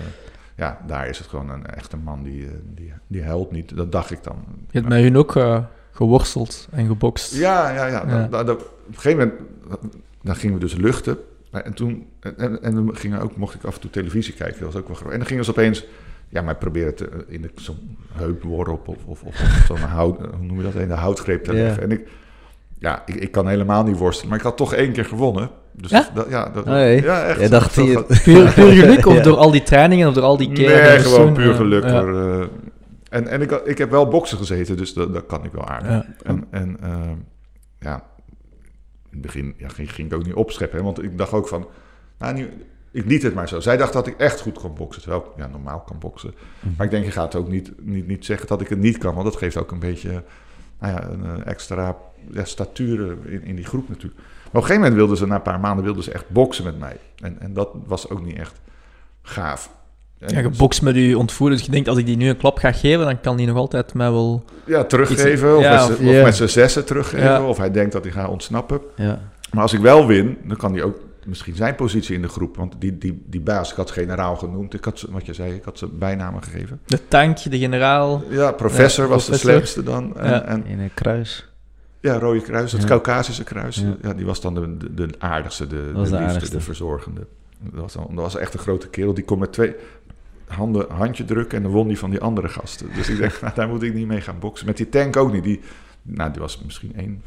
ja, 0.56 0.80
daar 0.88 1.08
is 1.10 1.17
het 1.17 1.27
gewoon 1.27 1.49
een 1.49 1.65
echte 1.65 1.97
man 1.97 2.23
die, 2.23 2.45
eh, 2.45 2.51
die, 2.63 2.93
die 3.08 3.23
huilt 3.23 3.51
niet. 3.51 3.75
Dat 3.77 3.91
dacht 3.91 4.12
ik 4.12 4.23
dan. 4.23 4.36
Je 4.69 4.77
hebt 4.77 4.89
met 4.89 5.01
hun 5.01 5.17
ook 5.17 5.36
eh, 5.36 5.60
geworsteld 5.91 6.67
en 6.71 6.88
gebokst. 6.88 7.34
Ja, 7.36 7.69
ja, 7.69 7.86
ja. 7.86 8.04
Ja. 8.08 8.17
Dat- 8.19 8.32
dat- 8.32 8.47
dat- 8.47 8.62
op 8.62 8.77
een 8.88 8.93
gegeven 8.95 9.17
moment 9.17 9.39
dan 10.21 10.36
gingen 10.36 10.54
we 10.56 10.60
dus 10.62 10.73
luchten. 10.75 11.17
En 11.52 11.74
toen 11.74 12.06
en, 12.20 12.62
en, 12.64 12.76
dan 12.76 12.96
gingen 12.96 13.22
ook, 13.22 13.36
mocht 13.38 13.56
ik 13.56 13.64
af 13.64 13.76
en 13.76 13.82
toe 13.82 13.90
televisie 13.90 14.34
kijken. 14.34 14.60
Dat 14.62 14.74
was 14.74 14.82
ook 14.82 14.88
wel 14.88 14.96
grappig. 14.96 15.14
En 15.14 15.20
dan 15.20 15.28
gingen 15.28 15.44
ze 15.46 15.52
opeens 15.52 15.86
ja, 16.30 16.42
mij 16.42 16.56
proberen 16.56 16.96
te, 16.96 17.10
in 17.28 17.42
de- 17.42 17.52
zo'n 17.56 17.98
heupworp 18.14 18.88
of, 18.88 18.98
of, 19.06 19.24
of, 19.24 19.42
of 19.42 19.64
zo'n 19.68 19.78
hout, 19.78 20.18
hoe 20.20 20.46
noem 20.46 20.58
je 20.58 20.64
dat, 20.64 20.76
in 20.76 20.88
de 20.88 20.94
houtgreep 20.94 21.44
te. 21.44 21.64
En 21.68 21.92
ik, 21.92 22.08
ja, 22.80 23.04
ik, 23.06 23.16
ik 23.16 23.32
kan 23.32 23.48
helemaal 23.48 23.84
niet 23.84 23.98
worstelen, 23.98 24.30
maar 24.30 24.38
ik 24.38 24.44
had 24.46 24.58
toch 24.58 24.74
één 24.74 24.92
keer 24.92 25.06
gewonnen. 25.06 25.50
Dus 25.72 25.92
Ja? 25.92 26.10
dat, 26.14 26.30
ja, 26.30 26.50
dat, 26.50 26.66
hey. 26.66 27.02
ja, 27.02 27.24
echt. 27.24 27.40
Jij 27.40 27.50
dacht 27.50 27.74
zo- 27.74 27.86
Puur, 27.86 28.04
puur 28.24 28.48
geluk 28.48 29.06
of 29.08 29.16
Ja. 29.16 29.22
door 29.22 29.38
al 29.38 29.52
die 29.52 29.64
trainingen 29.64 30.08
of 30.08 30.14
door 30.14 30.24
al 30.24 30.38
die 30.38 30.52
keren? 30.52 30.84
Nee, 30.84 31.00
gewoon 31.00 31.26
doen? 31.26 31.34
puur 31.34 31.54
geluk. 31.54 31.84
Ja. 31.84 32.04
Eh, 32.04 32.42
en 33.10 33.28
en 33.28 33.42
ik, 33.42 33.52
ik 33.52 33.78
heb 33.78 33.90
wel 33.92 34.08
boksen 34.08 34.38
gezeten, 34.38 34.78
dus 34.78 34.94
dat, 34.94 35.14
dat 35.14 35.26
kan 35.26 35.44
ik 35.46 35.52
wel 35.52 35.68
aardig. 35.68 36.06
En, 36.24 36.46
en 36.52 36.78
eh, 36.82 36.90
ja, 37.80 38.04
in 39.12 39.17
het 39.17 39.21
begin 39.21 39.54
ja, 39.58 39.67
ging, 39.67 39.93
ging 39.93 40.12
ik 40.12 40.17
ook 40.17 40.26
niet 40.26 40.34
opscheppen. 40.34 40.78
Hè, 40.78 40.84
want 40.84 41.04
ik 41.04 41.17
dacht 41.17 41.32
ook 41.32 41.47
van, 41.47 41.67
nou, 42.17 42.34
nu, 42.34 42.50
ik 42.91 43.06
liet 43.06 43.24
het 43.24 43.34
maar 43.34 43.47
zo. 43.47 43.60
Zij 43.60 43.78
dacht 43.78 43.93
dat 43.93 44.08
ik 44.08 44.17
echt 44.17 44.41
goed 44.41 44.60
kon 44.60 44.74
boksen, 44.74 45.02
terwijl 45.02 45.24
ik 45.24 45.30
ja, 45.38 45.47
normaal 45.47 45.80
kan 45.80 46.00
boksen. 46.00 46.34
Mhm. 46.60 46.74
Maar 46.78 46.86
ik 46.86 46.91
denk, 46.91 47.06
je 47.06 47.12
gaat 47.12 47.36
ook 47.36 47.47
niet, 47.47 47.71
niet, 47.86 48.08
niet 48.08 48.26
zeggen 48.26 48.47
dat 48.47 48.62
ik 48.62 48.67
het 48.67 48.80
niet 48.80 48.97
kan, 48.97 49.13
want 49.13 49.26
dat 49.26 49.36
geeft 49.36 49.58
ook 49.58 49.71
een 49.71 49.80
beetje 49.80 50.24
nou 50.80 50.93
ja, 50.93 51.10
een 51.10 51.26
eh, 51.26 51.47
extra 51.47 51.97
ja, 52.32 52.43
statuur 52.43 53.17
in, 53.26 53.43
in 53.43 53.56
die 53.56 53.65
groep 53.65 53.89
natuurlijk. 53.89 54.19
Maar 54.19 54.28
op 54.45 54.54
een 54.54 54.62
gegeven 54.62 54.82
moment 54.82 54.95
wilden 54.95 55.17
ze, 55.17 55.28
na 55.28 55.36
een 55.36 55.41
paar 55.41 55.60
maanden, 55.60 55.84
wilden 55.84 56.04
ze 56.04 56.12
echt 56.12 56.30
boksen 56.30 56.63
met 56.63 56.80
mij. 56.80 56.97
En, 57.15 57.39
en 57.39 57.54
dat 57.54 57.69
was 57.86 58.10
ook 58.10 58.26
niet 58.26 58.38
echt 58.38 58.62
gaaf. 59.21 59.80
Ja, 60.27 60.41
gebokst 60.41 60.81
met 60.81 60.95
je 60.95 61.17
ontvoerder. 61.17 61.57
Dus 61.57 61.65
je 61.65 61.71
denkt, 61.71 61.88
als 61.88 61.97
ik 61.97 62.05
die 62.05 62.17
nu 62.17 62.29
een 62.29 62.38
klap 62.38 62.57
ga 62.57 62.71
geven, 62.71 63.05
dan 63.05 63.21
kan 63.21 63.38
die 63.38 63.47
nog 63.47 63.57
altijd 63.57 63.93
mij 63.93 64.12
wel... 64.12 64.43
Ja, 64.65 64.84
teruggeven. 64.84 65.57
Of, 65.57 65.63
Ja, 65.63 65.88
met 65.88 65.97
z'n- 65.97 66.07
of- 66.07 66.23
met 66.23 66.36
z'n 66.36 66.47
zessen 66.47 66.86
teruggeven. 66.86 67.25
Ja. 67.25 67.45
Of 67.45 67.57
hij 67.57 67.71
denkt 67.71 67.91
dat 67.91 68.03
hij 68.03 68.12
gaat 68.13 68.29
ontsnappen. 68.29 68.81
Ja. 68.95 69.19
Maar 69.51 69.62
als 69.63 69.73
ik 69.73 69.79
wel 69.79 70.07
win, 70.07 70.38
dan 70.43 70.57
kan 70.57 70.73
hij 70.73 70.84
ook 70.84 70.97
misschien 71.25 71.55
zijn 71.55 71.75
positie 71.75 72.15
in 72.15 72.21
de 72.21 72.27
groep. 72.27 72.57
Want 72.57 72.75
die, 72.79 72.97
die, 72.97 73.23
die 73.25 73.41
baas, 73.41 73.71
ik 73.71 73.75
had 73.77 73.91
generaal 73.91 74.36
genoemd. 74.36 74.73
Ik 74.73 74.86
had 74.86 74.99
ze, 74.99 75.07
wat 75.12 75.25
je 75.25 75.34
zei, 75.34 75.53
ik 75.53 75.63
had 75.63 75.77
ze 75.77 75.88
bijnamen 75.88 76.43
gegeven. 76.43 76.79
De 76.86 76.99
tank, 77.07 77.38
de 77.51 77.57
generaal. 77.57 78.23
Ja, 78.29 78.51
professor 78.51 79.03
Ja, 79.03 79.10
was 79.10 79.25
professor. 79.25 79.51
de 79.51 79.57
slimste 79.57 79.84
dan. 79.91 80.17
En, 80.17 80.29
Ja. 80.29 80.43
en 80.45 80.65
In 80.65 80.79
een 80.79 80.93
kruis. 80.93 81.49
ja, 81.99 82.17
Rode 82.19 82.41
Kruis, 82.41 82.71
het 82.71 82.81
Ja. 82.81 82.88
Caucasische 82.88 83.43
Kruis. 83.43 83.75
Ja. 83.75 83.95
Ja. 84.01 84.13
die 84.13 84.25
was 84.25 84.41
dan 84.41 84.53
de, 84.53 84.77
de, 84.77 84.93
de 84.93 85.10
aardigste, 85.19 85.67
de, 85.67 85.75
de 85.75 85.81
was 85.81 85.93
de 85.93 85.99
liefste, 85.99 86.17
aardigste. 86.17 86.55
de 86.57 86.62
verzorgende. 86.63 87.21
Dat 87.71 87.81
was, 87.81 87.93
dan, 87.93 88.05
dat 88.10 88.23
was 88.23 88.36
echt 88.38 88.53
een 88.53 88.60
grote 88.60 88.88
kerel. 88.88 89.13
Die 89.13 89.23
kon 89.23 89.39
met 89.39 89.53
twee 89.53 89.75
handen 90.52 90.92
handje 90.92 91.26
drukken 91.26 91.58
en 91.58 91.64
dan 91.64 91.72
won 91.72 91.88
die 91.88 91.98
van 92.00 92.10
die 92.10 92.22
andere 92.22 92.50
gasten. 92.50 92.88
Dus 92.96 93.10
ik 93.10 93.20
dacht, 93.20 93.42
nou, 93.42 93.54
daar 93.56 93.68
moet 93.68 93.84
ik 93.84 93.94
niet 93.94 94.08
mee 94.08 94.22
gaan 94.22 94.40
boksen. 94.40 94.66
Met 94.66 94.78
die 94.78 94.90
tank 94.90 95.18
ook 95.18 95.32
niet. 95.34 95.44
Die, 95.44 95.60
nou, 96.02 96.32
die 96.32 96.42
was 96.42 96.62
misschien 96.64 97.22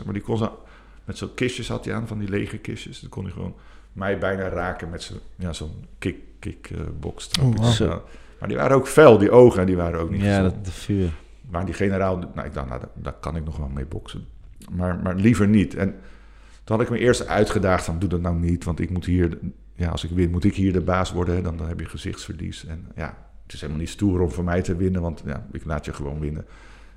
1,65, 0.00 0.04
maar 0.04 0.12
die 0.12 0.22
kon 0.22 0.36
zo... 0.38 0.58
Met 1.04 1.18
zo'n 1.18 1.34
kistjes 1.34 1.68
had 1.68 1.84
hij 1.84 1.94
aan, 1.94 2.06
van 2.06 2.18
die 2.18 2.28
lege 2.28 2.58
kistjes. 2.58 3.00
Dan 3.00 3.10
kon 3.10 3.24
hij 3.24 3.32
gewoon 3.32 3.54
mij 3.92 4.18
bijna 4.18 4.48
raken 4.48 4.90
met 4.90 5.02
zo'n 5.02 5.18
ja, 5.36 5.52
zo'n 5.52 5.84
kick, 5.98 6.16
kick 6.38 6.70
eh, 6.72 6.80
box 7.00 7.30
Oh, 7.40 7.54
wow. 7.78 7.90
Maar 8.38 8.48
die 8.48 8.56
waren 8.56 8.76
ook 8.76 8.88
fel, 8.88 9.18
die 9.18 9.30
ogen, 9.30 9.66
die 9.66 9.76
waren 9.76 10.00
ook 10.00 10.10
niet 10.10 10.22
Ja, 10.22 10.36
gezond. 10.36 10.54
dat 10.54 10.64
de 10.64 10.70
vuur. 10.70 11.10
Maar 11.50 11.64
die 11.64 11.74
generaal, 11.74 12.16
nou, 12.34 12.46
ik 12.46 12.54
dacht, 12.54 12.68
nou, 12.68 12.80
daar, 12.80 12.88
daar 12.94 13.12
kan 13.20 13.36
ik 13.36 13.44
nog 13.44 13.56
wel 13.56 13.68
mee 13.68 13.84
boksen. 13.86 14.26
Maar, 14.70 14.98
maar 15.02 15.14
liever 15.14 15.48
niet. 15.48 15.74
En 15.74 15.94
toen 16.64 16.76
had 16.76 16.80
ik 16.80 16.90
me 16.90 16.98
eerst 16.98 17.26
uitgedaagd 17.26 17.84
van, 17.84 17.98
doe 17.98 18.08
dat 18.08 18.20
nou 18.20 18.36
niet. 18.36 18.64
Want 18.64 18.80
ik 18.80 18.90
moet 18.90 19.04
hier, 19.04 19.38
ja, 19.76 19.88
als 19.88 20.04
ik 20.04 20.10
win, 20.10 20.30
moet 20.30 20.44
ik 20.44 20.54
hier 20.54 20.72
de 20.72 20.80
baas 20.80 21.12
worden. 21.12 21.42
Dan, 21.42 21.56
dan 21.56 21.68
heb 21.68 21.80
je 21.80 21.86
gezichtsverlies. 21.88 22.66
En 22.66 22.86
ja, 22.94 23.18
het 23.42 23.52
is 23.54 23.60
helemaal 23.60 23.80
niet 23.80 23.90
stoer 23.90 24.20
om 24.20 24.30
voor 24.30 24.44
mij 24.44 24.62
te 24.62 24.76
winnen. 24.76 25.02
Want 25.02 25.22
ja, 25.26 25.46
ik 25.52 25.64
laat 25.64 25.84
je 25.84 25.92
gewoon 25.92 26.20
winnen. 26.20 26.44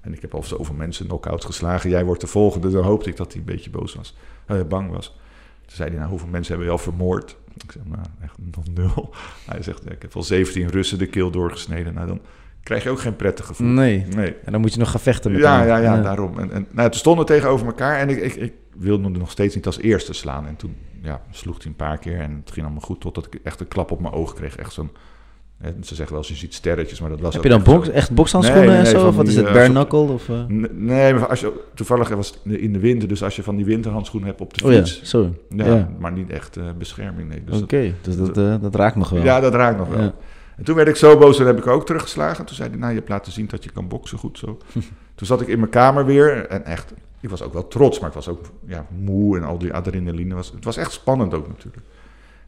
En 0.02 0.13
ik 0.13 0.22
heb 0.22 0.34
al 0.34 0.44
zoveel 0.44 0.76
mensen 0.76 1.06
knock-out 1.08 1.46
geslagen. 1.46 1.89
Jij 1.89 2.06
wordt 2.06 2.22
de 2.22 2.28
volgende. 2.28 2.70
Dan 2.70 2.84
hoopte 2.84 3.10
ik 3.10 3.18
dat 3.18 3.32
hij 3.32 3.39
een 3.39 3.46
beetje 3.46 3.70
boos 3.70 3.96
was. 3.96 4.15
eh, 4.46 4.63
bang 4.63 4.92
was. 4.92 5.18
Toen 5.65 5.76
zei 5.78 5.89
hij, 5.89 5.98
nou, 5.98 6.10
hoeveel 6.10 6.28
mensen 6.28 6.50
hebben 6.54 6.68
we 6.74 6.78
al 6.80 6.84
vermoord? 6.84 7.38
Ik 7.63 7.72
zeg, 7.72 7.86
nou, 7.86 8.06
echt 8.22 8.38
nog 8.38 8.68
nul. 8.74 9.13
Hij 9.52 9.62
zegt, 9.63 9.92
ik 9.92 10.02
heb 10.02 10.15
al 10.15 10.24
17 10.24 10.68
Russen 10.68 10.98
de 10.98 11.08
keel 11.08 11.32
doorgesneden. 11.32 11.94
Nou, 11.94 12.08
dan 12.08 12.22
krijg 12.70 12.84
je 12.84 12.90
ook 12.90 13.00
geen 13.00 13.16
prettig 13.16 13.46
gevoel. 13.46 13.68
Nee. 13.68 14.06
Nee. 14.16 14.36
En 14.46 14.52
dan 14.52 14.62
moet 14.62 14.74
je 14.74 14.80
nog 14.80 14.92
gaan 14.92 15.00
vechten 15.00 15.32
met 15.32 15.42
Ja, 15.42 15.64
ja, 15.64 15.78
ja, 15.78 16.02
daarom. 16.02 16.40
En, 16.40 16.52
en 16.52 16.68
nou, 16.72 16.90
toen 16.90 17.00
stonden 17.00 17.26
tegenover 17.26 17.66
elkaar 17.66 18.00
en 18.00 18.10
ik, 18.10 18.18
ik, 18.22 18.36
ik 18.36 18.54
wilde 18.78 19.04
hem 19.04 19.12
nog 19.12 19.32
steeds 19.32 19.56
niet 19.56 19.66
als 19.66 19.80
eerste 19.80 20.14
slaan. 20.14 20.48
En 20.48 20.56
toen 20.56 20.76
ja, 21.02 21.22
sloeg 21.32 21.58
hij 21.58 21.66
een 21.66 21.76
paar 21.76 21.98
keer 21.98 22.20
en 22.20 22.36
het 22.46 22.52
ging 22.52 22.66
allemaal 22.66 22.84
goed 22.86 23.02
totdat 23.02 23.26
ik 23.26 23.40
echt 23.44 23.60
een 23.60 23.68
klap 23.68 23.92
op 23.92 24.02
mijn 24.02 24.14
oog 24.14 24.34
kreeg. 24.34 24.56
Echt 24.56 24.74
zo'n, 24.74 24.90
ze 25.62 25.96
zeggen 25.96 26.08
wel 26.10 26.18
eens, 26.18 26.28
je 26.28 26.36
ziet 26.36 26.54
sterretjes, 26.54 27.00
maar 27.02 27.10
dat 27.10 27.20
was 27.20 27.34
Heb 27.34 27.44
je 27.44 27.50
dan 27.50 27.64
box, 27.64 27.86
zo. 27.88 27.92
echt 27.92 28.12
bokshandschoenen 28.12 28.66
Nee, 28.68 28.78
nee, 28.78 28.94
en 28.94 29.00
zo? 29.00 29.08
Of 29.08 29.16
wat 29.16 29.28
is 29.28 29.36
het, 29.36 29.46
bare 29.46 29.60
soort- 29.60 29.72
knuckle? 29.72 30.00
Of, 30.14 30.30
eh? 30.30 30.44
Nee, 30.74 31.14
maar 31.14 31.28
als 31.28 31.40
je, 31.40 31.52
toevallig 31.74 32.10
was 32.10 32.28
het 32.44 32.54
in 32.54 32.74
de 32.74 32.80
winter, 32.80 33.08
dus 33.08 33.24
als 33.24 33.36
je 33.36 33.44
van 33.44 33.56
die 33.56 33.66
winterhandschoenen 33.66 34.30
hebt 34.30 34.42
op 34.42 34.54
de 34.58 34.66
Oh 34.66 34.72
ja, 34.72 34.78
fiets. 34.78 35.02
zo. 35.04 35.36
Ja, 35.50 35.66
Ja. 35.66 35.90
maar 36.00 36.12
niet 36.12 36.30
echt 36.30 36.58
eh, 36.58 36.64
bescherming, 36.78 37.30
nee. 37.30 37.44
Dus 37.46 37.62
Oké, 37.62 37.82
dat- 37.82 37.94
dus 38.02 38.16
dat, 38.18 38.38
eh, 38.38 38.56
dat 38.62 38.76
raakt 38.76 38.96
nog 38.96 39.10
wel. 39.10 39.24
ja, 39.24 39.40
dat 39.40 39.54
raakt 39.54 39.78
nog 39.78 39.88
wel. 39.88 40.14
En 40.60 40.65
toen 40.65 40.76
werd 40.76 40.88
ik 40.88 40.95
zo 40.95 41.17
boos, 41.17 41.39
en 41.39 41.45
heb 41.45 41.58
ik 41.58 41.67
ook 41.67 41.86
teruggeslagen. 41.86 42.45
Toen 42.45 42.56
zei 42.56 42.69
hij, 42.69 42.78
nou, 42.78 42.91
je 42.91 42.98
hebt 42.98 43.10
laten 43.10 43.32
zien 43.32 43.48
dat 43.48 43.63
je 43.63 43.72
kan 43.72 43.88
boksen 43.88 44.17
goed 44.17 44.38
zo. 44.38 44.58
toen 45.15 45.28
zat 45.28 45.41
ik 45.41 45.48
in 45.48 45.60
mijn 45.60 45.72
kamer 45.72 46.06
weer 46.06 46.45
en 46.48 46.65
echt, 46.65 46.93
ik 47.19 47.30
was 47.30 47.41
ook 47.41 47.54
wel 47.54 47.67
trots, 47.67 48.00
maar 48.00 48.10
ik 48.10 48.15
was 48.15 48.28
ook 48.28 48.45
ja, 48.65 48.86
moe 48.89 49.38
en 49.38 49.43
al 49.43 49.58
die 49.58 49.74
adrenaline. 49.74 50.36
Was, 50.36 50.52
het 50.52 50.63
was 50.63 50.78
echt 50.78 50.91
spannend 50.91 51.34
ook 51.34 51.48
natuurlijk. 51.48 51.86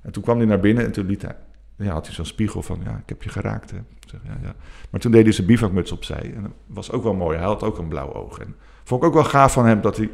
En 0.02 0.12
toen 0.12 0.24
kwam 0.24 0.38
hij 0.38 0.46
naar 0.46 0.60
binnen 0.60 0.86
en 0.86 0.92
toen 0.92 1.06
liet 1.06 1.22
hij, 1.22 1.36
ja, 1.76 1.92
had 1.92 2.06
hij 2.06 2.16
zo'n 2.16 2.26
spiegel 2.26 2.62
van, 2.62 2.82
ja, 2.84 2.98
ik 2.98 3.10
heb 3.10 3.24
je 3.24 3.30
geraakt. 3.30 3.72
Hè. 3.72 3.78
Zeg, 4.08 4.20
ja, 4.24 4.38
ja. 4.42 4.56
Maar 4.90 5.00
toen 5.00 5.12
deed 5.12 5.24
hij 5.24 5.34
zijn 5.34 5.48
bivakmuts 5.48 5.92
opzij 5.92 6.34
en 6.36 6.42
dat 6.42 6.52
was 6.66 6.92
ook 6.92 7.04
wel 7.04 7.14
mooi. 7.14 7.38
Hij 7.38 7.46
had 7.46 7.64
ook 7.64 7.78
een 7.78 7.88
blauw 7.88 8.14
oog. 8.14 8.40
En 8.40 8.56
vond 8.84 9.02
ik 9.02 9.08
ook 9.08 9.14
wel 9.14 9.24
gaaf 9.24 9.54
van 9.54 9.66
hem 9.66 9.82
dat 9.82 9.98
hij 9.98 10.10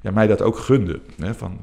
ja, 0.00 0.10
mij 0.10 0.26
dat 0.26 0.42
ook 0.42 0.58
gunde. 0.58 1.00
Hè, 1.18 1.34
van, 1.34 1.58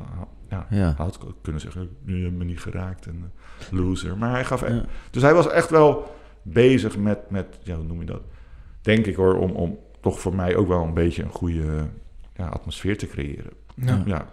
ja, 0.49 0.67
Ja. 0.69 0.93
Had 0.97 1.19
kunnen 1.41 1.61
zeggen, 1.61 1.89
je 2.05 2.15
hebt 2.15 2.37
me 2.37 2.43
niet 2.43 2.59
geraakt 2.59 3.05
en 3.05 3.31
eh, 3.59 3.71
loser. 3.71 4.17
Maar 4.17 4.31
hij 4.31 4.45
gaf... 4.45 4.67
Ja. 4.67 4.83
Dus 5.11 5.21
hij 5.21 5.33
was 5.33 5.49
echt 5.49 5.69
wel 5.69 6.15
bezig 6.41 6.97
met, 6.97 7.29
met 7.29 7.45
ja, 7.63 7.75
hoe 7.75 7.85
noem 7.85 7.99
je 7.99 8.05
dat? 8.05 8.21
Denk 8.81 9.05
ik 9.05 9.15
hoor, 9.15 9.37
om, 9.37 9.51
om 9.51 9.77
toch 10.01 10.19
voor 10.19 10.35
mij 10.35 10.55
ook 10.55 10.67
wel 10.67 10.83
een 10.83 10.93
beetje 10.93 11.23
een 11.23 11.31
goede 11.31 11.87
ja, 12.35 12.47
atmosfeer 12.47 12.97
te 12.97 13.07
creëren. 13.07 13.51
Ja. 13.75 14.03
Ja. 14.05 14.27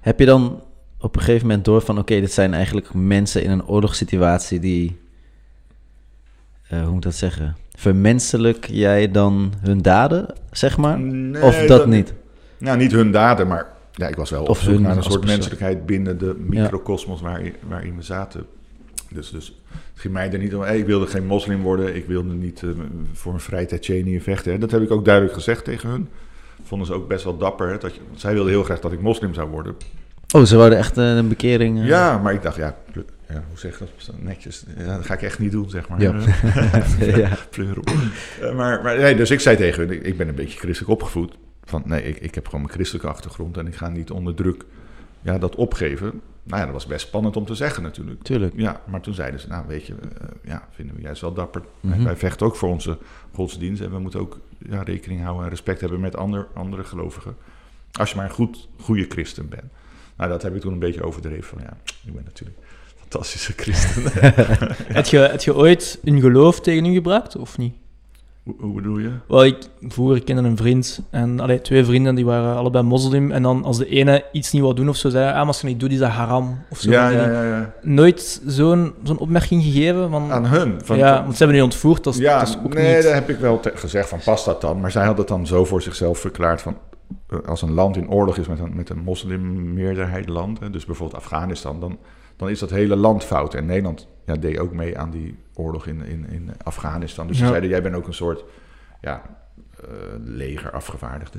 Heb 0.00 0.18
je 0.18 0.26
dan 0.26 0.62
op 0.98 1.16
een 1.16 1.22
gegeven 1.22 1.46
moment 1.46 1.64
door 1.64 1.80
van... 1.80 1.98
oké, 1.98 2.20
dit 2.20 2.32
zijn 2.32 2.54
eigenlijk 2.54 2.94
mensen 2.94 3.42
in 3.42 3.50
een 3.50 3.66
oorlogssituatie 3.66 4.58
die... 4.60 5.00
eh, 6.68 6.78
hoe 6.78 6.86
moet 6.88 6.96
ik 6.96 7.02
dat 7.02 7.14
zeggen? 7.14 7.56
Vermenselijk 7.76 8.66
jij 8.70 9.10
dan 9.10 9.52
hun 9.60 9.82
daden, 9.82 10.34
zeg 10.50 10.76
maar? 10.76 11.00
Nee, 11.00 11.42
of 11.42 11.56
dat 11.56 11.86
niet? 11.86 12.14
Nou, 12.58 12.78
niet 12.78 12.92
hun 12.92 13.10
daden, 13.10 13.46
maar 13.46 13.66
ja, 14.00 14.08
ik 14.08 14.16
was 14.16 14.30
wel 14.30 14.42
Of 14.42 14.48
op 14.48 14.56
zoek 14.56 14.78
naar 14.80 14.96
een 14.96 15.02
soort 15.02 15.24
menselijkheid 15.26 15.86
binnen 15.86 16.18
de 16.18 16.34
microcosmos 16.38 17.20
waarin, 17.20 17.54
waarin 17.68 17.96
we 17.96 18.02
zaten. 18.02 18.46
Dus, 19.08 19.30
dus 19.30 19.60
het 19.72 20.00
ging 20.00 20.14
mij 20.14 20.32
er 20.32 20.38
niet 20.38 20.54
om. 20.54 20.60
hey, 20.62 20.78
ik 20.78 20.86
wilde 20.86 21.06
geen 21.06 21.26
moslim 21.26 21.62
worden, 21.62 21.96
ik 21.96 22.06
wilde 22.06 22.32
niet 22.32 22.62
eh, 22.62 22.68
voor 23.12 23.32
een 23.32 23.40
vrij 23.40 23.66
Tsjetsjenië 23.66 24.20
vechten. 24.20 24.52
hè. 24.52 24.58
Dat 24.58 24.70
heb 24.70 24.82
ik 24.82 24.90
ook 24.90 25.04
duidelijk 25.04 25.34
gezegd 25.34 25.64
tegen 25.64 25.88
hun. 25.90 26.08
Vonden 26.62 26.86
ze 26.86 26.92
ook 26.92 27.08
best 27.08 27.24
wel 27.24 27.36
dapper. 27.36 27.68
Hè, 27.68 27.78
dat 27.78 27.94
je, 27.94 28.00
zij 28.14 28.32
wilden 28.32 28.52
heel 28.52 28.62
graag 28.64 28.80
dat 28.80 28.92
ik 28.92 29.00
moslim 29.00 29.34
zou 29.34 29.50
worden. 29.50 29.74
Oh, 30.34 30.42
ze 30.42 30.56
wouden 30.56 30.78
echt 30.78 30.98
eh, 30.98 31.16
een 31.16 31.28
bekering... 31.28 31.80
eh, 31.80 31.86
Ja, 31.86 32.18
maar 32.18 32.32
ik 32.32 32.42
dacht, 32.42 32.56
ja, 32.56 32.76
ja 33.28 33.44
hoe 33.48 33.58
zeg 33.58 33.78
je 33.78 33.84
dat 34.06 34.14
netjes? 34.20 34.64
Ja, 34.78 34.96
dat 34.96 35.06
ga 35.06 35.14
ik 35.14 35.22
echt 35.22 35.38
niet 35.38 35.52
doen, 35.52 35.70
zeg 35.70 35.88
maar. 35.88 36.00
Ja. 36.00 36.14
ja. 37.16 37.30
Pleur 37.50 37.78
op. 37.78 37.90
Maar, 38.54 38.82
maar 38.82 38.98
nee, 38.98 39.14
dus 39.16 39.30
ik 39.30 39.40
zei 39.40 39.56
tegen 39.56 39.86
hun, 39.88 40.06
ik 40.06 40.16
ben 40.16 40.28
een 40.28 40.34
beetje 40.34 40.58
christelijk 40.58 40.92
opgevoed. 40.92 41.34
Van 41.70 41.82
nee, 41.84 42.02
ik, 42.02 42.16
ik 42.16 42.34
heb 42.34 42.44
gewoon 42.44 42.60
mijn 42.60 42.72
christelijke 42.72 43.08
achtergrond 43.08 43.56
en 43.56 43.66
ik 43.66 43.74
ga 43.74 43.88
niet 43.88 44.10
onder 44.10 44.34
druk 44.34 44.64
ja, 45.22 45.38
dat 45.38 45.54
opgeven. 45.54 46.20
Nou 46.42 46.58
ja, 46.58 46.64
dat 46.64 46.74
was 46.74 46.86
best 46.86 47.06
spannend 47.06 47.36
om 47.36 47.44
te 47.44 47.54
zeggen 47.54 47.82
natuurlijk. 47.82 48.22
Tuurlijk. 48.22 48.52
Ja, 48.56 48.80
maar 48.86 49.00
toen 49.00 49.14
zeiden 49.14 49.40
ze, 49.40 49.48
nou 49.48 49.66
weet 49.66 49.86
je, 49.86 49.94
eh, 49.94 50.28
ja, 50.44 50.68
vinden 50.70 50.96
we 50.96 51.02
juist 51.02 51.20
wel 51.20 51.32
dapper. 51.32 51.62
Mhm. 51.80 52.02
Wij 52.02 52.16
vechten 52.16 52.46
ook 52.46 52.56
voor 52.56 52.68
onze 52.68 52.98
godsdienst 53.34 53.82
en 53.82 53.90
we 53.90 53.98
moeten 53.98 54.20
ook 54.20 54.38
ja, 54.58 54.82
rekening 54.82 55.22
houden 55.22 55.44
en 55.44 55.50
respect 55.50 55.80
hebben 55.80 56.00
met 56.00 56.16
ander, 56.16 56.48
andere 56.54 56.84
gelovigen. 56.84 57.36
Als 57.92 58.10
je 58.10 58.16
maar 58.16 58.24
een 58.24 58.30
goed, 58.30 58.68
goede 58.80 59.06
christen 59.08 59.48
bent. 59.48 59.72
Nou, 60.16 60.30
dat 60.30 60.42
heb 60.42 60.54
ik 60.54 60.60
toen 60.60 60.72
een 60.72 60.78
beetje 60.78 61.02
overdreven. 61.02 61.44
Van 61.44 61.60
ja, 61.62 61.76
ik 62.04 62.14
ben 62.14 62.24
natuurlijk 62.24 62.58
een 62.58 62.98
fantastische 62.98 63.52
christen. 63.56 64.02
Heb 64.98 65.06
je, 65.06 65.18
heb 65.18 65.40
je 65.40 65.54
ooit 65.54 65.98
een 66.04 66.20
geloof 66.20 66.60
tegen 66.60 66.84
u 66.84 66.92
gebruikt, 66.92 67.36
of 67.36 67.58
niet? 67.58 67.74
Hoe, 68.44 68.74
bedoel 68.74 68.98
je? 68.98 69.10
Wel, 69.28 69.44
ik 69.44 69.56
vroeger 69.80 70.24
kende 70.24 70.42
een 70.42 70.56
vriend 70.56 71.00
en 71.10 71.40
allee, 71.40 71.60
twee 71.60 71.84
vrienden 71.84 72.14
die 72.14 72.24
waren 72.24 72.56
allebei 72.56 72.84
moslim. 72.84 73.30
En 73.30 73.42
dan 73.42 73.64
als 73.64 73.78
de 73.78 73.86
ene 73.86 74.24
iets 74.32 74.52
niet 74.52 74.62
wou 74.62 74.74
doen 74.74 74.88
of 74.88 74.96
zo, 74.96 75.08
zei 75.08 75.22
hij, 75.22 75.32
ah, 75.32 75.38
maar 75.38 75.46
als 75.46 75.60
je 75.60 75.66
niet 75.66 75.80
doet, 75.80 75.92
is 75.92 75.98
dat 75.98 76.08
haram. 76.08 76.58
Of 76.70 76.78
zo. 76.78 76.90
Ja, 76.90 77.08
ja, 77.08 77.30
ja, 77.30 77.44
ja. 77.44 77.72
Nooit 77.82 78.42
zo'n 78.46 78.94
zo'n 79.02 79.18
opmerking 79.18 79.62
gegeven 79.62 80.10
van... 80.10 80.32
Aan 80.32 80.46
hun. 80.46 80.80
Van, 80.84 80.96
ja, 80.96 81.22
want 81.22 81.32
ze 81.32 81.38
hebben 81.38 81.56
nu 81.56 81.62
ontvoerd, 81.62 82.04
dat 82.04 82.16
ja, 82.16 82.38
dat 82.38 82.48
is 82.48 82.56
ook 82.64 82.74
nee, 82.74 82.94
niet... 82.94 83.04
daar 83.04 83.14
heb 83.14 83.28
ik 83.28 83.38
wel 83.38 83.60
gezegd 83.74 84.08
van 84.08 84.20
past 84.24 84.44
dat 84.44 84.60
dan. 84.60 84.80
Maar 84.80 84.90
zij 84.90 85.04
had 85.04 85.18
het 85.18 85.28
dan 85.28 85.46
zo 85.46 85.64
voor 85.64 85.82
zichzelf 85.82 86.18
verklaard 86.18 86.62
van 86.62 86.76
als 87.46 87.62
een 87.62 87.72
land 87.72 87.96
in 87.96 88.10
oorlog 88.10 88.36
is 88.36 88.48
met 88.48 88.58
een, 88.58 88.74
met 88.76 88.88
een 88.88 88.98
moslimmeerderheid 88.98 90.28
land, 90.28 90.72
dus 90.72 90.84
bijvoorbeeld 90.84 91.18
Afghanistan, 91.22 91.80
dan, 91.80 91.98
dan 92.36 92.48
is 92.48 92.58
dat 92.58 92.70
hele 92.70 92.96
land 92.96 93.24
fout. 93.24 93.54
En 93.54 93.66
Nederland 93.66 94.06
ja, 94.24 94.34
deed 94.34 94.58
ook 94.58 94.72
mee 94.72 94.98
aan 94.98 95.10
die 95.10 95.38
oorlog 95.54 95.86
in, 95.86 96.04
in, 96.04 96.26
in 96.30 96.50
Afghanistan. 96.62 97.26
Dus 97.26 97.36
ze 97.36 97.42
Ja. 97.42 97.48
zeiden, 97.48 97.70
jij 97.70 97.82
bent 97.82 97.94
ook 97.94 98.06
een 98.06 98.14
soort 98.14 98.44
ja, 99.00 99.22
eh, 99.80 99.88
leger 100.24 100.70
afgevaardigde. 100.70 101.38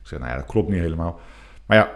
Ik 0.00 0.10
zei, 0.10 0.20
nou 0.20 0.32
ja, 0.32 0.38
dat 0.38 0.48
klopt 0.48 0.68
niet 0.68 0.80
helemaal. 0.80 1.20
Maar 1.66 1.76
ja, 1.76 1.90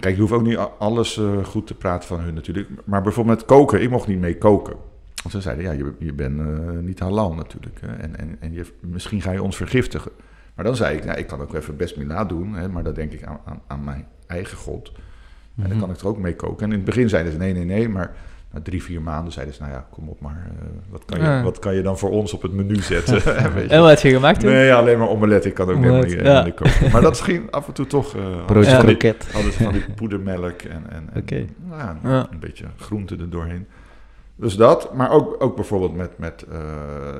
kijk, 0.00 0.14
je 0.14 0.20
hoeft 0.20 0.32
ook 0.32 0.42
niet 0.42 0.58
alles 0.78 1.16
eh, 1.16 1.44
goed 1.44 1.66
te 1.66 1.74
praten 1.74 2.08
van 2.08 2.20
hun 2.20 2.34
natuurlijk. 2.34 2.68
Maar 2.84 3.02
bijvoorbeeld 3.02 3.36
met 3.36 3.46
koken, 3.46 3.82
ik 3.82 3.90
mocht 3.90 4.06
niet 4.06 4.18
mee 4.20 4.38
koken. 4.38 4.74
Want 5.22 5.34
ze 5.34 5.40
zeiden, 5.40 5.64
ja, 5.64 5.72
je, 5.72 5.94
je 5.98 6.12
bent 6.12 6.40
eh, 6.40 6.46
niet 6.80 6.98
halal 6.98 7.34
natuurlijk. 7.34 7.80
Hè, 7.80 7.92
en 7.96 8.18
en, 8.18 8.36
en 8.40 8.52
je, 8.52 8.66
misschien 8.80 9.20
ga 9.22 9.30
je 9.32 9.42
ons 9.42 9.56
vergiftigen. 9.56 10.10
Maar 10.58 10.66
dan 10.66 10.76
zei 10.76 10.96
ik, 10.96 11.04
nou, 11.04 11.18
ik 11.18 11.26
kan 11.26 11.40
ook 11.40 11.54
even 11.54 11.76
best 11.76 11.96
mila 11.96 12.24
doen. 12.24 12.54
Hè, 12.54 12.68
maar 12.68 12.82
dan 12.82 12.94
denk 12.94 13.12
ik 13.12 13.24
aan, 13.24 13.40
aan, 13.44 13.60
aan 13.66 13.84
mijn 13.84 14.06
eigen 14.26 14.56
god. 14.56 14.92
En 14.94 15.00
Mhm. 15.54 15.68
dan 15.68 15.78
kan 15.78 15.90
ik 15.90 16.00
er 16.00 16.06
ook 16.08 16.18
mee 16.18 16.36
koken. 16.36 16.64
En 16.66 16.70
in 16.70 16.76
het 16.76 16.84
begin 16.84 17.08
zeiden 17.08 17.32
ze, 17.32 17.38
nee, 17.38 17.52
nee, 17.52 17.64
nee. 17.64 17.88
Maar 17.88 18.10
na 18.52 18.60
drie, 18.62 18.82
vier 18.82 19.02
maanden 19.02 19.32
zeiden 19.32 19.54
ze, 19.54 19.60
nou 19.62 19.72
ja, 19.74 19.86
kom 19.90 20.08
op 20.08 20.20
maar. 20.20 20.50
eh, 20.60 20.66
wat, 20.90 21.04
kan 21.04 21.18
je, 21.18 21.24
Ja. 21.24 21.42
wat 21.42 21.58
kan 21.58 21.74
je 21.74 21.82
dan 21.82 21.98
voor 21.98 22.10
ons 22.10 22.32
op 22.32 22.42
het 22.42 22.52
menu 22.52 22.76
zetten? 22.76 23.14
Weet 23.54 23.68
je? 23.68 23.74
En 23.74 23.80
wat 23.80 23.88
heb 23.90 23.98
je 23.98 24.10
gemaakt 24.10 24.40
toen? 24.40 24.50
Nee, 24.50 24.74
alleen 24.74 24.98
maar 24.98 25.08
omelet. 25.08 25.44
Ik 25.44 25.54
kan 25.54 25.68
ook 25.70 25.76
helemaal 25.76 26.02
niet, 26.02 26.12
ja. 26.12 26.44
niet 26.44 26.54
koken. 26.54 26.90
Maar 26.92 27.00
dat 27.02 27.20
ging 27.20 27.50
af 27.50 27.66
en 27.66 27.72
toe 27.72 27.86
toch... 27.86 28.12
hadden 28.12 28.44
Broodje 28.46 28.70
ze 28.70 28.76
van 28.76 28.86
die- 28.86 28.96
kroket. 28.96 29.32
Hadden 29.32 29.52
ze 29.52 29.62
van 29.62 29.72
die 29.72 29.84
poedermelk 30.00 30.62
en, 30.62 30.84
en, 30.90 31.08
nou 31.68 31.80
ja, 31.80 31.98
Ja. 32.02 32.26
een 32.30 32.38
beetje 32.40 32.64
groente 32.76 33.16
er 33.16 33.30
doorheen. 33.30 33.66
Dus 34.36 34.56
dat, 34.56 34.94
maar 34.94 35.10
ook, 35.10 35.36
ook 35.42 35.54
bijvoorbeeld 35.56 35.96
met... 35.96 36.18
met 36.18 36.44
eh, 36.52 36.58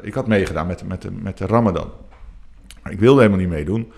ik 0.02 0.14
had 0.14 0.26
meegedaan 0.26 0.66
met, 0.66 0.84
met, 0.88 1.02
de, 1.02 1.10
met 1.12 1.38
de 1.38 1.46
ramadan. 1.46 1.90
Maar 2.82 2.92
ik 2.92 2.98
wilde 2.98 3.20
helemaal 3.20 3.40
niet 3.40 3.48
meedoen. 3.48 3.92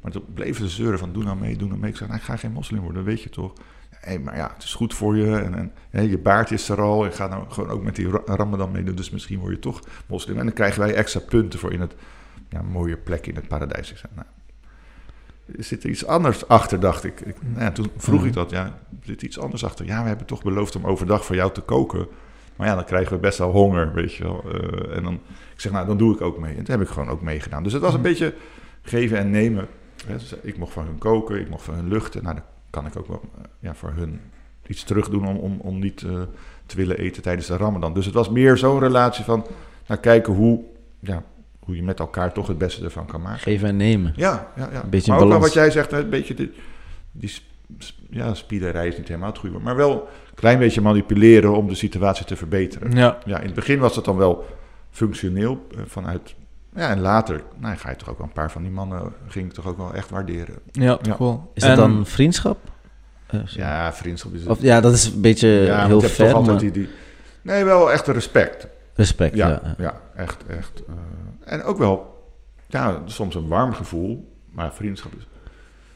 Maar 0.00 0.12
toen 0.12 0.24
bleven 0.34 0.68
ze 0.68 0.74
zeuren 0.74 0.98
van 0.98 1.12
doe 1.12 1.24
nou 1.24 1.36
mee, 1.36 1.56
doe 1.56 1.68
nou 1.68 1.80
mee. 1.80 1.90
Ik 1.90 1.96
zei, 1.96 2.08
nou, 2.08 2.20
ik 2.20 2.26
ga 2.26 2.36
geen 2.36 2.52
moslim 2.52 2.80
worden, 2.80 3.04
weet 3.04 3.22
je 3.22 3.30
toch. 3.30 3.52
Hé, 3.90 4.18
maar 4.18 4.36
ja, 4.36 4.50
het 4.54 4.62
is 4.62 4.74
goed 4.74 4.94
voor 4.94 5.16
je. 5.16 5.36
En, 5.36 5.72
en 5.90 6.08
je 6.08 6.18
baard 6.18 6.50
is 6.50 6.68
er 6.68 6.80
al. 6.80 7.06
Ik 7.06 7.14
ga 7.14 7.26
nou 7.26 7.50
gewoon 7.50 7.70
ook 7.70 7.82
met 7.82 7.96
die 7.96 8.08
ra- 8.10 8.22
ramadan 8.24 8.72
meedoen. 8.72 8.94
Dus 8.94 9.10
misschien 9.10 9.38
word 9.38 9.52
je 9.52 9.58
toch 9.58 9.80
moslim. 10.06 10.38
En 10.38 10.44
dan 10.44 10.54
krijgen 10.54 10.80
wij 10.80 10.94
extra 10.94 11.20
punten 11.20 11.58
voor 11.58 11.72
in 11.72 11.80
het 11.80 11.94
ja, 12.48 12.62
mooie 12.62 12.96
plek 12.96 13.26
in 13.26 13.34
het 13.34 13.48
paradijs. 13.48 13.90
Ik 13.90 13.96
zei, 13.96 14.12
nou, 14.14 14.26
er 15.58 15.64
zit 15.64 15.84
er 15.84 15.90
iets 15.90 16.06
anders 16.06 16.48
achter, 16.48 16.80
dacht 16.80 17.04
ik. 17.04 17.20
ik 17.20 17.36
nou 17.42 17.60
ja, 17.60 17.72
toen 17.72 17.90
vroeg 17.96 18.24
ik 18.24 18.32
dat, 18.32 18.50
ja, 18.50 18.64
er 18.64 18.72
zit 19.02 19.22
iets 19.22 19.38
anders 19.38 19.64
achter. 19.64 19.86
Ja, 19.86 20.02
we 20.02 20.08
hebben 20.08 20.26
toch 20.26 20.42
beloofd 20.42 20.76
om 20.76 20.84
overdag 20.84 21.24
voor 21.24 21.36
jou 21.36 21.52
te 21.52 21.60
koken. 21.60 22.06
Maar 22.56 22.66
ja, 22.66 22.74
dan 22.74 22.84
krijgen 22.84 23.12
we 23.12 23.18
best 23.18 23.38
wel 23.38 23.50
honger, 23.50 23.92
weet 23.92 24.14
je 24.14 24.22
wel. 24.22 24.44
Eh, 24.52 24.96
en 24.96 25.02
dan, 25.02 25.20
zeg, 25.64 25.72
nou, 25.72 25.86
dan 25.86 25.96
doe 25.96 26.14
ik 26.14 26.20
ook 26.20 26.38
mee. 26.38 26.56
En 26.56 26.64
toen 26.64 26.78
heb 26.78 26.86
ik 26.86 26.92
gewoon 26.92 27.08
ook 27.08 27.22
meegedaan. 27.22 27.62
Dus 27.62 27.72
het 27.72 27.82
was 27.82 27.94
een 27.94 28.02
beetje 28.02 28.34
geven 28.82 29.18
en 29.18 29.30
nemen. 29.30 29.66
Hè, 30.06 30.12
dus 30.12 30.34
ik 30.42 30.58
mocht 30.58 30.72
van 30.72 30.84
hun 30.84 30.98
koken, 30.98 31.40
ik 31.40 31.50
mocht 31.50 31.64
van 31.64 31.74
hun 31.74 31.88
luchten. 31.88 32.22
Nou, 32.22 32.34
dan 32.34 32.44
kan 32.70 32.86
ik 32.86 32.96
ook 32.96 33.06
wel 33.06 33.20
eh, 33.38 33.44
ja, 33.58 33.74
voor 33.74 33.92
hun 33.94 34.20
iets 34.66 34.84
terug 34.84 35.08
doen 35.08 35.26
om, 35.26 35.36
om, 35.36 35.58
om 35.60 35.78
niet 35.78 36.02
eh, 36.02 36.20
te 36.66 36.76
willen 36.76 36.98
eten 36.98 37.22
tijdens 37.22 37.46
de 37.46 37.56
ramadan. 37.56 37.94
Dus 37.94 38.04
het 38.04 38.14
was 38.14 38.30
meer 38.30 38.56
zo'n 38.56 38.78
relatie 38.78 39.24
van, 39.24 39.46
nou, 39.86 40.00
kijken 40.00 40.32
hoe, 40.32 40.60
ja, 40.98 41.22
hoe 41.58 41.76
je 41.76 41.82
met 41.82 41.98
elkaar 41.98 42.32
toch 42.32 42.46
het 42.46 42.58
beste 42.58 42.84
ervan 42.84 43.06
kan 43.06 43.22
maken. 43.22 43.40
Geven 43.40 43.68
en 43.68 43.76
nemen. 43.76 44.12
Ja, 44.16 44.52
ja, 44.56 44.68
ja. 44.72 44.82
Een 44.82 44.90
beetje 44.90 45.10
maar 45.10 45.20
ook 45.20 45.28
wel 45.28 45.38
balans. 45.38 45.54
wat 45.54 45.62
jij 45.62 45.70
zegt, 45.70 45.92
een 45.92 46.10
beetje 46.10 46.34
die, 46.34 46.52
die 47.12 47.32
ja, 48.10 48.34
spielerij 48.34 48.88
is 48.88 48.96
niet 48.96 49.08
helemaal 49.08 49.28
het 49.28 49.38
goede 49.38 49.58
maar 49.58 49.76
wel 49.76 49.92
een 50.28 50.34
klein 50.34 50.58
beetje 50.58 50.80
manipuleren 50.80 51.56
om 51.56 51.68
de 51.68 51.74
situatie 51.74 52.26
te 52.26 52.36
verbeteren. 52.36 52.92
Ja. 52.92 53.18
Ja, 53.24 53.38
in 53.38 53.46
het 53.46 53.54
begin 53.54 53.78
was 53.78 53.96
het 53.96 54.04
dan 54.04 54.16
wel 54.16 54.44
functioneel 54.94 55.66
eh, 55.74 55.80
vanuit, 55.86 56.34
ja, 56.74 56.88
en 56.90 57.00
later, 57.00 57.42
nou, 57.58 57.76
ga 57.76 57.90
je 57.90 57.96
toch 57.96 58.08
ook 58.10 58.18
wel 58.18 58.26
een 58.26 58.32
paar 58.32 58.50
van 58.50 58.62
die 58.62 58.70
mannen, 58.70 59.12
ging 59.28 59.46
ik 59.46 59.52
toch 59.52 59.66
ook 59.66 59.76
wel 59.76 59.94
echt 59.94 60.10
waarderen. 60.10 60.54
Ja, 60.72 60.96
toch 60.96 61.06
Ja. 61.18 61.24
wel. 61.24 61.50
Is 61.54 61.62
dat 61.62 61.70
En- 61.70 61.76
dan 61.76 62.06
vriendschap? 62.06 62.58
Eh. 63.26 63.40
Ja, 63.46 63.92
vriendschap 63.92 64.34
is 64.34 64.40
het. 64.40 64.48
Of, 64.48 64.60
ja, 64.62 64.80
dat 64.80 64.92
is 64.92 65.06
een 65.06 65.20
beetje 65.20 65.48
ja, 65.48 65.86
heel 65.86 66.00
toch 66.00 66.10
ver, 66.10 66.26
altijd 66.34 66.46
maar 66.46 66.58
die, 66.58 66.70
die, 66.70 66.88
nee, 67.42 67.64
wel 67.64 67.92
echt 67.92 68.06
respect. 68.06 68.66
respect. 68.94 69.36
Ja, 69.36 69.74
Ja, 69.78 70.00
echt, 70.14 70.46
echt. 70.46 70.82
eh, 70.88 71.52
en 71.52 71.62
ook 71.62 71.78
wel, 71.78 72.22
ja, 72.66 73.02
soms 73.04 73.34
een 73.34 73.48
warm 73.48 73.72
gevoel, 73.74 74.32
maar 74.50 74.74
vriendschap 74.74 75.12
is, 75.14 75.26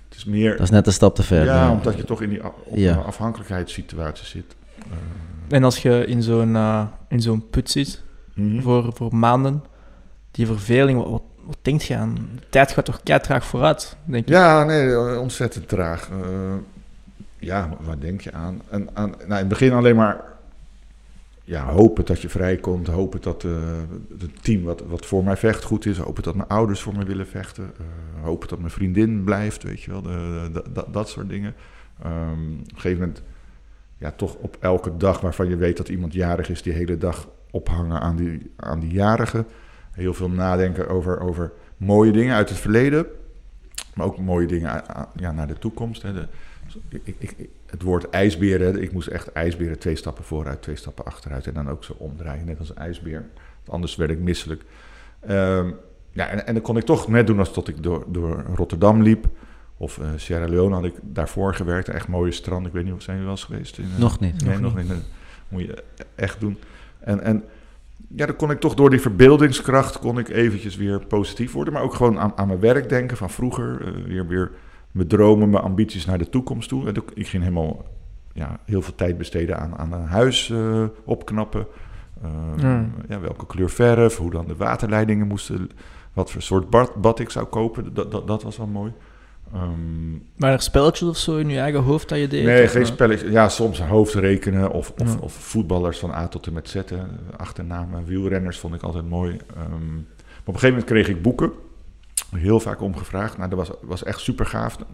het 0.08 0.16
is 0.18 0.24
meer... 0.24 0.50
Dat 0.50 0.60
is 0.60 0.70
net 0.70 0.86
een 0.86 0.92
stap 0.92 1.14
te 1.14 1.22
ver. 1.22 1.44
Ja, 1.44 1.60
maar- 1.64 1.70
omdat 1.76 1.96
je 1.96 2.04
toch 2.04 2.22
in 2.22 2.28
die 2.28 2.40
Ja. 2.74 2.94
afhankelijkheidssituatie 2.96 4.26
zit. 4.26 4.56
Eh, 4.78 5.56
En 5.56 5.64
als 5.64 5.82
je 5.82 6.04
in 6.06 6.22
zo'n 6.22 6.56
eh, 6.56 6.82
in 7.08 7.20
zo'n 7.22 7.48
put 7.50 7.70
zit 7.70 8.02
mhm. 8.38 8.62
voor, 8.62 8.92
voor 8.94 9.14
maanden, 9.14 9.62
die 10.30 10.46
verveling, 10.46 10.98
wat, 10.98 11.10
wat, 11.10 11.22
wat 11.44 11.58
denk 11.62 11.80
je 11.80 11.96
aan? 11.96 12.14
De 12.14 12.48
tijd 12.48 12.72
gaat 12.72 12.84
toch 12.84 13.02
kei 13.02 13.20
traag 13.20 13.44
vooruit, 13.44 13.96
denk 14.04 14.22
ik. 14.22 14.28
Ja, 14.28 14.64
nee, 14.64 14.92
eh, 14.92 15.20
ontzettend 15.20 15.68
traag. 15.68 16.08
Eh, 16.10 16.54
ja, 17.38 17.68
waar 17.80 17.98
denk 17.98 18.20
je 18.20 18.32
aan? 18.32 18.60
En, 18.70 18.88
aan 18.92 19.10
nou, 19.10 19.24
in 19.26 19.32
het 19.32 19.48
begin 19.48 19.72
alleen 19.72 19.96
maar 19.96 20.24
ja, 21.44 21.72
hopen 21.72 22.04
dat 22.04 22.22
je 22.22 22.28
vrijkomt. 22.28 22.86
Hopen 22.86 23.20
dat 23.20 23.44
eh, 23.44 23.50
het 24.18 24.42
team 24.42 24.62
wat, 24.62 24.82
wat 24.88 25.06
voor 25.06 25.24
mij 25.24 25.36
vecht 25.36 25.64
goed 25.64 25.86
is. 25.86 25.98
Hopen 25.98 26.22
dat 26.22 26.34
mijn 26.34 26.48
ouders 26.48 26.80
voor 26.80 26.96
me 26.96 27.04
willen 27.04 27.26
vechten. 27.26 27.70
hopen 28.22 28.48
dat 28.48 28.58
mijn 28.58 28.70
vriendin 28.70 29.24
blijft, 29.24 29.62
weet 29.62 29.82
je 29.82 29.90
wel. 29.90 30.02
De, 30.02 30.62
dat 30.90 31.08
soort 31.08 31.28
dingen. 31.28 31.54
Ehm, 32.02 32.52
op 32.60 32.72
een 32.72 32.74
gegeven 32.74 32.98
moment, 32.98 33.22
ja, 33.98 34.10
toch 34.10 34.34
op 34.34 34.56
elke 34.60 34.96
dag 34.96 35.20
waarvan 35.20 35.48
je 35.48 35.56
weet 35.56 35.76
dat 35.76 35.88
iemand 35.88 36.12
jarig 36.12 36.48
is, 36.48 36.62
die 36.62 36.72
hele 36.72 36.98
dag 36.98 37.28
ophangen 37.50 38.00
aan 38.00 38.16
die, 38.16 38.50
aan 38.56 38.80
die 38.80 38.90
jarige. 38.90 39.44
Heel 39.92 40.14
veel 40.14 40.30
nadenken 40.30 40.88
over, 40.88 41.20
over 41.20 41.52
mooie 41.76 42.12
dingen 42.12 42.34
uit 42.34 42.48
het 42.48 42.58
verleden. 42.58 43.06
Maar 43.94 44.06
ook 44.06 44.18
mooie 44.18 44.46
dingen 44.46 44.82
ja, 45.14 45.32
naar 45.32 45.46
de 45.46 45.58
toekomst. 45.58 46.02
Hè. 46.02 46.12
De, 46.12 46.26
ik, 46.88 47.14
ik, 47.18 47.48
het 47.66 47.82
woord 47.82 48.10
ijsberen, 48.10 48.82
ik 48.82 48.92
moest 48.92 49.08
echt 49.08 49.32
ijsberen 49.32 49.78
twee 49.78 49.96
stappen 49.96 50.24
vooruit, 50.24 50.62
twee 50.62 50.76
stappen 50.76 51.04
achteruit. 51.04 51.46
En 51.46 51.54
dan 51.54 51.70
ook 51.70 51.84
zo 51.84 51.94
omdraaien, 51.98 52.46
net 52.46 52.58
als 52.58 52.70
een 52.70 52.76
ijsbeer. 52.76 53.20
Want 53.54 53.70
Anders 53.70 53.96
werd 53.96 54.10
ik 54.10 54.18
misselijk. 54.18 54.62
Ehm, 55.20 55.70
ja, 56.10 56.28
en, 56.28 56.46
en 56.46 56.54
dat 56.54 56.62
kon 56.62 56.76
ik 56.76 56.84
toch 56.84 57.08
net 57.08 57.26
doen 57.26 57.38
als 57.38 57.52
tot 57.52 57.68
ik 57.68 57.82
door, 57.82 58.04
door 58.08 58.44
Rotterdam 58.54 59.02
liep. 59.02 59.26
Of 59.76 59.98
eh, 59.98 60.08
Sierra 60.16 60.46
Leone 60.46 60.74
had 60.74 60.84
ik 60.84 60.94
daarvoor 61.02 61.54
gewerkt. 61.54 61.88
Echt 61.88 62.08
mooie 62.08 62.32
strand. 62.32 62.66
Ik 62.66 62.72
weet 62.72 62.84
niet 62.84 62.92
of 62.92 63.02
zijn 63.02 63.16
jullie 63.16 63.32
wel 63.32 63.40
eens 63.40 63.50
geweest? 63.50 63.78
In, 63.78 63.90
eh, 63.94 64.00
Nog 64.00 64.20
niet. 64.20 64.44
Nee, 64.44 64.58
nog 64.58 64.76
niet. 64.76 64.88
Dat 64.88 64.96
moet 65.48 65.62
je 65.62 65.84
echt 66.14 66.40
doen. 66.40 66.58
En, 67.08 67.20
en 67.22 67.44
ja, 68.08 68.26
dan 68.26 68.36
kon 68.36 68.50
ik 68.50 68.60
toch 68.60 68.74
door 68.74 68.90
die 68.90 69.00
verbeeldingskracht 69.00 69.98
kon 69.98 70.18
ik 70.18 70.28
eventjes 70.28 70.76
weer 70.76 71.06
positief 71.06 71.52
worden. 71.52 71.72
Maar 71.72 71.82
ook 71.82 71.94
gewoon 71.94 72.18
aan, 72.18 72.32
aan 72.36 72.46
mijn 72.46 72.60
werk 72.60 72.88
denken 72.88 73.16
van 73.16 73.30
vroeger. 73.30 73.86
eh, 73.86 74.04
weer, 74.04 74.26
weer 74.26 74.50
mijn 74.92 75.08
dromen, 75.08 75.50
mijn 75.50 75.62
ambities 75.62 76.06
naar 76.06 76.18
de 76.18 76.28
toekomst 76.28 76.68
toe. 76.68 76.86
En 76.88 76.94
ik 77.14 77.26
ging 77.26 77.42
helemaal 77.42 77.84
ja, 78.32 78.60
heel 78.64 78.82
veel 78.82 78.94
tijd 78.94 79.18
besteden 79.18 79.58
aan, 79.58 79.76
aan 79.76 79.92
een 79.92 80.06
huis 80.06 80.50
eh, 80.50 80.84
opknappen. 81.04 81.66
Eh, 82.22 82.30
Hmm. 82.56 82.92
ja, 83.08 83.20
welke 83.20 83.46
kleur 83.46 83.70
verf, 83.70 84.16
hoe 84.16 84.30
dan 84.30 84.46
de 84.46 84.56
waterleidingen 84.56 85.26
moesten... 85.26 85.70
Wat 86.12 86.30
voor 86.30 86.42
soort 86.42 86.70
bad, 86.70 86.94
bad 86.94 87.18
ik 87.18 87.30
zou 87.30 87.46
kopen, 87.46 87.94
dat, 87.94 88.10
dat, 88.10 88.26
dat 88.26 88.42
was 88.42 88.56
wel 88.56 88.66
mooi. 88.66 88.92
Ehm, 89.52 90.12
Maar 90.36 90.52
er 90.52 90.62
spelletjes 90.62 91.08
of 91.08 91.16
zo 91.16 91.36
in 91.36 91.48
je 91.48 91.58
eigen 91.58 91.80
hoofd 91.82 92.08
dat 92.08 92.18
je 92.18 92.28
deed? 92.28 92.44
Nee, 92.44 92.68
geen 92.68 92.86
spelletjes. 92.86 93.30
Ja, 93.30 93.48
soms 93.48 93.80
hoofdrekenen 93.80 94.70
of, 94.70 94.92
of, 94.98 95.12
Ja. 95.12 95.18
of 95.20 95.32
voetballers 95.32 95.98
van 95.98 96.10
A 96.10 96.28
tot 96.28 96.46
en 96.46 96.52
met 96.52 96.68
Z. 96.68 96.76
Achternamen, 97.36 98.04
wielrenners 98.04 98.58
vond 98.58 98.74
ik 98.74 98.82
altijd 98.82 99.08
mooi. 99.08 99.36
Ehm, 99.56 99.94
maar 99.94 100.44
op 100.44 100.54
een 100.54 100.60
gegeven 100.60 100.68
moment 100.68 100.84
kreeg 100.84 101.08
ik 101.08 101.22
boeken. 101.22 101.52
Heel 102.36 102.60
vaak 102.60 102.80
om 102.80 102.96
gevraagd. 102.96 103.36
Nou, 103.36 103.50
dat 103.50 103.58
was, 103.58 103.70
was 103.82 104.04
echt 104.04 104.20
super 104.20 104.46
gaaf. 104.46 104.76
Het 104.76 104.86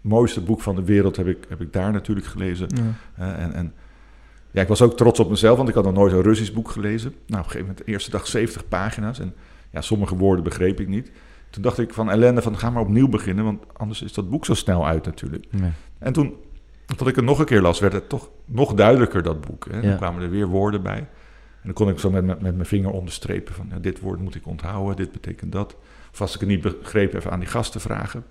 mooiste 0.00 0.40
boek 0.40 0.60
van 0.60 0.74
de 0.74 0.84
wereld 0.84 1.16
heb 1.16 1.26
ik, 1.26 1.38
heb 1.48 1.60
ik 1.60 1.72
daar 1.72 1.92
natuurlijk 1.92 2.26
gelezen. 2.26 2.66
Ja. 3.16 3.34
En, 3.36 3.52
en 3.52 3.74
ja, 4.50 4.62
ik 4.62 4.68
was 4.68 4.82
ook 4.82 4.96
trots 4.96 5.20
op 5.20 5.30
mezelf, 5.30 5.56
want 5.56 5.68
ik 5.68 5.74
had 5.74 5.84
nog 5.84 5.94
nooit 5.94 6.12
een 6.12 6.22
Russisch 6.22 6.52
boek 6.52 6.70
gelezen. 6.70 7.10
Nou, 7.10 7.20
op 7.26 7.32
een 7.32 7.42
gegeven 7.44 7.60
moment, 7.60 7.78
de 7.78 7.92
eerste 7.92 8.10
dag 8.10 8.26
70 8.26 8.68
pagina's. 8.68 9.18
En 9.18 9.34
ja, 9.70 9.80
sommige 9.80 10.16
woorden 10.16 10.44
begreep 10.44 10.80
ik 10.80 10.88
niet. 10.88 11.10
Toen 11.52 11.62
dacht 11.62 11.78
ik 11.78 11.94
van 11.94 12.10
ellende, 12.10 12.42
van 12.42 12.58
ga 12.58 12.70
maar 12.70 12.82
opnieuw 12.82 13.08
beginnen, 13.08 13.44
want 13.44 13.62
anders 13.72 14.02
is 14.02 14.12
dat 14.12 14.30
boek 14.30 14.44
zo 14.44 14.54
snel 14.54 14.86
uit 14.86 15.04
natuurlijk. 15.04 15.46
En 15.98 16.12
toen, 16.12 16.34
toen 16.96 17.08
ik 17.08 17.16
het 17.16 17.24
nog 17.24 17.38
een 17.38 17.44
keer 17.44 17.60
las, 17.60 17.80
werd 17.80 17.92
het 17.92 18.08
toch 18.08 18.30
nog 18.44 18.74
duidelijker, 18.74 19.22
dat 19.22 19.40
boek. 19.40 19.66
Hè? 19.70 19.76
Ja. 19.76 19.82
Dan 19.82 19.96
kwamen 19.96 20.22
er 20.22 20.30
weer 20.30 20.46
woorden 20.46 20.82
bij. 20.82 20.98
En 20.98 21.68
dan 21.68 21.72
kon 21.72 21.88
ik 21.88 21.98
zo 21.98 22.10
met, 22.10 22.24
met, 22.24 22.40
met 22.40 22.54
mijn 22.54 22.66
vinger 22.66 22.90
onderstrepen 22.90 23.54
van, 23.54 23.66
ja, 23.70 23.78
dit 23.78 24.00
woord 24.00 24.20
moet 24.20 24.34
ik 24.34 24.46
onthouden, 24.46 24.96
dit 24.96 25.12
betekent 25.12 25.52
dat. 25.52 25.76
Of 26.12 26.20
als 26.20 26.34
ik 26.34 26.40
het 26.40 26.48
niet 26.48 26.60
begreep, 26.60 27.14
even 27.14 27.30
aan 27.30 27.40
die 27.40 27.48
gasten 27.48 27.80
vragen. 27.80 28.24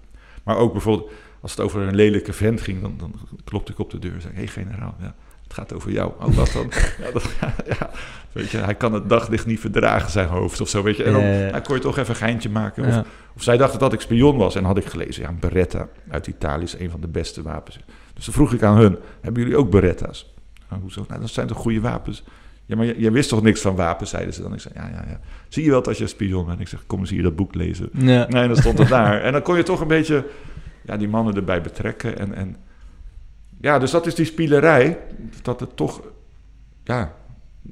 Maar 0.43 0.57
ook 0.57 0.71
bijvoorbeeld, 0.71 1.11
als 1.41 1.51
het 1.51 1.59
over 1.59 1.81
een 1.81 1.95
lelijke 1.95 2.33
vent 2.33 2.61
ging, 2.61 2.81
dan, 2.81 2.93
dan 2.97 3.13
klopte 3.43 3.71
ik 3.71 3.79
op 3.79 3.89
de 3.89 3.99
deur 3.99 4.13
en 4.13 4.21
zei, 4.21 4.33
hé 4.33 4.39
hey, 4.39 4.47
generaal, 4.47 4.95
ja, 4.99 5.15
het 5.51 5.59
gaat 5.59 5.73
over 5.73 5.91
jou. 5.91 6.11
Oh, 6.19 6.35
wat 6.35 6.51
dan? 6.53 6.71
ja, 7.03 7.11
dat, 7.13 7.29
ja, 7.67 7.89
weet 8.31 8.49
je, 8.49 8.57
hij 8.57 8.75
kan 8.75 8.93
het 8.93 9.09
daglicht 9.09 9.45
niet 9.45 9.59
verdragen, 9.59 10.11
zijn 10.11 10.27
hoofd 10.27 10.61
of 10.61 10.69
zo, 10.69 10.83
weet 10.83 10.97
je. 10.97 11.03
En 11.03 11.13
dan, 11.13 11.51
dan 11.51 11.61
kon 11.61 11.75
je 11.75 11.81
toch 11.81 11.97
even 11.97 12.09
een 12.09 12.15
geintje 12.15 12.49
maken. 12.49 12.85
Of, 12.85 13.05
of 13.35 13.43
zij 13.43 13.57
dachten 13.57 13.79
dat 13.79 13.93
ik 13.93 14.01
spion 14.01 14.37
was 14.37 14.55
en 14.55 14.63
had 14.63 14.77
ik 14.77 14.85
gelezen, 14.85 15.23
ja, 15.23 15.31
Beretta 15.31 15.87
uit 16.09 16.27
Italië 16.27 16.63
is 16.63 16.79
een 16.79 16.89
van 16.89 17.01
de 17.01 17.07
beste 17.07 17.41
wapens. 17.41 17.79
Dus 18.13 18.25
dan 18.25 18.33
vroeg 18.33 18.53
ik 18.53 18.63
aan 18.63 18.77
hun, 18.77 18.97
hebben 19.21 19.41
jullie 19.41 19.57
ook 19.57 19.69
Beretta's? 19.69 20.33
Nou, 20.69 20.81
hoezo? 20.81 21.05
Nou, 21.07 21.19
dat 21.21 21.29
zijn 21.29 21.47
toch 21.47 21.57
goede 21.57 21.81
wapens? 21.81 22.23
Ja, 22.65 22.75
maar 22.75 22.99
jij 22.99 23.11
wist 23.11 23.29
toch 23.29 23.41
niks 23.41 23.61
van 23.61 23.75
wapens, 23.75 24.09
zeiden 24.09 24.33
ze 24.33 24.41
dan. 24.41 24.53
Ik 24.53 24.59
zei, 24.59 24.73
ja, 24.77 24.87
ja, 24.87 25.05
ja. 25.07 25.19
Zie 25.47 25.63
je 25.63 25.69
wel 25.69 25.81
dat 25.81 25.97
je 25.97 26.07
spion 26.07 26.45
bent? 26.45 26.59
Ik 26.59 26.67
zeg, 26.67 26.85
kom 26.85 26.99
eens 26.99 27.09
hier 27.09 27.23
dat 27.23 27.35
boek 27.35 27.55
lezen. 27.55 27.89
Ja. 27.91 28.27
Nee, 28.29 28.47
dan 28.47 28.55
stond 28.55 28.77
het 28.77 28.87
daar. 28.97 29.21
En 29.21 29.31
dan 29.31 29.41
kon 29.41 29.57
je 29.57 29.63
toch 29.63 29.81
een 29.81 29.87
beetje 29.87 30.25
ja, 30.85 30.97
die 30.97 31.07
mannen 31.07 31.35
erbij 31.35 31.61
betrekken. 31.61 32.17
En, 32.17 32.33
en 32.33 32.55
ja, 33.61 33.79
dus 33.79 33.91
dat 33.91 34.05
is 34.05 34.15
die 34.15 34.25
spielerij. 34.25 34.97
Dat 35.41 35.59
het 35.59 35.75
toch, 35.75 36.01
ja, 36.83 37.13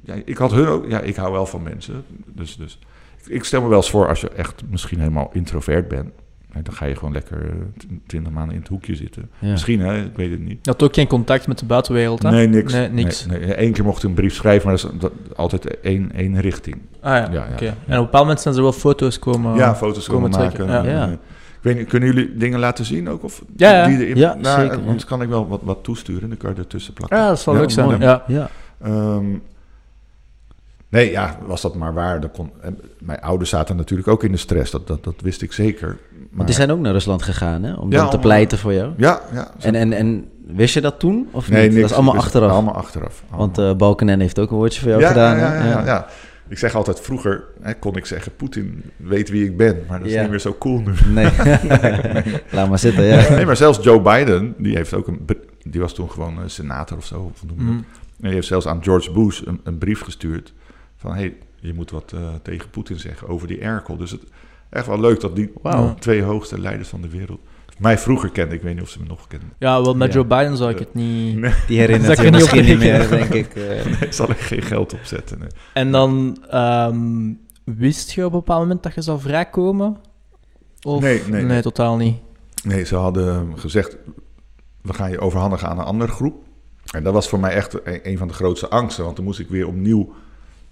ja, 0.04 0.14
ik 0.24 0.36
had 0.36 0.50
hun 0.50 0.66
ook, 0.66 0.86
ja, 0.88 1.00
ik 1.00 1.16
hou 1.16 1.32
wel 1.32 1.46
van 1.46 1.62
mensen. 1.62 2.04
Dus, 2.26 2.56
dus 2.56 2.78
ik, 3.26 3.44
stel 3.44 3.62
me 3.62 3.68
wel 3.68 3.76
eens 3.76 3.90
voor 3.90 4.08
als 4.08 4.20
je 4.20 4.28
echt 4.30 4.62
misschien 4.70 4.98
helemaal 4.98 5.30
introvert 5.32 5.88
bent. 5.88 6.10
Dan 6.62 6.72
ga 6.74 6.84
je 6.84 6.96
gewoon 6.96 7.12
lekker 7.12 7.38
eh, 7.48 7.54
twintig 8.06 8.32
maanden 8.32 8.54
in 8.54 8.60
het 8.60 8.68
hoekje 8.68 8.94
zitten. 8.94 9.30
Ja. 9.38 9.50
Misschien, 9.50 9.80
hè, 9.80 10.02
ik 10.04 10.16
weet 10.16 10.30
het 10.30 10.40
niet. 10.40 10.58
Je 10.62 10.70
had 10.70 10.82
ook 10.82 10.94
geen 10.94 11.06
contact 11.06 11.46
met 11.46 11.58
de 11.58 11.64
buitenwereld, 11.66 12.22
hè? 12.22 12.30
Nee, 12.30 12.46
niks. 12.48 12.72
Nee, 12.72 12.88
niks. 12.88 13.26
Nee, 13.26 13.40
nee. 13.40 13.62
Eén 13.62 13.72
keer 13.72 13.84
mocht 13.84 14.02
ik 14.02 14.08
een 14.08 14.14
brief 14.14 14.34
schrijven, 14.34 14.68
maar 14.68 14.76
dat 14.80 14.92
is 14.92 14.98
dat- 15.00 15.12
altijd 15.36 15.80
één, 15.80 16.12
één 16.12 16.40
richting. 16.40 16.76
Ah 17.00 17.10
ja, 17.12 17.28
Ja, 17.32 17.46
ja. 17.46 17.52
oké. 17.52 17.64
En 17.66 17.72
op 17.72 17.88
een 17.88 17.96
bepaald 18.02 18.22
moment 18.24 18.40
zijn 18.40 18.54
er 18.54 18.62
wel 18.62 18.72
foto's 18.72 19.18
komen... 19.18 19.56
ja, 19.56 19.74
foto's 19.74 20.06
komen 20.08 20.30
maken. 20.30 20.66
ja. 20.66 20.84
En, 20.84 21.18
weet 21.62 21.76
niet, 21.76 21.88
kunnen 21.88 22.08
jullie 22.14 22.36
dingen 22.36 22.58
laten 22.58 22.84
zien 22.84 23.08
ook? 23.08 23.24
Of 23.24 23.42
Ja. 23.56 23.86
Die 23.86 23.98
erin- 23.98 24.16
Ja, 24.16 24.34
nou, 24.34 24.60
zeker, 24.60 24.74
Want 24.76 24.86
ja. 24.90 24.96
dan 24.96 25.06
kan 25.08 25.22
ik 25.22 25.28
wel 25.28 25.48
wat, 25.48 25.60
wat 25.62 25.78
toesturen. 25.82 26.28
Dan 26.28 26.38
kan 26.38 26.50
je 26.54 26.56
ertussen 26.60 26.92
plakken. 26.92 27.18
Ja, 27.18 27.28
dat 27.28 27.40
zal 27.40 27.54
Ja, 27.54 27.60
leuk 27.60 27.70
zijn. 27.70 27.86
mooi. 27.86 27.98
Ja. 28.00 28.22
Ja. 28.26 28.50
Ehm, 28.82 29.24
nee, 30.88 31.10
ja, 31.10 31.36
was 31.46 31.60
dat 31.60 31.74
maar 31.74 31.94
waar. 31.94 32.20
Dan 32.20 32.30
kon, 32.30 32.50
en 32.60 32.78
mijn 32.98 33.20
ouders 33.20 33.50
zaten 33.50 33.76
natuurlijk 33.76 34.08
ook 34.08 34.24
in 34.24 34.32
de 34.32 34.38
stress. 34.38 34.70
Dat, 34.70 34.86
dat, 34.86 35.04
dat 35.04 35.14
wist 35.22 35.42
ik 35.42 35.52
zeker. 35.52 35.88
Maar, 35.88 36.28
Want 36.32 36.46
die 36.46 36.56
zijn 36.56 36.70
ook 36.70 36.78
naar 36.80 36.92
Rusland 36.92 37.22
gegaan, 37.22 37.62
hè? 37.62 37.74
Om 37.74 37.90
Ja, 37.92 37.98
dan 37.98 38.10
te 38.10 38.16
om- 38.16 38.22
pleiten 38.22 38.58
voor 38.58 38.72
jou. 38.72 38.92
Ja, 38.96 39.20
ja. 39.32 39.50
En, 39.60 39.74
en, 39.74 39.92
en 39.92 40.28
wist 40.46 40.74
je 40.74 40.80
dat 40.80 40.98
toen? 40.98 41.28
Of 41.30 41.48
nee, 41.50 41.60
niet? 41.62 41.68
niks. 41.70 41.80
dat 41.82 41.90
is 41.90 41.96
allemaal 41.96 42.16
achteraf. 42.22 42.50
Allemaal 42.50 42.74
achteraf. 42.74 43.22
Want 43.30 43.58
eh 43.58 43.74
Balkenende 43.74 44.24
heeft 44.24 44.38
ook 44.38 44.50
een 44.50 44.56
woordje 44.56 44.80
voor 44.80 44.88
jou 44.88 45.00
ja, 45.02 45.08
gedaan. 45.08 45.38
ja, 45.38 45.54
ja, 45.64 45.84
ja. 45.84 46.06
Ik 46.50 46.58
zeg 46.58 46.74
altijd, 46.74 47.00
vroeger 47.00 47.44
hè, 47.60 47.74
kon 47.74 47.96
ik 47.96 48.06
zeggen, 48.06 48.36
Poetin 48.36 48.82
weet 48.96 49.28
wie 49.28 49.44
ik 49.44 49.56
ben. 49.56 49.84
Maar 49.88 49.98
dat 49.98 50.06
is 50.06 50.12
Ja. 50.14 50.20
niet 50.20 50.30
meer 50.30 50.38
zo 50.40 50.56
cool 50.58 50.80
nu. 50.80 50.92
Nee. 51.08 51.30
Laat 52.52 52.68
maar 52.68 52.78
zitten, 52.78 53.04
ja. 53.04 53.28
Nee, 53.34 53.46
maar 53.46 53.56
zelfs 53.56 53.84
Joe 53.84 54.00
Biden, 54.00 54.54
die 54.58 54.76
heeft 54.76 54.94
ook 54.94 55.06
een, 55.06 55.26
die 55.62 55.80
was 55.80 55.94
toen 55.94 56.10
gewoon 56.10 56.38
een 56.38 56.50
senator 56.50 56.96
of 56.96 57.04
zo. 57.06 57.20
Of? 57.34 57.44
Mhm. 57.56 57.68
En 57.70 57.84
die 58.16 58.32
heeft 58.32 58.46
zelfs 58.46 58.66
aan 58.66 58.82
George 58.82 59.12
Bush 59.12 59.42
een, 59.44 59.60
een 59.64 59.78
brief 59.78 60.00
gestuurd 60.00 60.52
van, 60.96 61.14
hey, 61.14 61.36
je 61.60 61.74
moet 61.74 61.90
wat 61.90 62.12
eh, 62.12 62.20
tegen 62.42 62.70
Poetin 62.70 62.98
zeggen 62.98 63.28
over 63.28 63.46
die 63.48 63.58
Erkel. 63.58 63.96
Dus 63.96 64.10
het 64.10 64.22
echt 64.70 64.86
wel 64.86 65.00
leuk 65.00 65.20
dat 65.20 65.36
die 65.36 65.52
twee 65.98 66.22
hoogste 66.22 66.60
leiders 66.60 66.88
van 66.88 67.00
de 67.00 67.08
wereld 67.08 67.40
mij 67.80 67.98
vroeger 67.98 68.30
kenden. 68.30 68.56
Ik 68.56 68.62
weet 68.62 68.74
niet 68.74 68.82
of 68.82 68.88
ze 68.88 69.00
me 69.00 69.06
nog 69.06 69.26
kennen. 69.26 69.52
Ja, 69.58 69.82
wel 69.82 69.94
met 69.94 70.08
Ja. 70.08 70.14
Joe 70.14 70.24
Biden 70.24 70.56
zou 70.56 70.70
ik 70.70 70.78
het 70.78 70.94
niet... 70.94 71.36
Nee, 71.36 71.52
Die 71.66 71.78
herinnert 71.84 72.18
er 72.18 72.32
misschien 72.32 72.64
niet 72.64 72.78
meer, 72.78 73.08
denk 73.08 73.32
ik. 73.32 73.54
eh. 73.54 74.00
nee, 74.00 74.12
zal 74.12 74.30
ik 74.30 74.38
geen 74.38 74.62
geld 74.62 74.94
opzetten. 74.94 75.38
Nee. 75.38 75.48
En 75.74 75.92
dan 75.92 76.38
ehm, 76.48 77.32
wist 77.64 78.10
je 78.12 78.24
op 78.24 78.32
een 78.32 78.38
bepaald 78.38 78.60
moment 78.60 78.82
dat 78.82 78.94
je 78.94 79.02
zou 79.02 79.20
vrijkomen? 79.20 79.96
Of? 80.82 81.02
Nee, 81.02 81.22
nee, 81.28 81.44
nee. 81.44 81.62
totaal 81.62 81.96
niet. 81.96 82.16
nee, 82.64 82.84
ze 82.84 82.96
hadden 82.96 83.58
gezegd, 83.58 83.96
we 84.82 84.92
gaan 84.92 85.10
je 85.10 85.20
overhandigen 85.20 85.68
aan 85.68 85.78
een 85.78 85.84
andere 85.84 86.12
groep. 86.12 86.42
En 86.90 87.02
dat 87.02 87.12
was 87.12 87.28
voor 87.28 87.40
mij 87.40 87.52
echt 87.52 87.86
een, 87.86 88.00
een 88.02 88.18
van 88.18 88.28
de 88.28 88.34
grootste 88.34 88.68
angsten. 88.68 89.04
Want 89.04 89.16
dan 89.16 89.24
moest 89.24 89.38
ik 89.38 89.48
weer 89.48 89.66
opnieuw 89.66 90.14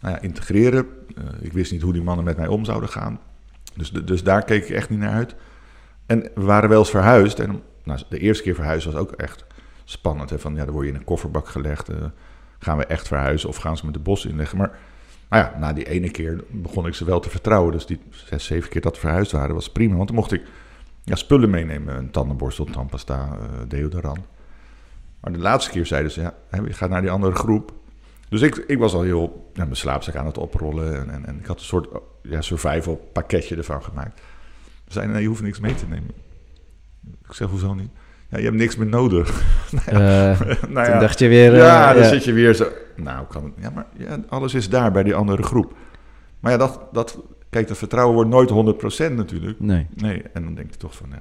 nou 0.00 0.14
ja, 0.14 0.20
integreren. 0.20 0.86
Eh, 1.16 1.24
ik 1.40 1.52
wist 1.52 1.72
niet 1.72 1.82
hoe 1.82 1.92
die 1.92 2.02
mannen 2.02 2.24
met 2.24 2.36
mij 2.36 2.46
om 2.46 2.64
zouden 2.64 2.88
gaan. 2.88 3.20
Dus, 3.76 3.90
dus 3.90 4.22
daar 4.22 4.44
keek 4.44 4.64
ik 4.64 4.70
echt 4.70 4.90
niet 4.90 4.98
naar 4.98 5.12
uit. 5.12 5.34
En 6.08 6.30
we 6.34 6.42
waren 6.42 6.68
wel 6.68 6.78
eens 6.78 6.90
verhuisd. 6.90 7.38
En 7.38 7.62
nou, 7.84 8.00
de 8.08 8.18
eerste 8.18 8.42
keer 8.42 8.54
verhuizen 8.54 8.92
was 8.92 9.00
ook 9.00 9.12
echt 9.12 9.44
spannend. 9.84 10.30
Hè? 10.30 10.38
Van, 10.38 10.54
ja, 10.54 10.64
dan 10.64 10.74
word 10.74 10.86
je 10.86 10.92
in 10.92 10.98
een 10.98 11.04
kofferbak 11.04 11.48
gelegd. 11.48 11.88
eh, 11.88 11.96
gaan 12.58 12.76
we 12.76 12.84
echt 12.84 13.08
verhuizen 13.08 13.48
of 13.48 13.56
gaan 13.56 13.76
ze 13.76 13.86
me 13.86 13.92
de 13.92 13.98
bos 13.98 14.26
inleggen? 14.26 14.58
Maar 14.58 14.78
nou 15.30 15.44
ja, 15.44 15.58
na 15.58 15.72
die 15.72 15.88
ene 15.88 16.10
keer 16.10 16.44
begon 16.50 16.86
ik 16.86 16.94
ze 16.94 17.04
wel 17.04 17.20
te 17.20 17.30
vertrouwen. 17.30 17.72
Dus 17.72 17.86
die 17.86 18.00
zes, 18.10 18.44
zeven 18.44 18.70
keer 18.70 18.80
dat 18.80 18.94
we 18.94 19.00
verhuisd 19.00 19.32
waren, 19.32 19.54
was 19.54 19.72
prima. 19.72 19.96
Want 19.96 20.06
dan 20.06 20.16
mocht 20.16 20.32
ik 20.32 20.42
ja, 21.04 21.14
spullen 21.14 21.50
meenemen. 21.50 21.96
Een 21.96 22.10
tandenborstel, 22.10 22.64
tandpasta, 22.64 23.28
eh, 23.40 23.48
deodorant. 23.68 24.20
Maar 25.20 25.32
de 25.32 25.38
laatste 25.38 25.70
keer 25.70 25.86
zeiden 25.86 26.10
ze, 26.12 26.20
ja, 26.20 26.34
je 26.50 26.72
gaat 26.72 26.90
naar 26.90 27.00
die 27.00 27.10
andere 27.10 27.34
groep. 27.34 27.72
Dus 28.28 28.42
ik, 28.42 28.56
ik 28.56 28.78
was 28.78 28.94
al 28.94 29.02
heel 29.02 29.50
mijn 29.54 29.76
slaapzak 29.76 30.16
aan 30.16 30.26
het 30.26 30.38
oprollen. 30.38 30.94
En, 31.00 31.10
en, 31.10 31.26
en 31.26 31.38
ik 31.38 31.46
had 31.46 31.58
een 31.58 31.64
soort 31.64 31.88
ja, 32.22 32.40
survival 32.40 33.08
pakketje 33.12 33.56
ervan 33.56 33.82
gemaakt. 33.82 34.20
Ze 34.88 34.94
zeiden, 34.94 35.12
nee, 35.14 35.22
je 35.22 35.28
hoeft 35.28 35.42
niks 35.42 35.60
mee 35.60 35.74
te 35.74 35.86
nemen. 35.88 36.10
Ik 37.28 37.32
zeg, 37.34 37.48
hoezo 37.48 37.74
niet? 37.74 37.90
Ja, 38.28 38.38
je 38.38 38.44
hebt 38.44 38.56
niks 38.56 38.76
meer 38.76 38.86
nodig. 38.86 39.26
Eh, 39.86 39.94
nou 40.74 40.90
toen 40.90 41.00
dacht 41.00 41.18
je 41.18 41.28
weer... 41.28 41.52
eh, 41.52 41.58
ja, 41.58 41.92
dan 41.94 42.04
zit 42.04 42.24
je 42.24 42.32
weer 42.32 42.54
zo. 42.54 42.68
Nou, 42.96 43.26
kan 43.26 43.44
het. 43.44 43.52
Ja, 43.60 43.70
maar 43.70 43.86
ja, 43.96 44.20
alles 44.28 44.54
is 44.54 44.68
daar 44.68 44.92
bij 44.92 45.02
die 45.02 45.14
andere 45.14 45.42
groep. 45.42 45.74
Maar 46.40 46.52
ja, 46.52 46.58
dat, 46.58 46.80
dat, 46.92 47.18
kijk, 47.50 47.68
dat 47.68 47.78
vertrouwen 47.78 48.14
wordt 48.14 48.30
nooit 48.30 49.10
100% 49.10 49.12
natuurlijk. 49.12 49.60
Nee. 49.60 49.86
Nee, 49.94 50.22
en 50.32 50.42
dan 50.42 50.54
denk 50.54 50.70
je 50.70 50.76
toch 50.76 50.94
van, 50.94 51.08
ja, 51.10 51.20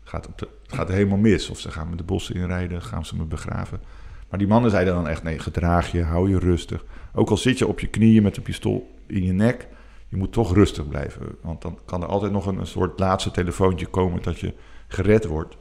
het 0.00 0.08
gaat, 0.08 0.26
op 0.26 0.38
de, 0.38 0.48
het 0.66 0.74
gaat 0.74 0.88
helemaal 0.88 1.18
mis. 1.18 1.50
Of 1.50 1.58
ze 1.58 1.70
gaan 1.70 1.90
me 1.90 1.96
de 1.96 2.02
bossen 2.02 2.34
inrijden, 2.34 2.82
gaan 2.82 3.06
ze 3.06 3.16
me 3.16 3.24
begraven. 3.24 3.80
Maar 4.28 4.38
die 4.38 4.48
mannen 4.48 4.70
zeiden 4.70 4.94
dan 4.94 5.08
echt, 5.08 5.22
nee, 5.22 5.38
gedraag 5.38 5.92
je, 5.92 6.02
hou 6.02 6.30
je 6.30 6.38
rustig. 6.38 6.84
Ook 7.14 7.30
al 7.30 7.36
zit 7.36 7.58
je 7.58 7.66
op 7.66 7.80
je 7.80 7.86
knieën 7.86 8.22
met 8.22 8.36
een 8.36 8.42
pistool 8.42 8.94
in 9.06 9.24
je 9.24 9.32
nek, 9.32 9.66
je 10.08 10.16
moet 10.16 10.32
toch 10.32 10.54
rustig 10.54 10.88
blijven. 10.88 11.26
Want 11.42 11.62
dan 11.62 11.78
kan 11.84 12.02
er 12.02 12.08
altijd 12.08 12.32
nog 12.32 12.46
een, 12.46 12.58
een 12.58 12.66
soort 12.66 12.98
laatste 12.98 13.30
telefoontje 13.30 13.86
komen 13.86 14.22
dat 14.22 14.38
je 14.40 14.54
gered 14.88 15.24
wordt. 15.24 15.56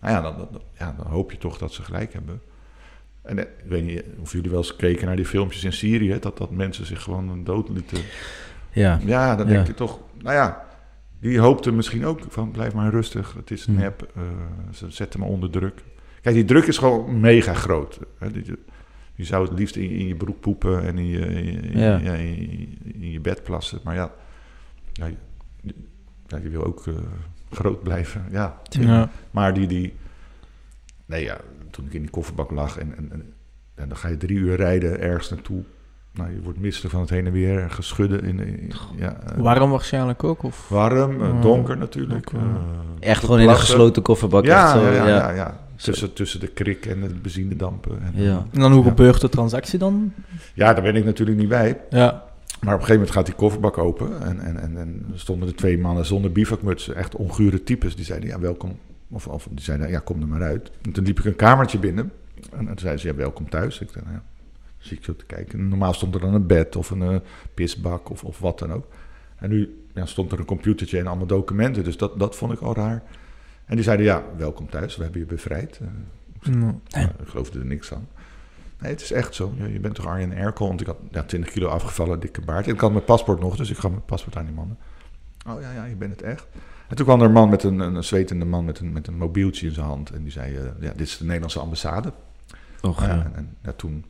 Nou 0.00 0.14
ja 0.14 0.20
dan, 0.22 0.36
dan, 0.36 0.62
ja, 0.78 0.94
dan 0.96 1.06
hoop 1.06 1.30
je 1.30 1.38
toch 1.38 1.58
dat 1.58 1.72
ze 1.72 1.82
gelijk 1.82 2.12
hebben. 2.12 2.40
En 3.22 3.38
eh, 3.38 3.44
ik 3.44 3.68
weet 3.70 3.84
niet 3.84 4.02
of 4.20 4.32
jullie 4.32 4.50
wel 4.50 4.58
eens 4.58 4.76
keken 4.76 5.06
naar 5.06 5.16
die 5.16 5.26
filmpjes 5.26 5.64
in 5.64 5.72
Syrië, 5.72 6.18
dat, 6.20 6.38
dat 6.38 6.50
mensen 6.50 6.86
zich 6.86 7.02
gewoon 7.02 7.44
dood 7.44 7.68
lieten. 7.68 7.98
Ja. 8.72 9.00
Ja, 9.04 9.36
dan 9.36 9.46
Ja. 9.46 9.52
denk 9.52 9.66
je 9.66 9.74
toch, 9.74 9.98
nou 10.22 10.34
ja, 10.34 10.64
die 11.20 11.38
hoopte 11.38 11.72
misschien 11.72 12.06
ook 12.06 12.20
van 12.28 12.50
blijf 12.50 12.74
maar 12.74 12.90
rustig, 12.90 13.34
het 13.34 13.50
is 13.50 13.64
Hmm. 13.64 13.74
nep, 13.74 14.08
eh, 14.16 14.22
ze 14.72 14.90
zetten 14.90 15.20
me 15.20 15.26
onder 15.26 15.50
druk. 15.50 15.82
Kijk, 16.22 16.34
die 16.34 16.44
druk 16.44 16.64
is 16.66 16.78
gewoon 16.78 17.20
mega 17.20 17.54
groot. 17.54 17.98
Hè? 18.18 18.28
Je 19.14 19.24
zou 19.24 19.48
het 19.48 19.58
liefst 19.58 19.76
in, 19.76 19.82
je- 19.82 19.96
in 19.98 20.06
je 20.06 20.14
broek 20.14 20.40
poepen 20.40 20.84
en 20.84 20.98
in 20.98 21.06
je, 21.06 21.18
in, 21.18 21.44
je- 21.44 21.52
in, 21.60 21.78
Ja. 21.78 21.96
ja, 21.98 22.12
in, 22.12 22.26
je- 22.50 22.92
in 23.00 23.10
je 23.10 23.20
bed 23.20 23.42
plassen. 23.42 23.80
Maar 23.84 23.94
ja, 23.94 24.10
ja, 24.92 25.06
je, 25.06 25.74
ja, 26.26 26.38
je 26.42 26.48
wil 26.48 26.64
ook 26.64 26.86
eh, 26.86 26.94
groot 27.50 27.82
blijven. 27.82 28.24
Ja, 28.30 28.60
Ja. 28.68 29.08
maar 29.30 29.54
die, 29.54 29.66
die... 29.66 29.94
Nee 31.06 31.24
ja, 31.24 31.36
toen 31.70 31.86
ik 31.86 31.92
in 31.92 32.00
die 32.00 32.10
kofferbak 32.10 32.50
lag 32.50 32.78
en, 32.78 32.96
en, 32.96 33.12
en, 33.12 33.32
en 33.74 33.88
dan 33.88 33.96
ga 33.96 34.08
je 34.08 34.16
drie 34.16 34.36
uur 34.36 34.56
rijden 34.56 35.00
ergens 35.00 35.30
naartoe. 35.30 35.62
Nou, 36.12 36.30
je 36.30 36.40
wordt 36.42 36.58
misselijk 36.60 36.92
van 36.92 37.00
het 37.00 37.10
heen 37.10 37.26
en 37.26 37.32
weer 37.32 37.58
en 37.60 37.70
geschudden. 37.70 38.22
In, 38.24 38.40
in- 38.40 38.72
ja, 38.96 39.20
eh, 39.20 39.36
Warm 39.40 39.70
waarschijnlijk 39.70 40.24
ook? 40.24 40.42
Of? 40.42 40.68
warm, 40.68 41.22
eh, 41.22 41.42
donker 41.42 41.76
natuurlijk. 41.76 42.30
Ook, 42.34 42.40
Echt 43.00 43.20
gewoon 43.24 43.40
in 43.40 43.48
een 43.48 43.56
gesloten 43.56 44.02
kofferbak. 44.02 44.44
Ja, 44.44 44.62
echt 44.62 44.70
zo, 44.72 44.90
ja, 44.90 45.06
ja, 45.08 45.30
ja. 45.30 45.63
Tussen, 45.76 46.12
tussen 46.12 46.40
de 46.40 46.46
krik 46.46 46.86
en 46.86 47.00
de 47.00 47.08
benzinedampen. 47.22 48.02
En, 48.02 48.22
Ja. 48.22 48.46
En 48.52 48.60
dan 48.60 48.72
hoe 48.72 48.82
Ja. 48.82 48.88
gebeurt 48.88 49.20
de 49.20 49.28
transactie 49.28 49.78
dan? 49.78 50.12
ja, 50.54 50.72
daar 50.74 50.82
ben 50.82 50.96
ik 50.96 51.04
natuurlijk 51.04 51.38
niet 51.38 51.48
bij. 51.48 51.80
Ja. 51.90 52.10
Maar 52.60 52.74
op 52.74 52.80
een 52.80 52.86
gegeven 52.86 52.94
moment 52.94 53.10
gaat 53.10 53.26
die 53.26 53.34
kofferbak 53.34 53.78
open. 53.78 54.22
En, 54.22 54.40
en, 54.40 54.60
en, 54.60 54.76
en 54.76 55.06
stonden 55.14 55.48
er 55.48 55.54
twee 55.54 55.78
mannen 55.78 56.06
zonder 56.06 56.32
bivakmutsen. 56.32 56.94
Echt 56.96 57.16
ongure 57.16 57.62
types. 57.62 57.96
Die 57.96 58.04
zeiden, 58.04 58.28
ja, 58.28 58.38
welkom. 58.40 58.78
Of, 59.10 59.26
of 59.26 59.48
die 59.50 59.64
zeiden, 59.64 59.90
ja, 59.90 59.98
kom 59.98 60.20
er 60.20 60.28
maar 60.28 60.42
uit. 60.42 60.70
En 60.82 60.92
toen 60.92 61.04
liep 61.04 61.18
ik 61.18 61.24
een 61.24 61.36
kamertje 61.36 61.78
binnen. 61.78 62.12
En 62.52 62.66
toen 62.66 62.78
zeiden 62.78 63.00
ze, 63.00 63.06
ja, 63.08 63.14
welkom 63.14 63.48
thuis. 63.48 63.80
Ik 63.80 63.92
dacht, 63.92 64.04
nou 64.06 64.16
ja, 64.16 64.22
zie 64.78 64.96
ik 64.96 65.04
zo 65.04 65.16
te 65.16 65.24
kijken. 65.24 65.58
En 65.58 65.68
normaal 65.68 65.92
stond 65.94 66.14
er 66.14 66.20
dan 66.20 66.34
een 66.34 66.46
bed 66.46 66.76
of 66.76 66.90
een 66.90 67.02
eh, 67.02 67.16
pisbak 67.54 68.10
of, 68.10 68.24
of 68.24 68.38
wat 68.38 68.58
dan 68.58 68.72
ook. 68.72 68.86
En 69.36 69.50
nu 69.50 69.84
ja, 69.94 70.06
stond 70.06 70.32
er 70.32 70.38
een 70.38 70.44
computertje 70.44 70.98
en 70.98 71.06
allemaal 71.06 71.26
documenten. 71.26 71.84
Dus 71.84 71.96
dat, 71.96 72.18
dat 72.18 72.36
vond 72.36 72.52
ik 72.52 72.60
al 72.60 72.74
raar. 72.74 73.02
En 73.66 73.74
die 73.74 73.84
zeiden, 73.84 74.06
ja, 74.06 74.22
welkom 74.36 74.68
thuis, 74.70 74.96
we 74.96 75.02
hebben 75.02 75.20
je 75.20 75.26
bevrijd. 75.26 75.80
Nou, 76.42 76.74
ik 76.96 77.08
geloofde 77.24 77.58
er 77.58 77.64
niks 77.66 77.88
van. 77.88 78.06
Nee, 78.80 78.90
het 78.92 79.00
is 79.00 79.12
echt 79.12 79.34
zo. 79.34 79.54
Je 79.72 79.80
bent 79.80 79.94
toch 79.94 80.06
Arjen 80.06 80.32
Erkel? 80.36 80.66
Want 80.68 80.80
ik 80.80 80.86
had 80.86 80.96
ja, 81.10 81.22
20 81.22 81.50
kilo 81.52 81.68
afgevallen, 81.68 82.20
dikke 82.20 82.40
baard. 82.40 82.66
En 82.66 82.72
ik 82.74 82.80
had 82.80 82.92
mijn 82.92 83.04
paspoort 83.04 83.40
nog, 83.40 83.56
dus 83.56 83.70
ik 83.70 83.76
gaf 83.76 83.90
mijn 83.90 84.04
paspoort 84.04 84.36
aan 84.36 84.44
die 84.44 84.54
mannen. 84.54 84.76
Oh 85.48 85.60
ja, 85.60 85.72
ja, 85.72 85.84
je 85.84 85.94
bent 85.94 86.10
het 86.10 86.22
echt. 86.22 86.46
En 86.88 86.96
toen 86.96 87.06
kwam 87.06 87.20
er 87.20 87.26
een 87.26 87.32
man 87.32 87.48
met 87.48 87.62
een, 87.62 87.78
een 87.78 88.04
zwetende 88.04 88.44
man 88.44 88.64
met 88.64 88.78
een, 88.78 88.92
met 88.92 89.06
een 89.06 89.16
mobieltje 89.16 89.66
in 89.66 89.72
zijn 89.72 89.86
hand. 89.86 90.10
En 90.10 90.22
die 90.22 90.32
zei, 90.32 90.56
eh, 90.56 90.62
ja, 90.80 90.90
dit 90.92 91.00
is 91.06 91.16
de 91.18 91.24
Nederlandse 91.24 91.58
ambassade. 91.58 92.12
Och, 92.82 93.00
Ja, 93.00 93.08
en, 93.10 93.32
en 93.34 93.56
ja, 93.62 93.72
toen 93.72 94.04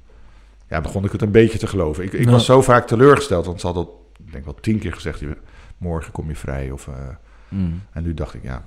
ja, 0.69 0.81
begon 0.81 1.05
ik 1.05 1.13
het 1.13 1.23
een 1.23 1.31
beetje 1.31 1.59
te 1.59 1.67
geloven. 1.67 2.05
Ik, 2.05 2.13
ik 2.13 2.29
was 2.29 2.45
zo 2.45 2.63
vaak 2.63 2.87
teleurgesteld, 2.87 3.47
want 3.47 3.61
ze 3.61 3.67
hadden, 3.67 3.85
al, 3.85 4.11
ik 4.27 4.33
denk 4.33 4.45
wel 4.45 4.55
tien 4.55 4.79
keer 4.79 4.93
gezegd, 4.93 5.23
morgen 5.79 6.13
kom 6.13 6.29
je 6.29 6.37
vrij. 6.37 6.71
Of, 6.71 6.89
eh, 6.89 6.95
Mm. 7.49 7.81
en 7.93 8.03
nu 8.03 8.15
dacht 8.15 8.35
ik, 8.35 8.43
ja, 8.43 8.63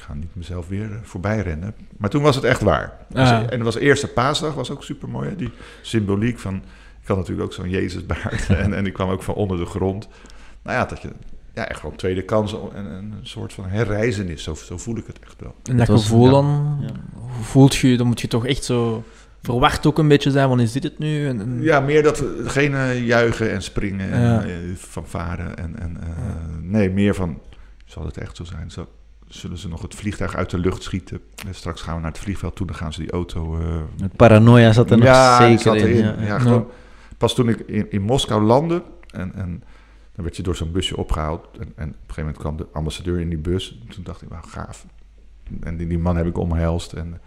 ik 0.00 0.06
ga 0.06 0.14
niet 0.14 0.34
mezelf 0.34 0.68
weer 0.68 0.90
eh, 0.92 0.96
voorbij 1.02 1.40
rennen. 1.40 1.74
Maar 1.96 2.10
toen 2.10 2.22
was 2.22 2.34
het 2.34 2.44
echt 2.44 2.60
waar. 2.60 2.92
Ja. 3.08 3.40
Dus- 3.40 3.48
en 3.50 3.54
het 3.54 3.62
was 3.62 3.76
eerste 3.76 4.08
paasdag, 4.08 4.54
was 4.54 4.70
ook 4.70 4.84
super 4.84 5.08
mooi. 5.08 5.36
Die 5.36 5.50
symboliek 5.82 6.38
van, 6.38 6.54
ik 7.02 7.08
had 7.08 7.16
natuurlijk 7.16 7.46
ook 7.46 7.52
zo'n 7.52 7.68
Jezusbaard. 7.70 8.46
en, 8.62 8.74
en 8.74 8.84
die 8.84 8.92
kwam 8.92 9.10
ook 9.10 9.22
van 9.22 9.34
onder 9.34 9.56
de 9.58 9.66
grond. 9.66 10.08
Nou 10.62 10.76
ja, 10.78 10.84
dat 10.84 11.02
je 11.02 11.08
ja, 11.54 11.68
echt 11.68 11.82
wel 11.82 11.90
een 11.90 11.96
tweede 11.96 12.22
kans 12.22 12.54
en 12.74 12.84
een 12.84 13.14
soort 13.22 13.52
van 13.52 13.64
herreizenis. 13.68 14.42
Zo, 14.42 14.54
zo 14.54 14.78
voel 14.78 14.96
ik 14.96 15.06
het 15.06 15.18
echt 15.18 15.34
wel. 15.40 15.54
En 15.64 15.76
dat 15.76 15.88
gevoel 15.88 16.24
ja. 16.24 16.30
dan, 16.30 16.78
Ja. 16.80 16.88
hoe 17.12 17.44
voelt 17.44 17.74
je, 17.76 17.96
dan 17.96 18.06
moet 18.06 18.20
je 18.20 18.28
toch 18.28 18.46
echt 18.46 18.64
zo 18.64 19.04
verwacht 19.42 19.86
ook 19.86 19.98
een 19.98 20.08
beetje 20.08 20.30
zijn, 20.30 20.48
van 20.48 20.60
is 20.60 20.72
dit 20.72 20.82
het 20.82 20.98
nu? 20.98 21.26
En, 21.28 21.40
en- 21.40 21.62
Ja, 21.62 21.80
meer 21.80 22.02
dat 22.02 22.18
we 22.18 22.42
geen 22.46 22.74
eh, 22.74 23.06
juichen 23.06 23.50
en 23.50 23.62
springen 23.62 24.10
en 24.10 24.20
Ja. 24.22 24.42
eh, 24.42 24.50
fanfaren. 24.76 25.56
En, 25.56 25.78
en, 25.78 25.96
eh, 26.02 26.08
Nee, 26.60 26.90
meer 26.90 27.14
van, 27.14 27.40
zal 27.84 28.04
het 28.04 28.16
echt 28.16 28.36
zo 28.36 28.44
zijn? 28.44 28.70
Zal- 28.70 28.88
zullen 29.30 29.58
ze 29.58 29.68
nog 29.68 29.82
het 29.82 29.94
vliegtuig 29.94 30.36
uit 30.36 30.50
de 30.50 30.58
lucht 30.58 30.82
schieten? 30.82 31.20
En 31.46 31.54
straks 31.54 31.82
gaan 31.82 31.94
we 31.94 32.00
naar 32.00 32.10
het 32.10 32.20
vliegveld 32.20 32.56
toe, 32.56 32.66
dan 32.66 32.76
gaan 32.76 32.92
ze 32.92 33.00
die 33.00 33.10
auto... 33.10 33.58
eh, 33.58 33.66
Het 34.02 34.16
paranoia 34.16 34.72
zat 34.72 34.90
er 34.90 34.96
nog 34.96 35.06
ja, 35.06 35.38
die 35.38 35.46
zeker 35.46 35.62
zat 35.62 35.74
in. 35.76 35.82
erin. 35.86 35.96
Ja, 36.04 36.14
Ja, 36.18 36.26
ja. 36.26 36.38
gewoon, 36.38 36.66
Pas 37.18 37.34
toen 37.34 37.48
ik 37.48 37.58
in, 37.60 37.90
in 37.90 38.02
Moskou 38.02 38.42
landde 38.42 38.82
en, 39.10 39.34
en 39.34 39.62
dan 40.14 40.24
werd 40.24 40.36
je 40.36 40.42
door 40.42 40.56
zo'n 40.56 40.72
busje 40.72 40.96
opgehaald. 40.96 41.46
En, 41.52 41.60
en 41.76 41.88
op 41.88 41.94
een 41.94 41.94
gegeven 41.98 42.16
moment 42.22 42.38
kwam 42.38 42.56
de 42.56 42.66
ambassadeur 42.72 43.20
in 43.20 43.28
die 43.28 43.38
bus. 43.38 43.78
Toen 43.88 44.02
dacht 44.04 44.22
ik, 44.22 44.28
wauw, 44.28 44.42
gaaf. 44.46 44.86
En 45.60 45.76
die, 45.76 45.86
die 45.86 45.98
man 45.98 46.16
heb 46.16 46.26
ik 46.26 46.38
omhelst. 46.38 46.92
En 46.92 47.20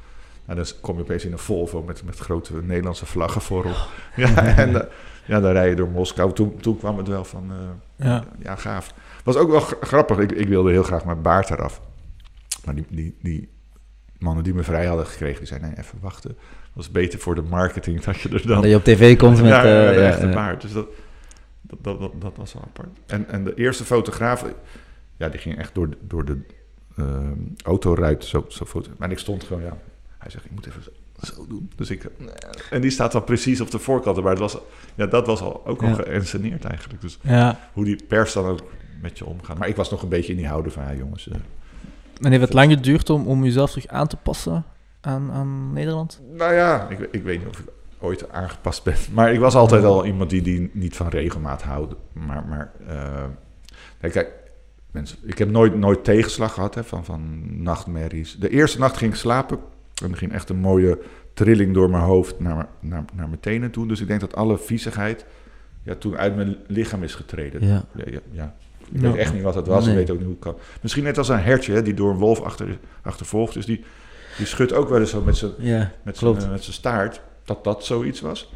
nou, 0.45 0.57
dan 0.59 0.65
kom 0.81 0.95
je 0.95 1.01
opeens 1.01 1.25
in 1.25 1.31
een 1.31 1.37
Volvo 1.39 1.81
met, 1.81 2.03
met 2.05 2.17
grote 2.19 2.53
Nederlandse 2.63 3.05
vlaggen 3.05 3.41
voorop. 3.41 3.87
Ja, 4.15 4.35
en 4.63 4.81
eh, 4.81 4.87
ja, 5.25 5.39
dan 5.39 5.51
rij 5.51 5.69
je 5.69 5.75
door 5.75 5.89
Moskou. 5.89 6.33
Toen, 6.33 6.57
toen 6.61 6.77
kwam 6.77 6.97
het 6.97 7.07
wel 7.07 7.23
van, 7.25 7.51
eh, 7.51 8.05
Ja. 8.07 8.23
ja, 8.39 8.55
gaaf. 8.55 8.93
Was 9.23 9.35
ook 9.35 9.49
wel 9.51 9.59
gra- 9.59 9.77
grappig. 9.81 10.17
Ik, 10.17 10.31
ik 10.31 10.47
wilde 10.47 10.71
heel 10.71 10.83
graag 10.83 11.05
mijn 11.05 11.21
baard 11.21 11.49
eraf. 11.49 11.81
Maar 12.65 12.75
die, 12.75 12.85
die, 12.89 13.15
die 13.21 13.49
mannen 14.17 14.43
die 14.43 14.53
me 14.53 14.63
vrij 14.63 14.85
hadden 14.85 15.05
gekregen, 15.05 15.37
die 15.37 15.47
zeiden, 15.47 15.69
nee, 15.69 15.77
even 15.77 15.97
wachten. 16.01 16.29
Dat 16.29 16.73
was 16.73 16.91
beter 16.91 17.19
voor 17.19 17.35
de 17.35 17.41
marketing 17.41 18.01
dat 18.01 18.19
je 18.19 18.29
er 18.29 18.47
dan... 18.47 18.61
Dat 18.61 18.69
je 18.69 18.75
op 18.75 18.83
tv 18.83 19.17
komt 19.17 19.41
met... 19.41 19.47
ja, 19.47 19.63
eh, 19.63 20.19
de 20.19 20.27
ja, 20.27 20.33
baard. 20.33 20.61
Dus 20.61 20.71
dat, 20.71 20.87
dat, 21.61 21.99
dat, 21.99 22.11
dat, 22.21 22.33
was 22.35 22.53
wel 22.53 22.63
apart. 22.63 22.89
En, 23.05 23.27
en 23.29 23.43
de 23.43 23.53
eerste 23.55 23.83
fotograaf, 23.83 24.45
ja, 25.17 25.29
die 25.29 25.39
ging 25.39 25.57
echt 25.57 25.75
door 25.75 25.89
de, 25.89 25.97
door 26.01 26.25
de 26.25 26.37
eh, 26.95 27.31
autoruit 27.63 28.25
zo, 28.25 28.45
zo 28.47 28.65
foto. 28.65 28.89
Maar 28.97 29.11
ik 29.11 29.19
stond 29.19 29.43
gewoon, 29.43 29.63
ja. 29.63 29.77
Hij 30.17 30.31
zegt, 30.31 30.45
ik 30.45 30.51
moet 30.51 30.65
even 30.65 30.83
zo, 30.83 30.89
zo 31.21 31.47
doen. 31.47 31.71
Dus 31.75 31.89
ik, 31.89 32.05
en 32.69 32.81
die 32.81 32.91
staat 32.91 33.11
dan 33.11 33.23
precies 33.23 33.61
op 33.61 33.71
de 33.71 33.79
voorkant. 33.79 34.21
Maar 34.21 34.29
het 34.29 34.39
was, 34.39 34.57
ja, 34.95 35.05
dat 35.05 35.27
was 35.27 35.41
al, 35.41 35.65
ook 35.65 35.81
al 35.81 35.87
Ja. 35.87 35.93
geënsceneerd 35.93 36.65
eigenlijk. 36.65 37.01
Dus 37.01 37.19
ja. 37.21 37.69
hoe 37.73 37.85
die 37.85 38.03
pers 38.07 38.33
dan 38.33 38.45
ook 38.45 38.63
met 39.01 39.17
je 39.17 39.25
omgaat. 39.25 39.57
Maar 39.57 39.67
ik 39.67 39.75
was 39.75 39.89
nog 39.89 40.01
een 40.01 40.09
beetje 40.09 40.31
in 40.31 40.37
die 40.37 40.47
houden 40.47 40.71
van, 40.71 40.83
ja 40.83 40.93
jongens. 40.93 41.29
En 42.23 42.31
heeft 42.31 42.41
het 42.43 42.53
lang 42.53 42.71
geduurd 42.71 43.09
om, 43.09 43.27
om 43.27 43.43
jezelf 43.43 43.69
terug 43.71 43.87
aan 43.87 44.07
te 44.07 44.17
passen 44.17 44.63
aan, 45.01 45.31
aan 45.31 45.73
Nederland? 45.73 46.21
Nou 46.37 46.53
ja, 46.53 46.87
ik, 46.89 46.99
ik 47.11 47.23
weet 47.23 47.39
niet 47.39 47.47
of 47.47 47.59
ik 47.59 47.65
ooit 47.99 48.31
aangepast 48.31 48.83
ben. 48.83 48.95
Maar 49.15 49.33
ik 49.33 49.39
was 49.39 49.55
altijd 49.55 49.83
al 49.83 50.05
iemand 50.05 50.29
die, 50.29 50.41
die 50.41 50.69
niet 50.73 50.95
van 50.95 51.07
regelmaat 51.07 51.61
houdt. 51.61 51.95
Maar, 52.13 52.45
maar 52.47 52.71
eh, 52.87 53.23
nee, 54.01 54.11
kijk, 54.11 54.31
mensen, 54.91 55.17
ik 55.23 55.37
heb 55.37 55.49
nooit, 55.49 55.75
nooit 55.75 56.03
tegenslag 56.03 56.53
gehad 56.53 56.75
hè, 56.75 56.83
van, 56.83 57.05
van 57.05 57.41
nachtmerries. 57.63 58.35
De 58.39 58.49
eerste 58.49 58.79
nacht 58.79 58.97
ging 58.97 59.11
ik 59.11 59.17
slapen 59.19 59.59
en 60.03 60.11
er 60.11 60.17
ging 60.17 60.31
echt 60.33 60.49
een 60.49 60.57
mooie 60.59 60.99
trilling 61.33 61.73
door 61.73 61.89
mijn 61.89 62.03
hoofd 62.03 62.39
naar, 62.39 62.55
mijn- 62.55 62.67
naar, 62.79 63.03
naar 63.13 63.27
mijn 63.27 63.39
tenen 63.39 63.71
toe. 63.71 63.87
Dus 63.87 64.01
ik 64.01 64.07
denk 64.07 64.19
dat 64.19 64.35
alle 64.35 64.57
viezigheid 64.57 65.25
ja, 65.83 65.95
toen 65.95 66.17
uit 66.17 66.35
mijn 66.35 66.55
lichaam 66.67 67.03
is 67.03 67.15
getreden. 67.15 67.67
Ja. 67.67 67.83
Ja, 67.95 68.03
ja, 68.11 68.19
ja. 68.31 68.55
Ik 68.91 69.01
Ja. 69.01 69.11
weet 69.11 69.15
echt 69.19 69.33
niet 69.33 69.41
wat 69.43 69.55
het 69.55 69.67
was. 69.67 69.85
Nee. 69.85 69.93
Ik 69.93 69.99
weet 69.99 70.09
ook 70.09 70.17
niet 70.17 70.25
hoe 70.25 70.35
het 70.35 70.43
kan. 70.43 70.55
Misschien 70.81 71.03
net 71.03 71.17
als 71.17 71.29
een 71.29 71.39
hertje 71.39 71.73
hè, 71.73 71.81
die 71.81 71.93
door 71.93 72.11
een 72.11 72.17
wolf 72.17 72.41
achter, 72.41 72.77
achtervolgt. 73.01 73.53
Dus 73.53 73.65
die, 73.65 73.83
die 74.37 74.45
schudt 74.45 74.73
ook 74.73 74.89
wel 74.89 74.99
eens 74.99 75.09
zo 75.09 75.21
met 75.21 75.37
zijn 75.37 75.51
Ja, 75.57 75.77
met 76.03 76.17
zijn, 76.17 76.31
klopt. 76.31 76.43
eh, 76.43 76.51
met 76.51 76.63
zijn 76.63 76.75
staart, 76.75 77.21
dat 77.45 77.63
dat 77.63 77.85
zoiets 77.85 78.21
was. 78.21 78.53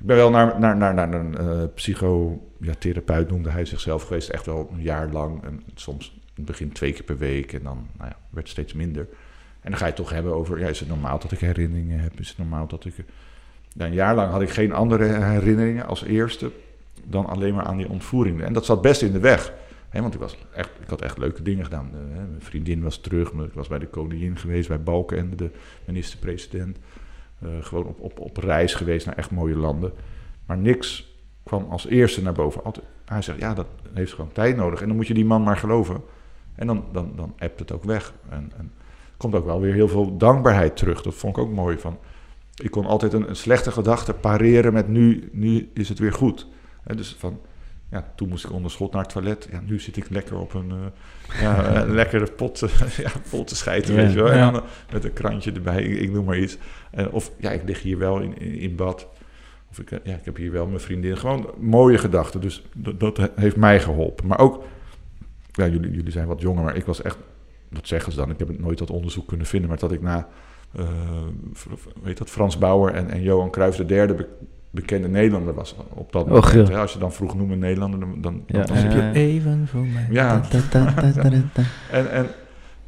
Ik 0.00 0.06
ben 0.06 0.16
wel 0.16 0.30
naar, 0.30 0.60
naar, 0.60 0.76
naar, 0.76 0.94
naar 0.94 1.12
een 1.14 1.38
eh 1.38 1.62
psychotherapeut, 1.74 3.30
noemde 3.30 3.50
hij 3.50 3.64
zichzelf 3.64 4.02
geweest, 4.02 4.28
echt 4.28 4.46
wel 4.46 4.70
een 4.72 4.82
jaar 4.82 5.08
lang. 5.12 5.44
En 5.44 5.62
soms 5.74 6.06
in 6.14 6.22
het 6.34 6.44
begin 6.44 6.72
twee 6.72 6.92
keer 6.92 7.02
per 7.04 7.18
week 7.18 7.52
en 7.52 7.62
dan 7.62 7.86
nou 7.96 8.08
ja, 8.10 8.16
werd 8.30 8.48
het 8.48 8.48
steeds 8.48 8.72
minder. 8.72 9.06
En 9.60 9.70
dan 9.72 9.80
ga 9.80 9.86
je 9.86 9.92
het 9.92 10.00
toch 10.00 10.10
hebben 10.10 10.34
over, 10.34 10.58
ja, 10.58 10.68
is 10.68 10.80
het 10.80 10.88
normaal 10.88 11.18
dat 11.18 11.32
ik 11.32 11.38
herinneringen 11.38 12.00
heb? 12.00 12.20
Is 12.20 12.28
het 12.28 12.38
normaal 12.38 12.66
dat 12.66 12.84
ik... 12.84 12.94
Ja, 13.72 13.86
een 13.86 13.92
jaar 13.92 14.14
lang 14.14 14.30
had 14.30 14.42
ik 14.42 14.50
geen 14.50 14.72
andere 14.72 15.04
herinneringen 15.04 15.86
als 15.86 16.04
eerste 16.04 16.50
dan 17.04 17.26
alleen 17.26 17.54
maar 17.54 17.64
aan 17.64 17.76
die 17.76 17.88
ontvoering. 17.88 18.42
En 18.42 18.52
dat 18.52 18.64
zat 18.64 18.82
best 18.82 19.02
in 19.02 19.12
de 19.12 19.18
weg. 19.18 19.52
Hè, 19.88 20.00
want 20.00 20.14
ik, 20.14 20.20
was 20.20 20.36
echt, 20.54 20.70
ik 20.82 20.88
had 20.88 21.02
echt 21.02 21.18
leuke 21.18 21.42
dingen 21.42 21.64
gedaan. 21.64 21.90
Eh, 21.92 22.16
mijn 22.16 22.36
vriendin 22.38 22.82
was 22.82 22.98
terug, 22.98 23.30
ik 23.30 23.52
was 23.52 23.68
bij 23.68 23.78
de 23.78 23.86
koningin 23.86 24.36
geweest, 24.36 24.68
bij 24.68 24.82
Balkenende, 24.82 25.36
de 25.36 25.50
minister-president. 25.84 26.78
Eh, 27.38 27.48
gewoon 27.60 27.86
op, 27.86 28.00
op, 28.00 28.20
op 28.20 28.36
reis 28.36 28.74
geweest 28.74 29.06
naar 29.06 29.16
echt 29.16 29.30
mooie 29.30 29.56
landen. 29.56 29.92
Maar 30.46 30.58
niks 30.58 31.14
kwam 31.42 31.66
als 31.70 31.86
eerste 31.86 32.22
naar 32.22 32.32
boven. 32.32 32.64
Altijd, 32.64 32.86
hij 33.04 33.22
zegt, 33.22 33.38
ja, 33.38 33.54
dat 33.54 33.66
heeft 33.92 34.12
gewoon 34.12 34.32
tijd 34.32 34.56
nodig. 34.56 34.80
En 34.80 34.86
dan 34.86 34.96
moet 34.96 35.06
je 35.06 35.14
die 35.14 35.24
man 35.24 35.42
maar 35.42 35.56
geloven. 35.56 36.02
En 36.54 36.66
dan, 36.66 36.84
dan, 36.92 37.12
dan 37.16 37.34
appt 37.38 37.58
het 37.58 37.72
ook 37.72 37.84
weg. 37.84 38.12
En, 38.28 38.52
en 38.56 38.72
komt 39.16 39.34
ook 39.34 39.44
wel 39.44 39.60
weer 39.60 39.74
heel 39.74 39.88
veel 39.88 40.16
dankbaarheid 40.16 40.76
terug. 40.76 41.02
Dat 41.02 41.14
vond 41.14 41.36
ik 41.36 41.42
ook 41.42 41.52
mooi. 41.52 41.78
Van, 41.78 41.98
ik 42.62 42.70
kon 42.70 42.86
altijd 42.86 43.12
een, 43.12 43.28
een 43.28 43.36
slechte 43.36 43.70
gedachte 43.70 44.14
pareren 44.14 44.72
met 44.72 44.88
nu, 44.88 45.28
nu 45.32 45.70
is 45.74 45.88
het 45.88 45.98
weer 45.98 46.12
goed. 46.12 46.46
Dus 46.94 47.16
van, 47.18 47.40
ja, 47.90 48.12
toen 48.16 48.28
moest 48.28 48.44
ik 48.44 48.52
onder 48.52 48.70
schot 48.70 48.92
naar 48.92 49.02
het 49.02 49.10
toilet. 49.12 49.48
Ja, 49.50 49.60
nu 49.66 49.80
zit 49.80 49.96
ik 49.96 50.10
lekker 50.10 50.38
op 50.38 50.54
een 50.54 50.70
eh, 50.70 51.40
ja, 51.40 51.76
een 51.82 51.94
lekkere 51.94 52.32
pot, 52.32 52.62
eh, 52.62 52.88
ja, 53.04 53.10
pot 53.30 53.46
te 53.46 53.56
schijten, 53.56 53.94
weet 53.94 54.12
je 54.12 54.22
wel. 54.22 54.30
En 54.30 54.36
Ja. 54.38 54.50
dan, 54.50 54.62
eh, 54.62 54.68
met 54.92 55.04
een 55.04 55.12
krantje 55.12 55.52
erbij, 55.52 55.82
ik, 55.82 56.00
ik 56.00 56.12
noem 56.12 56.24
maar 56.24 56.38
iets. 56.38 56.58
Of 57.10 57.32
ja, 57.38 57.50
ik 57.50 57.62
lig 57.64 57.82
hier 57.82 57.98
wel 57.98 58.20
in, 58.20 58.38
in, 58.38 58.54
in 58.58 58.76
bad. 58.76 59.08
Of 59.70 59.78
ik, 59.78 59.90
eh, 59.90 59.98
ja, 60.04 60.14
ik 60.14 60.24
heb 60.24 60.36
hier 60.36 60.52
wel 60.52 60.66
mijn 60.66 60.80
vriendin. 60.80 61.16
Gewoon 61.16 61.50
mooie 61.58 61.98
gedachten. 61.98 62.40
Dus 62.40 62.64
dat, 62.74 63.00
dat 63.00 63.30
heeft 63.34 63.56
mij 63.56 63.80
geholpen. 63.80 64.26
Maar 64.26 64.38
ook, 64.38 64.64
ja, 65.52 65.66
jullie, 65.68 65.90
jullie 65.90 66.12
zijn 66.12 66.26
wat 66.26 66.40
jonger, 66.40 66.64
maar 66.64 66.76
ik 66.76 66.84
was 66.84 67.02
echt, 67.02 67.18
wat 67.70 67.86
zeggen 67.88 68.12
ze 68.12 68.18
dan? 68.18 68.30
Ik 68.30 68.38
heb 68.38 68.48
het 68.48 68.58
nooit 68.60 68.78
dat 68.78 68.90
onderzoek 68.90 69.28
kunnen 69.28 69.46
vinden, 69.46 69.68
maar 69.68 69.78
dat 69.78 69.92
ik 69.92 70.02
na, 70.02 70.28
eh, 70.72 70.88
weet 72.02 72.18
dat, 72.18 72.30
Frans 72.30 72.58
Bauer 72.58 72.92
en, 72.92 73.10
en 73.10 73.22
Johan 73.22 73.50
Cruijff 73.50 73.76
de 73.76 73.86
derde 73.86 74.28
bekende 74.80 75.08
Nederlander 75.08 75.54
was 75.54 75.74
op 75.88 76.12
dat 76.12 76.22
Och, 76.30 76.46
moment. 76.52 76.68
ja. 76.68 76.74
hè. 76.74 76.80
Als 76.80 76.92
je 76.92 76.98
dan 76.98 77.12
vroeg 77.12 77.34
noemen 77.36 77.58
Nederlander, 77.58 78.00
dan, 78.00 78.14
dan, 78.20 78.42
Ja, 78.46 78.64
dan 78.64 78.76
zit 78.76 78.92
je. 78.92 79.10
Even 79.12 79.66
voor 79.70 79.80
mij. 79.86 80.06
ja, 80.10 80.40
en, 81.90 82.10
en 82.10 82.26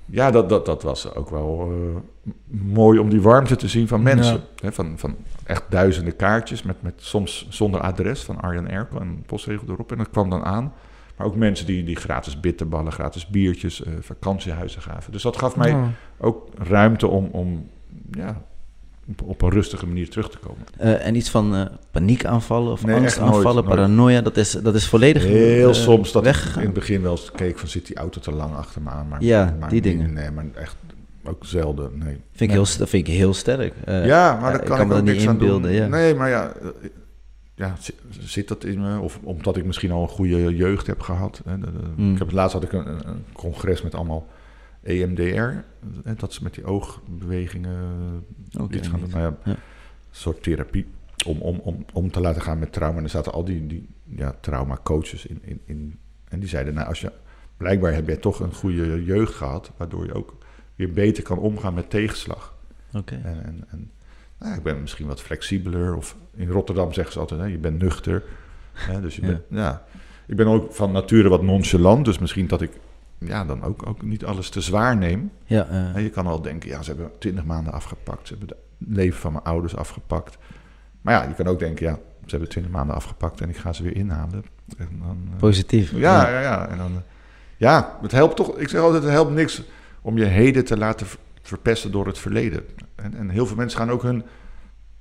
ja, 0.07 0.30
dat, 0.30 0.49
dat, 0.49 0.66
dat 0.66 0.82
was 0.82 1.14
ook 1.14 1.30
wel 1.30 1.72
eh, 1.72 2.32
mooi 2.72 2.99
om 2.99 3.09
die 3.09 3.20
warmte 3.20 3.57
te 3.57 3.68
zien 3.68 3.89
van 3.89 4.03
mensen. 4.03 4.34
Ja. 4.34 4.41
Hè, 4.66 4.72
van, 4.72 4.93
van 4.99 5.16
echt 5.45 5.62
duizenden 5.68 6.16
kaartjes, 6.16 6.62
met, 6.62 6.76
met 6.82 6.95
soms 6.97 7.47
zonder 7.51 7.80
adres 7.80 8.22
van 8.22 8.41
Arjan 8.41 8.68
Erkel 8.68 9.01
en 9.01 9.07
een 9.09 9.22
postzegel 9.26 9.68
erop. 9.68 9.93
En 9.93 9.99
dat 9.99 10.11
kwam 10.11 10.30
dan 10.30 10.45
aan. 10.45 10.72
Maar 11.16 11.26
ook 11.26 11.36
mensen 11.36 11.66
die, 11.66 11.84
die 11.84 11.97
gratis 11.97 12.41
bitterballen, 12.41 12.93
gratis 12.93 13.26
biertjes, 13.26 13.84
eh, 13.84 13.93
vakantiehuizen 14.01 14.82
gaven. 14.82 15.12
Dus 15.12 15.22
dat 15.22 15.36
gaf 15.36 15.57
mij 15.57 15.70
Ja. 15.70 15.91
ook 16.18 16.49
ruimte 16.59 17.07
om, 17.07 17.28
om 17.32 17.68
ja, 18.11 18.43
op, 19.09 19.23
op 19.23 19.43
een 19.43 19.51
rustige 19.51 19.87
manier 19.87 20.09
terug 20.11 20.31
te 20.31 20.39
komen. 20.39 20.63
Eh, 20.79 21.07
en 21.07 21.15
iets 21.15 21.31
van 21.31 21.55
eh, 21.55 21.67
paniekaanvallen 21.91 22.73
of 22.73 22.85
Nee, 22.85 22.97
angstaanvallen, 22.97 23.43
nooit, 23.43 23.55
nooit. 23.55 23.67
paranoia, 23.69 24.21
dat 24.21 24.37
is, 24.37 24.51
dat 24.51 24.75
is 24.75 24.87
volledig 24.89 25.23
Heel 25.25 25.69
eh, 25.69 25.75
soms 25.75 26.13
dat 26.13 26.25
weggegaan. 26.25 26.59
in 26.61 26.65
het 26.67 26.75
begin 26.75 27.03
wel 27.03 27.11
eens 27.11 27.31
keek 27.33 27.59
van 27.59 27.69
zit 27.69 27.87
die 27.87 27.97
auto 27.97 28.21
te 28.21 28.33
lang 28.33 28.55
achter 28.55 28.83
me 28.83 28.91
aan. 28.91 29.09
Maar, 29.09 29.23
Ja, 29.23 29.57
maar 29.61 29.69
die 29.71 29.81
dingen. 29.81 30.13
Nee, 30.13 30.31
maar 30.31 30.45
echt 30.55 30.77
ook 31.25 31.45
zelden, 31.47 31.91
nee. 31.99 32.17
Vind 32.33 32.41
ik 32.41 32.51
heel, 32.51 32.67
dat 32.79 32.89
vind 32.89 33.09
ik 33.09 33.15
heel 33.15 33.35
sterk. 33.35 33.75
Eh, 33.85 34.07
ja, 34.07 34.39
maar 34.41 34.55
ik 34.55 34.59
kan 34.61 34.69
kan 34.69 34.81
ik, 34.81 34.87
me 34.87 34.89
ook 34.93 34.99
dat 34.99 35.05
niet 35.05 35.15
niks 35.15 35.29
aan 35.29 35.39
doen. 35.39 35.47
inbeelden, 35.49 35.73
ja. 35.73 35.87
Nee, 35.87 36.15
maar 36.15 36.29
ja, 36.29 36.53
ja, 37.55 37.75
zit, 37.81 37.95
zit 38.21 38.49
dat 38.49 38.65
in 38.65 38.81
me? 38.81 38.99
Of 39.01 39.19
omdat 39.23 39.57
ik 39.57 39.65
misschien 39.65 39.91
al 39.91 40.03
een 40.03 40.09
goede 40.09 40.57
jeugd 40.57 40.87
heb 40.87 41.01
gehad. 41.01 41.43
Hè? 41.45 41.59
De- 41.59 41.73
de- 41.73 41.79
Mm. 41.97 42.13
Ik 42.13 42.19
heb 42.19 42.27
het 42.27 42.37
laatst 42.37 42.53
had 42.53 42.63
ik 42.63 42.73
een 42.73 42.87
congres 43.33 43.83
met 43.83 43.95
allemaal 43.95 44.27
EMDR. 44.89 45.64
Dat 46.16 46.32
ze 46.32 46.43
met 46.43 46.55
die 46.55 46.64
oogbewegingen 46.64 47.76
iets 48.70 48.89
gaan 48.89 49.01
doen. 49.01 49.11
Nou 49.11 49.22
ja, 49.22 49.36
Ja. 49.45 49.51
Een 49.51 50.24
soort 50.24 50.43
therapie 50.43 50.86
om, 51.26 51.41
om, 51.41 51.59
om, 51.59 51.84
om 51.93 52.11
te 52.11 52.20
laten 52.20 52.43
gaan 52.43 52.59
met 52.59 52.72
trauma. 52.72 52.99
En 52.99 53.05
er 53.05 53.11
zaten 53.11 53.32
al 53.32 53.45
die, 53.45 53.66
die 53.66 53.89
ja, 54.05 54.34
trauma 54.41 54.78
coaches 54.82 55.26
in, 55.26 55.39
in, 55.43 55.61
in. 55.64 55.99
En 56.28 56.41
die 56.41 56.49
zeiden, 56.49 56.74
nou, 56.74 56.89
als 56.89 57.01
je 57.01 57.12
blijkbaar 57.57 57.95
heb 57.95 58.09
je 58.09 58.18
toch 58.18 58.41
een 58.41 58.55
goede 58.55 59.05
jeugd 59.05 59.34
gehad, 59.34 59.72
waardoor 59.76 60.07
je 60.07 60.14
ook 60.14 60.36
weer 60.74 60.93
beter 60.93 61.22
kan 61.22 61.39
omgaan 61.39 61.74
met 61.74 61.91
tegenslag. 61.91 62.57
Oké. 62.93 63.14
En, 63.14 63.45
en, 63.45 63.64
en 63.68 63.91
nou, 64.39 64.57
ik 64.57 64.62
ben 64.62 64.80
misschien 64.80 65.07
wat 65.07 65.20
flexibeler. 65.20 65.97
Of 65.97 66.16
in 66.34 66.49
Rotterdam 66.49 66.93
zeggen 66.93 67.12
ze 67.12 67.18
altijd, 67.18 67.41
hè, 67.41 67.47
je 67.47 67.59
bent 67.59 67.78
nuchter. 67.78 68.22
Hè, 68.72 69.01
dus 69.01 69.16
je 69.16 69.41
ja. 69.51 69.84
Ik 70.26 70.36
ben 70.36 70.47
ook 70.47 70.72
van 70.72 70.93
nature 70.93 71.28
wat 71.28 71.43
nonchalant. 71.43 72.05
Dus 72.05 72.18
misschien 72.18 72.47
dat 72.47 72.62
ik 72.62 72.70
ja, 73.19 73.45
dan 73.45 73.62
ook, 73.62 73.87
ook 73.87 74.03
niet 74.03 74.25
alles 74.25 74.49
te 74.51 74.61
zwaar 74.61 74.97
neem. 74.97 75.31
Ja, 75.45 75.66
eh, 75.95 76.03
je 76.03 76.11
kan 76.11 76.27
al 76.27 76.43
denken, 76.43 76.69
ja, 76.69 76.83
ze 76.83 76.91
hebben 76.91 77.11
twintig 77.19 77.45
maanden 77.45 77.73
afgepakt. 77.73 78.27
Ze 78.29 78.35
hebben 78.39 78.57
het 78.79 78.89
leven 78.97 79.21
van 79.21 79.33
mijn 79.33 79.45
ouders 79.45 79.77
afgepakt. 79.77 80.39
Maar 81.01 81.14
ja, 81.14 81.29
je 81.29 81.35
kan 81.35 81.47
ook 81.47 81.59
denken, 81.59 81.87
ja, 81.87 81.95
ze 82.25 82.31
hebben 82.31 82.49
twintig 82.49 82.73
maanden 82.73 82.97
afgepakt 82.97 83.41
en 83.41 83.49
ik 83.49 83.57
ga 83.57 83.73
ze 83.73 83.83
weer 83.83 83.97
inhalen. 83.97 84.45
En 84.79 84.89
dan, 85.03 85.29
eh, 85.33 85.37
positief. 85.39 85.91
ja, 85.93 86.29
ja, 86.31 86.41
ja. 86.41 86.69
En 86.69 86.79
dan, 86.79 86.93
eh, 86.93 87.01
ja, 87.57 87.99
het 88.03 88.12
helpt 88.12 88.37
toch. 88.37 88.57
Ik 88.59 88.69
zeg 88.69 88.81
altijd, 88.81 89.03
het 89.03 89.12
helpt 89.12 89.33
niks 89.33 89.62
om 90.03 90.19
je 90.19 90.25
heden 90.25 90.64
te 90.64 90.77
laten 90.77 91.07
ver- 91.07 91.19
verpesten 91.43 91.91
door 91.93 92.07
het 92.07 92.19
verleden. 92.19 92.64
En, 92.95 93.14
en 93.14 93.29
heel 93.31 93.47
veel 93.47 93.57
mensen 93.57 93.79
gaan 93.79 93.91
ook 93.91 94.03
hun 94.03 94.23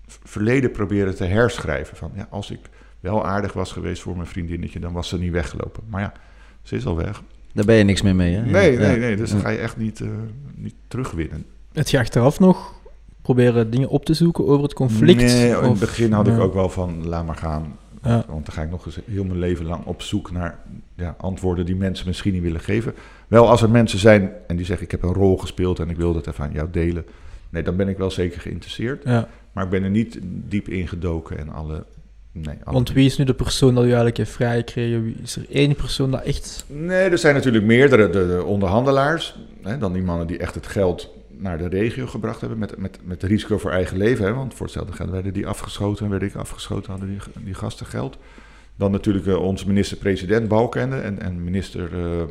verleden 0.07 0.71
proberen 0.71 1.15
te 1.15 1.23
herschrijven. 1.25 1.97
Van 1.97 2.11
ja, 2.15 2.27
als 2.29 2.51
ik 2.51 2.59
wel 2.99 3.25
aardig 3.25 3.53
was 3.53 3.71
geweest 3.71 4.01
voor 4.01 4.15
mijn 4.15 4.27
vriendinnetje, 4.27 4.79
dan 4.79 4.93
was 4.93 5.07
ze 5.07 5.17
niet 5.19 5.31
weggelopen. 5.31 5.83
Maar 5.89 6.01
ja, 6.01 6.13
ze 6.61 6.75
is 6.75 6.85
al 6.85 6.95
weg. 6.95 7.21
Daar 7.57 7.65
ben 7.65 7.75
je 7.75 7.83
niks 7.83 8.01
meer 8.01 8.15
mee, 8.15 8.35
hè? 8.35 8.45
Nee, 8.45 8.71
Ja. 8.71 8.79
nee, 8.79 8.97
nee. 8.97 9.15
Dus 9.15 9.31
dan 9.31 9.39
ga 9.39 9.49
je 9.49 9.57
echt 9.57 9.77
niet, 9.77 10.01
eh, 10.01 10.07
niet 10.55 10.75
terugwinnen. 10.87 11.45
Het 11.73 11.89
je 11.91 11.99
achteraf 11.99 12.39
nog 12.39 12.73
proberen 13.21 13.69
dingen 13.69 13.89
op 13.89 14.05
te 14.05 14.13
zoeken 14.13 14.47
over 14.47 14.63
het 14.63 14.73
conflict? 14.73 15.21
Nee, 15.21 15.49
in 15.49 15.63
het 15.63 15.79
begin 15.79 16.11
had 16.11 16.27
ik 16.27 16.39
ook 16.39 16.53
wel 16.53 16.69
van, 16.69 17.07
laat 17.07 17.25
maar 17.25 17.35
gaan. 17.35 17.77
Ja. 18.03 18.23
Want 18.27 18.45
dan 18.45 18.55
ga 18.55 18.61
ik 18.61 18.69
nog 18.69 18.85
eens 18.85 18.99
heel 19.05 19.23
mijn 19.23 19.39
leven 19.39 19.65
lang 19.65 19.85
op 19.85 20.01
zoek 20.01 20.31
naar 20.31 20.59
ja, 20.95 21.15
antwoorden 21.17 21.65
die 21.65 21.75
mensen 21.75 22.07
misschien 22.07 22.33
niet 22.33 22.41
willen 22.41 22.59
geven. 22.61 22.93
Wel, 23.27 23.49
als 23.49 23.61
er 23.61 23.69
mensen 23.69 23.99
zijn 23.99 24.31
en 24.47 24.55
die 24.55 24.65
zeggen, 24.65 24.85
ik 24.85 24.91
heb 24.91 25.03
een 25.03 25.13
rol 25.13 25.37
gespeeld 25.37 25.79
en 25.79 25.89
ik 25.89 25.97
wil 25.97 26.13
dat 26.13 26.27
even 26.27 26.43
aan 26.43 26.51
jou 26.53 26.67
delen. 26.71 27.05
Nee, 27.49 27.63
dan 27.63 27.75
ben 27.75 27.87
ik 27.87 27.97
wel 27.97 28.11
zeker 28.11 28.41
geïnteresseerd. 28.41 29.03
Ja. 29.03 29.27
Maar 29.51 29.63
ik 29.63 29.69
ben 29.69 29.83
er 29.83 29.89
niet 29.89 30.19
diep 30.21 30.69
ingedoken 30.69 31.37
en 31.37 31.49
alle... 31.49 31.85
Nee, 32.43 32.57
Want 32.63 32.91
wie 32.91 33.05
is 33.05 33.17
nu 33.17 33.25
de 33.25 33.33
persoon 33.33 33.73
dat 33.73 33.83
u 33.83 33.87
eigenlijk 33.87 34.17
heeft 34.17 34.31
vrijgekregen? 34.31 35.17
Is 35.23 35.35
er 35.35 35.45
één 35.49 35.75
persoon 35.75 36.11
dat 36.11 36.23
echt... 36.23 36.65
Nee, 36.67 37.09
er 37.09 37.17
zijn 37.17 37.35
natuurlijk 37.35 37.65
meerdere 37.65 38.09
de, 38.09 38.27
de 38.27 38.43
onderhandelaars. 38.43 39.39
Hè, 39.63 39.77
dan 39.77 39.93
die 39.93 40.01
mannen 40.01 40.27
die 40.27 40.37
echt 40.37 40.55
het 40.55 40.67
geld 40.67 41.15
naar 41.37 41.57
de 41.57 41.67
regio 41.67 42.07
gebracht 42.07 42.39
hebben. 42.39 42.59
Met, 42.59 42.77
met, 42.77 42.99
met 43.03 43.23
risico 43.23 43.57
voor 43.57 43.71
eigen 43.71 43.97
leven. 43.97 44.25
Hè, 44.25 44.33
want 44.33 44.53
voor 44.53 44.65
hetzelfde 44.65 44.93
geld 44.93 45.09
werden 45.09 45.33
die 45.33 45.47
afgeschoten 45.47 46.05
en 46.05 46.11
werd 46.11 46.23
ik 46.23 46.35
afgeschoten. 46.35 46.91
Hadden 46.91 47.09
die, 47.09 47.43
die 47.43 47.53
gasten 47.53 47.85
geld. 47.85 48.17
Dan 48.75 48.91
natuurlijk 48.91 49.25
eh, 49.25 49.41
onze 49.41 49.67
minister-president 49.67 50.47
Balkende. 50.47 50.95
En, 50.95 51.21
en 51.21 51.43
minister 51.43 51.93
eh, 51.93 52.21
eh, 52.21 52.27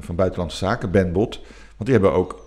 van 0.00 0.16
Buitenlandse 0.16 0.56
Zaken 0.56 0.90
Ben 0.90 1.12
Bot. 1.12 1.40
Want 1.76 1.90
die 1.90 1.92
hebben 1.92 2.12
ook 2.12 2.46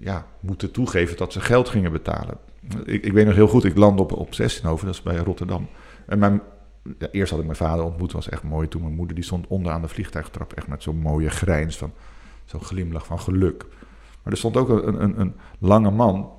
ja, 0.00 0.26
moeten 0.40 0.70
toegeven 0.70 1.16
dat 1.16 1.32
ze 1.32 1.40
geld 1.40 1.68
gingen 1.68 1.92
betalen. 1.92 2.38
Ik, 2.84 3.04
ik 3.04 3.12
weet 3.12 3.26
nog 3.26 3.34
heel 3.34 3.48
goed, 3.48 3.64
ik 3.64 3.76
landde 3.76 4.02
op, 4.02 4.12
op 4.12 4.34
16 4.34 4.68
over, 4.68 4.86
dat 4.86 4.94
is 4.94 5.02
bij 5.02 5.16
Rotterdam. 5.16 5.68
En 6.06 6.18
mijn, 6.18 6.40
ja, 6.98 7.08
eerst 7.10 7.30
had 7.30 7.40
ik 7.40 7.46
mijn 7.46 7.56
vader 7.56 7.84
ontmoet, 7.84 8.12
was 8.12 8.28
echt 8.28 8.42
mooi. 8.42 8.68
Toen 8.68 8.82
mijn 8.82 8.94
moeder, 8.94 9.14
die 9.14 9.24
stond 9.24 9.46
onderaan 9.46 9.82
de 9.82 9.88
vliegtuigtrap, 9.88 10.52
echt 10.52 10.66
met 10.66 10.82
zo'n 10.82 10.98
mooie 10.98 11.30
grijns 11.30 11.76
van, 11.76 11.92
zo'n 12.44 12.62
glimlach 12.62 13.06
van 13.06 13.20
geluk. 13.20 13.64
Maar 14.22 14.32
er 14.32 14.38
stond 14.38 14.56
ook 14.56 14.68
een, 14.68 15.02
een, 15.02 15.20
een 15.20 15.34
lange 15.58 15.90
man, 15.90 16.30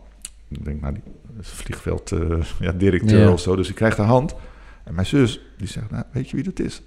ik 0.48 0.66
denk, 0.66 0.82
nou, 0.82 0.94
die 0.94 1.04
is 1.40 1.50
vliegveld 1.50 2.12
eh, 2.12 2.42
ja, 2.60 3.32
of 3.32 3.40
zo, 3.40 3.56
dus 3.56 3.70
ik 3.70 3.76
krijg 3.76 3.96
de 3.96 4.02
hand. 4.02 4.36
En 4.84 4.94
mijn 4.94 5.08
zus, 5.08 5.42
die 5.58 5.68
zegt, 5.68 5.92
nou, 5.92 6.04
weet 6.12 6.30
je 6.30 6.36
wie 6.36 6.46
dat 6.46 6.60
is? 6.60 6.78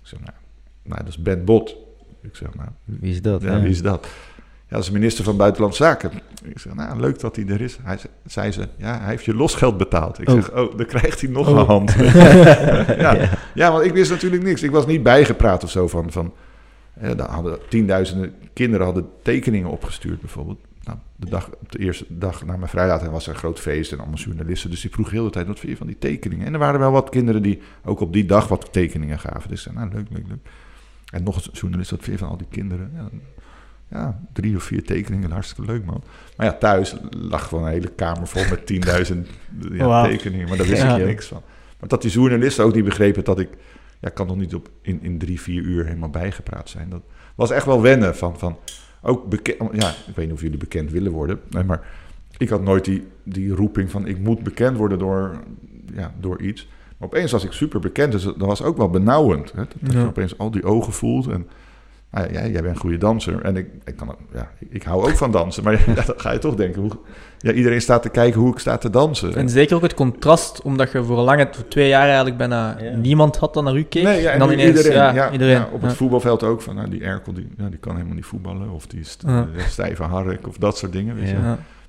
Ik 0.00 0.06
zeg, 0.06 0.20
nou, 0.20 0.32
nou 0.82 0.98
dat 0.98 1.08
is 1.08 1.22
Ben 1.22 1.44
Bot. 1.44 1.76
Ik 2.22 2.36
zeg, 2.36 2.54
nou, 2.54 2.68
Wie 2.84 3.10
is 3.10 3.22
dat? 3.22 3.42
ja, 3.42 3.60
wie 3.60 3.70
is 3.70 3.82
dat? 3.82 4.08
Ja, 4.68 4.72
dat 4.74 4.80
is 4.80 4.86
de 4.86 4.92
minister 4.92 5.24
van 5.24 5.36
Buitenlandse 5.36 5.82
Zaken. 5.82 6.10
Ik 6.44 6.58
zeg, 6.58 6.74
nou, 6.74 7.00
leuk 7.00 7.20
dat 7.20 7.36
hij 7.36 7.46
er 7.46 7.60
is. 7.60 7.78
Hij 7.82 7.96
ze- 7.96 8.08
zei 8.26 8.52
ze, 8.52 8.68
ja, 8.76 8.98
hij 8.98 9.08
heeft 9.08 9.24
je 9.24 9.34
losgeld 9.34 9.76
betaald. 9.76 10.20
Ik 10.20 10.28
Oh. 10.28 10.34
zeg, 10.34 10.52
oh, 10.52 10.76
dan 10.76 10.86
krijgt 10.86 11.20
hij 11.20 11.30
nog 11.30 11.48
Oh. 11.48 11.58
een 11.58 11.66
hand. 11.66 11.92
ja. 13.04 13.30
ja, 13.54 13.72
want 13.72 13.84
ik 13.84 13.92
wist 13.92 14.10
natuurlijk 14.10 14.42
niks. 14.42 14.62
Ik 14.62 14.70
was 14.70 14.86
niet 14.86 15.02
bijgepraat 15.02 15.64
of 15.64 15.70
zo 15.70 15.88
van... 15.88 16.12
van 16.12 16.34
eh, 16.94 17.10
daar 17.16 17.30
hadden 17.30 17.58
tienduizenden 17.68 18.34
kinderen 18.52 18.84
hadden 18.86 19.08
tekeningen 19.22 19.70
opgestuurd 19.70 20.20
bijvoorbeeld. 20.20 20.58
Nou, 20.82 20.98
de, 21.16 21.30
dag, 21.30 21.50
op 21.60 21.72
de 21.72 21.78
eerste 21.78 22.04
dag 22.08 22.44
na 22.44 22.56
mijn 22.56 22.70
vrijlating 22.70 23.10
was 23.10 23.26
er 23.26 23.32
een 23.32 23.38
groot 23.38 23.60
feest 23.60 23.92
en 23.92 23.98
allemaal 23.98 24.16
journalisten. 24.18 24.70
Dus 24.70 24.80
die 24.80 24.90
vroeg 24.90 25.10
heel 25.10 25.24
de 25.24 25.30
tijd, 25.30 25.46
wat 25.46 25.58
vind 25.58 25.72
je 25.72 25.78
van 25.78 25.86
die 25.86 25.98
tekeningen? 25.98 26.46
En 26.46 26.52
er 26.52 26.58
waren 26.58 26.80
wel 26.80 26.90
wat 26.92 27.08
kinderen 27.08 27.42
die 27.42 27.60
ook 27.84 28.00
op 28.00 28.12
die 28.12 28.26
dag 28.26 28.48
wat 28.48 28.68
tekeningen 28.72 29.18
gaven. 29.18 29.48
Dus 29.48 29.66
ik 29.66 29.72
zei, 29.72 29.74
nou, 29.74 29.94
leuk, 29.94 30.06
leuk, 30.10 30.24
leuk. 30.28 30.48
En 31.12 31.22
nog 31.22 31.36
een 31.36 31.52
journalist, 31.52 31.90
wat 31.90 32.02
vind 32.02 32.18
je 32.18 32.24
van 32.24 32.32
al 32.32 32.36
die 32.38 32.46
kinderen? 32.50 32.90
Ja, 32.94 33.08
ja, 33.90 34.20
drie 34.32 34.56
of 34.56 34.62
vier 34.62 34.84
tekeningen, 34.84 35.30
hartstikke 35.30 35.70
leuk 35.72 35.84
man. 35.84 36.02
Maar 36.36 36.46
ja, 36.46 36.52
thuis 36.52 36.96
lag 37.10 37.48
gewoon 37.48 37.64
een 37.64 37.70
hele 37.70 37.88
kamer 37.96 38.26
vol 38.26 38.42
met 38.50 38.72
10.000 39.12 39.16
ja, 39.72 40.02
tekeningen, 40.04 40.48
maar 40.48 40.56
daar 40.56 40.66
wist 40.66 40.82
Ja. 40.82 40.96
ik 40.96 41.06
niks 41.06 41.26
van. 41.26 41.42
Maar 41.80 41.88
dat 41.88 42.02
die 42.02 42.10
journalisten 42.10 42.64
ook 42.64 42.74
niet 42.74 42.84
begrepen 42.84 43.24
dat 43.24 43.38
ik, 43.38 43.48
ja, 44.00 44.08
ik 44.08 44.14
kan 44.14 44.26
nog 44.26 44.36
niet 44.36 44.54
op, 44.54 44.68
in, 44.82 44.98
in 45.02 45.18
drie, 45.18 45.40
vier 45.40 45.62
uur 45.62 45.84
helemaal 45.84 46.10
bijgepraat 46.10 46.68
zijn. 46.68 46.88
Dat 46.88 47.02
was 47.34 47.50
echt 47.50 47.66
wel 47.66 47.82
wennen 47.82 48.16
van, 48.16 48.38
van 48.38 48.58
ook 49.02 49.28
bekend, 49.28 49.58
ja, 49.72 49.88
ik 49.88 50.14
weet 50.14 50.26
niet 50.26 50.34
of 50.34 50.40
jullie 50.40 50.58
bekend 50.58 50.90
willen 50.90 51.12
worden, 51.12 51.40
nee, 51.50 51.64
maar 51.64 51.86
ik 52.38 52.48
had 52.48 52.62
nooit 52.62 52.84
die, 52.84 53.06
die 53.22 53.54
roeping 53.54 53.90
van 53.90 54.06
ik 54.06 54.18
moet 54.18 54.42
bekend 54.42 54.76
worden 54.76 54.98
door, 54.98 55.36
ja, 55.94 56.14
door 56.20 56.42
iets. 56.42 56.68
Maar 56.98 57.08
opeens 57.08 57.32
was 57.32 57.44
ik 57.44 57.52
super 57.52 57.80
bekend, 57.80 58.12
dus 58.12 58.22
dat 58.22 58.36
was 58.36 58.62
ook 58.62 58.76
wel 58.76 58.90
benauwend. 58.90 59.52
Hè? 59.52 59.62
Dat 59.80 59.92
Ja. 59.92 60.00
je 60.00 60.06
opeens 60.06 60.38
al 60.38 60.50
die 60.50 60.64
ogen 60.64 60.92
voelt 60.92 61.26
en 61.26 61.46
nou 62.16 62.32
ja, 62.32 62.40
jij, 62.40 62.50
jij 62.50 62.62
bent 62.62 62.74
een 62.74 62.80
goede 62.80 62.98
danser. 62.98 63.40
En 63.42 63.56
ik, 63.56 63.66
ik, 63.84 63.96
kan, 63.96 64.16
ja, 64.34 64.50
ik, 64.70 64.82
hou 64.82 65.02
ook 65.10 65.16
van 65.16 65.30
dansen. 65.30 65.62
Maar 65.64 65.72
ja, 65.86 65.94
dan 65.94 66.14
ga 66.16 66.32
je 66.32 66.38
toch 66.38 66.54
denken, 66.54 66.80
hoe, 66.82 66.90
ja, 67.38 67.52
iedereen 67.52 67.80
staat 67.80 68.02
te 68.02 68.08
kijken 68.08 68.40
hoe 68.40 68.52
ik 68.52 68.58
sta 68.58 68.76
te 68.76 68.90
dansen. 68.90 69.34
En 69.34 69.48
zeker 69.48 69.76
ook 69.76 69.82
het 69.82 69.94
contrast, 69.94 70.62
omdat 70.62 70.92
je 70.92 71.04
voor 71.04 71.16
lange, 71.16 71.48
voor 71.52 71.68
twee 71.68 71.88
jaar 71.88 72.06
eigenlijk 72.06 72.36
bijna 72.36 72.76
Ja. 72.80 72.96
niemand 72.96 73.36
had 73.36 73.54
dat 73.54 73.64
naar 73.64 73.76
u 73.76 73.82
keek. 73.82 74.02
Nee, 74.02 74.22
ja, 74.22 74.30
en, 74.30 74.38
dan 74.38 74.50
ineens, 74.52 74.68
iedereen, 74.76 74.92
ja, 74.98 75.12
ja, 75.14 75.30
iedereen. 75.30 75.54
ja, 75.54 75.68
op 75.72 75.80
het 75.82 75.90
Ja. 75.90 75.96
voetbalveld 75.96 76.42
ook. 76.42 76.62
Van, 76.62 76.74
nou, 76.74 76.88
die 76.88 77.02
Erkel 77.04 77.32
die, 77.32 77.48
ja, 77.58 77.68
die 77.68 77.78
kan 77.78 77.94
helemaal 77.94 78.14
niet 78.14 78.24
voetballen. 78.26 78.70
Of 78.70 78.86
die 78.86 79.00
is 79.00 79.16
Ja. 79.26 79.46
eh, 79.56 79.64
stijve 79.66 80.02
hark 80.02 80.48
of 80.48 80.56
dat 80.56 80.78
soort 80.78 80.92
dingen. 80.92 81.14
Weet 81.16 81.28
je. 81.28 81.36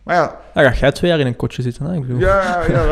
Maar 0.04 0.16
ja, 0.16 0.36
Dan 0.54 0.64
ga 0.64 0.74
jij 0.80 0.92
twee 0.92 1.10
jaar 1.12 1.20
in 1.20 1.26
een 1.28 1.36
kotje 1.36 1.62
zitten, 1.62 1.86
hè? 1.86 1.94
Ik 1.96 2.02
bedoel. 2.02 2.20
ja, 2.20 2.62
ja, 2.70 2.84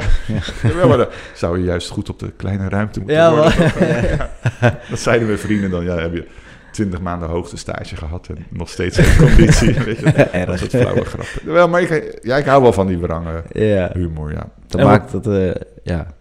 ja. 0.79 0.87
maar 0.87 0.97
dan 0.97 1.07
zou 1.33 1.57
je 1.59 1.63
juist 1.65 1.89
goed 1.89 2.09
op 2.09 2.19
de 2.19 2.31
kleine 2.37 2.69
ruimte 2.69 2.99
moeten 2.99 3.17
Ja, 3.17 3.31
worden. 3.35 3.53
maar- 3.59 4.07
Ja. 4.61 4.79
Dat 4.89 4.99
zeiden 4.99 5.27
mijn 5.27 5.39
vrienden 5.39 5.69
dan. 5.69 5.83
Ja, 5.83 5.95
heb 5.97 6.13
je 6.13 6.27
twintig 6.75 7.01
maanden 7.01 7.29
hoogte 7.29 7.57
stage 7.57 7.95
gehad 7.95 8.27
en 8.27 8.45
nog 8.49 8.69
steeds 8.69 8.97
geen 8.97 9.27
conditie. 9.27 9.73
Weet 9.83 9.99
je. 9.99 10.43
Dat 10.45 10.59
soort 10.59 10.69
flauwe 10.69 11.05
grappen. 11.05 11.53
Wel, 11.53 11.67
maar 11.69 11.81
ik, 11.81 12.19
ja, 12.21 12.37
ik 12.37 12.45
hou 12.45 12.61
wel 12.61 12.73
van 12.73 12.87
die 12.87 12.97
wrange 12.97 13.43
Ja, 13.51 13.91
humor, 13.93 14.31
ja. 14.31 14.49
dat 14.67 14.81
En 14.81 14.87
maakt 14.87 15.11
dat... 15.11 15.27
eh, 15.27 15.51
ja. 15.83 16.13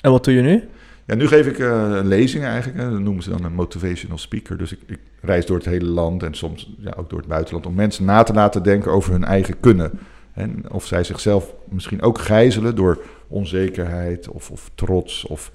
En 0.00 0.10
wat 0.10 0.24
doe 0.24 0.34
je 0.34 0.40
nu? 0.42 0.68
Ja, 1.06 1.14
nu 1.14 1.26
geef 1.26 1.46
ik 1.46 1.58
eh 1.58 1.98
lezingen 2.02 2.48
eigenlijk. 2.48 2.82
Hè. 2.82 2.90
Dat 2.90 3.00
noemen 3.00 3.22
ze 3.22 3.30
dan 3.30 3.44
een 3.44 3.52
motivational 3.54 4.18
speaker. 4.18 4.58
Dus 4.58 4.72
ik, 4.72 4.78
ik 4.86 4.98
reis 5.20 5.46
door 5.46 5.56
het 5.56 5.66
hele 5.66 5.84
land 5.84 6.22
en 6.22 6.34
soms 6.34 6.74
ja, 6.78 6.92
ook 6.96 7.10
door 7.10 7.18
het 7.18 7.28
buitenland... 7.28 7.66
om 7.66 7.74
mensen 7.74 8.04
na 8.04 8.22
te 8.22 8.32
laten 8.32 8.62
denken 8.62 8.92
over 8.92 9.12
hun 9.12 9.24
eigen 9.24 9.60
kunnen. 9.60 9.90
En 10.32 10.64
of 10.70 10.86
zij 10.86 11.04
zichzelf 11.04 11.52
misschien 11.68 12.02
ook 12.02 12.18
gijzelen 12.18 12.74
door 12.76 12.98
onzekerheid 13.28 14.28
of, 14.28 14.50
of 14.50 14.70
trots 14.74 15.26
of 15.26 15.50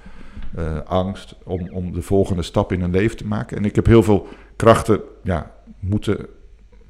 eh, 0.55 0.77
angst... 0.85 1.35
Om, 1.43 1.69
om 1.69 1.93
de 1.93 2.01
volgende 2.01 2.41
stap 2.41 2.71
in 2.71 2.81
hun 2.81 2.91
leven 2.91 3.17
te 3.17 3.27
maken. 3.27 3.57
En 3.57 3.65
ik 3.65 3.75
heb 3.75 3.85
heel 3.85 4.03
veel 4.03 4.27
krachten 4.55 5.01
ja, 5.23 5.51
moeten 5.79 6.27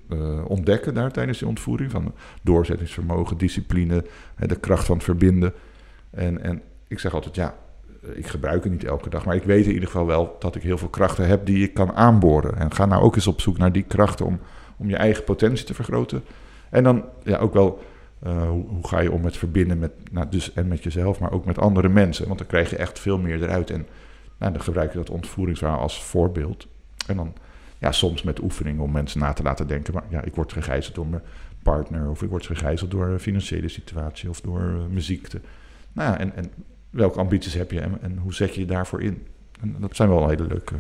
eh, 0.10 0.46
ontdekken 0.48 0.94
daar 0.94 1.12
tijdens 1.12 1.38
die 1.38 1.48
ontvoering. 1.48 1.92
Van 1.92 2.14
doorzettingsvermogen, 2.42 3.38
discipline, 3.38 4.06
hè, 4.36 4.48
de 4.48 4.60
kracht 4.60 4.86
van 4.86 4.96
het 4.96 5.06
verbinden. 5.06 5.54
En, 6.10 6.44
en 6.44 6.62
ik 6.88 7.00
zeg 7.00 7.14
altijd, 7.14 7.36
ja, 7.36 7.56
ik 8.14 8.28
gebruik 8.28 8.64
het 8.64 8.72
niet 8.72 8.84
elke 8.84 9.10
dag, 9.10 9.26
maar 9.26 9.36
ik 9.36 9.44
weet 9.44 9.66
in 9.66 9.74
ieder 9.74 9.88
geval 9.88 10.06
wel 10.06 10.36
dat 10.40 10.56
ik 10.56 10.62
heel 10.62 10.78
veel 10.78 10.88
krachten 10.88 11.28
heb 11.28 11.46
die 11.46 11.64
ik 11.64 11.74
kan 11.74 11.94
aanboren. 11.94 12.58
En 12.58 12.74
ga 12.74 12.86
nou 12.86 13.04
ook 13.04 13.16
eens 13.16 13.28
op 13.28 13.42
zoek 13.42 13.58
naar 13.58 13.72
die 13.72 13.84
krachten 13.84 14.26
om, 14.26 14.40
om 14.78 14.90
je 14.90 14.96
eigen 14.96 15.24
potentie 15.24 15.66
te 15.66 15.74
vergroten. 15.74 16.24
En 16.70 16.84
dan 16.84 17.06
ja, 17.24 17.38
ook 17.38 17.54
wel, 17.54 17.84
eh, 18.20 18.48
hoe, 18.50 18.66
hoe 18.68 18.88
ga 18.88 19.00
je 19.00 19.12
om 19.12 19.22
met 19.22 19.38
verbinden 19.38 19.80
met, 19.80 19.92
nou, 20.12 20.28
dus, 20.30 20.54
en 20.54 20.68
met 20.68 20.84
jezelf, 20.84 21.20
maar 21.20 21.32
ook 21.32 21.46
met 21.46 21.58
andere 21.60 21.90
mensen. 21.90 22.26
Want 22.28 22.38
dan 22.38 22.48
krijg 22.48 22.70
je 22.70 22.76
echt 22.76 23.00
veel 23.00 23.18
meer 23.18 23.44
eruit. 23.44 23.70
En 23.70 23.86
nou, 24.38 24.52
dan 24.54 24.62
gebruik 24.62 24.92
je 24.92 24.98
dat 24.98 25.10
ontvoeringsverhaal 25.10 25.80
als 25.80 26.04
voorbeeld. 26.04 26.68
En 27.08 27.16
dan 27.16 27.34
ja, 27.78 27.92
soms 27.92 28.24
met 28.24 28.42
oefeningen 28.42 28.84
om 28.84 28.92
mensen 28.92 29.20
na 29.20 29.34
te 29.34 29.44
laten 29.44 29.68
denken. 29.68 29.94
Maar 29.94 30.04
ja, 30.10 30.22
ik 30.24 30.36
word 30.36 30.54
gegijzeld 30.54 30.96
door 30.96 31.08
mijn 31.08 31.22
partner, 31.64 32.10
of 32.10 32.22
ik 32.24 32.30
word 32.30 32.46
gegijzeld 32.46 32.92
door 32.92 33.08
een 33.08 33.20
financiële 33.20 33.68
situatie 33.68 34.30
of 34.30 34.42
door 34.42 34.60
eh, 34.62 34.86
mijn 34.90 35.02
ziekte. 35.02 35.42
Nou 35.94 36.12
ja, 36.12 36.20
en, 36.20 36.36
en 36.36 36.52
welke 36.90 37.20
ambities 37.20 37.54
heb 37.54 37.72
je 37.72 37.80
en, 37.80 37.98
en 38.02 38.18
hoe 38.18 38.34
zet 38.34 38.54
je 38.56 38.60
je 38.60 38.68
daarvoor 38.68 39.02
in? 39.02 39.28
En 39.62 39.76
dat 39.80 39.96
zijn 39.96 40.10
wel 40.10 40.28
hele 40.30 40.48
leuke 40.48 40.76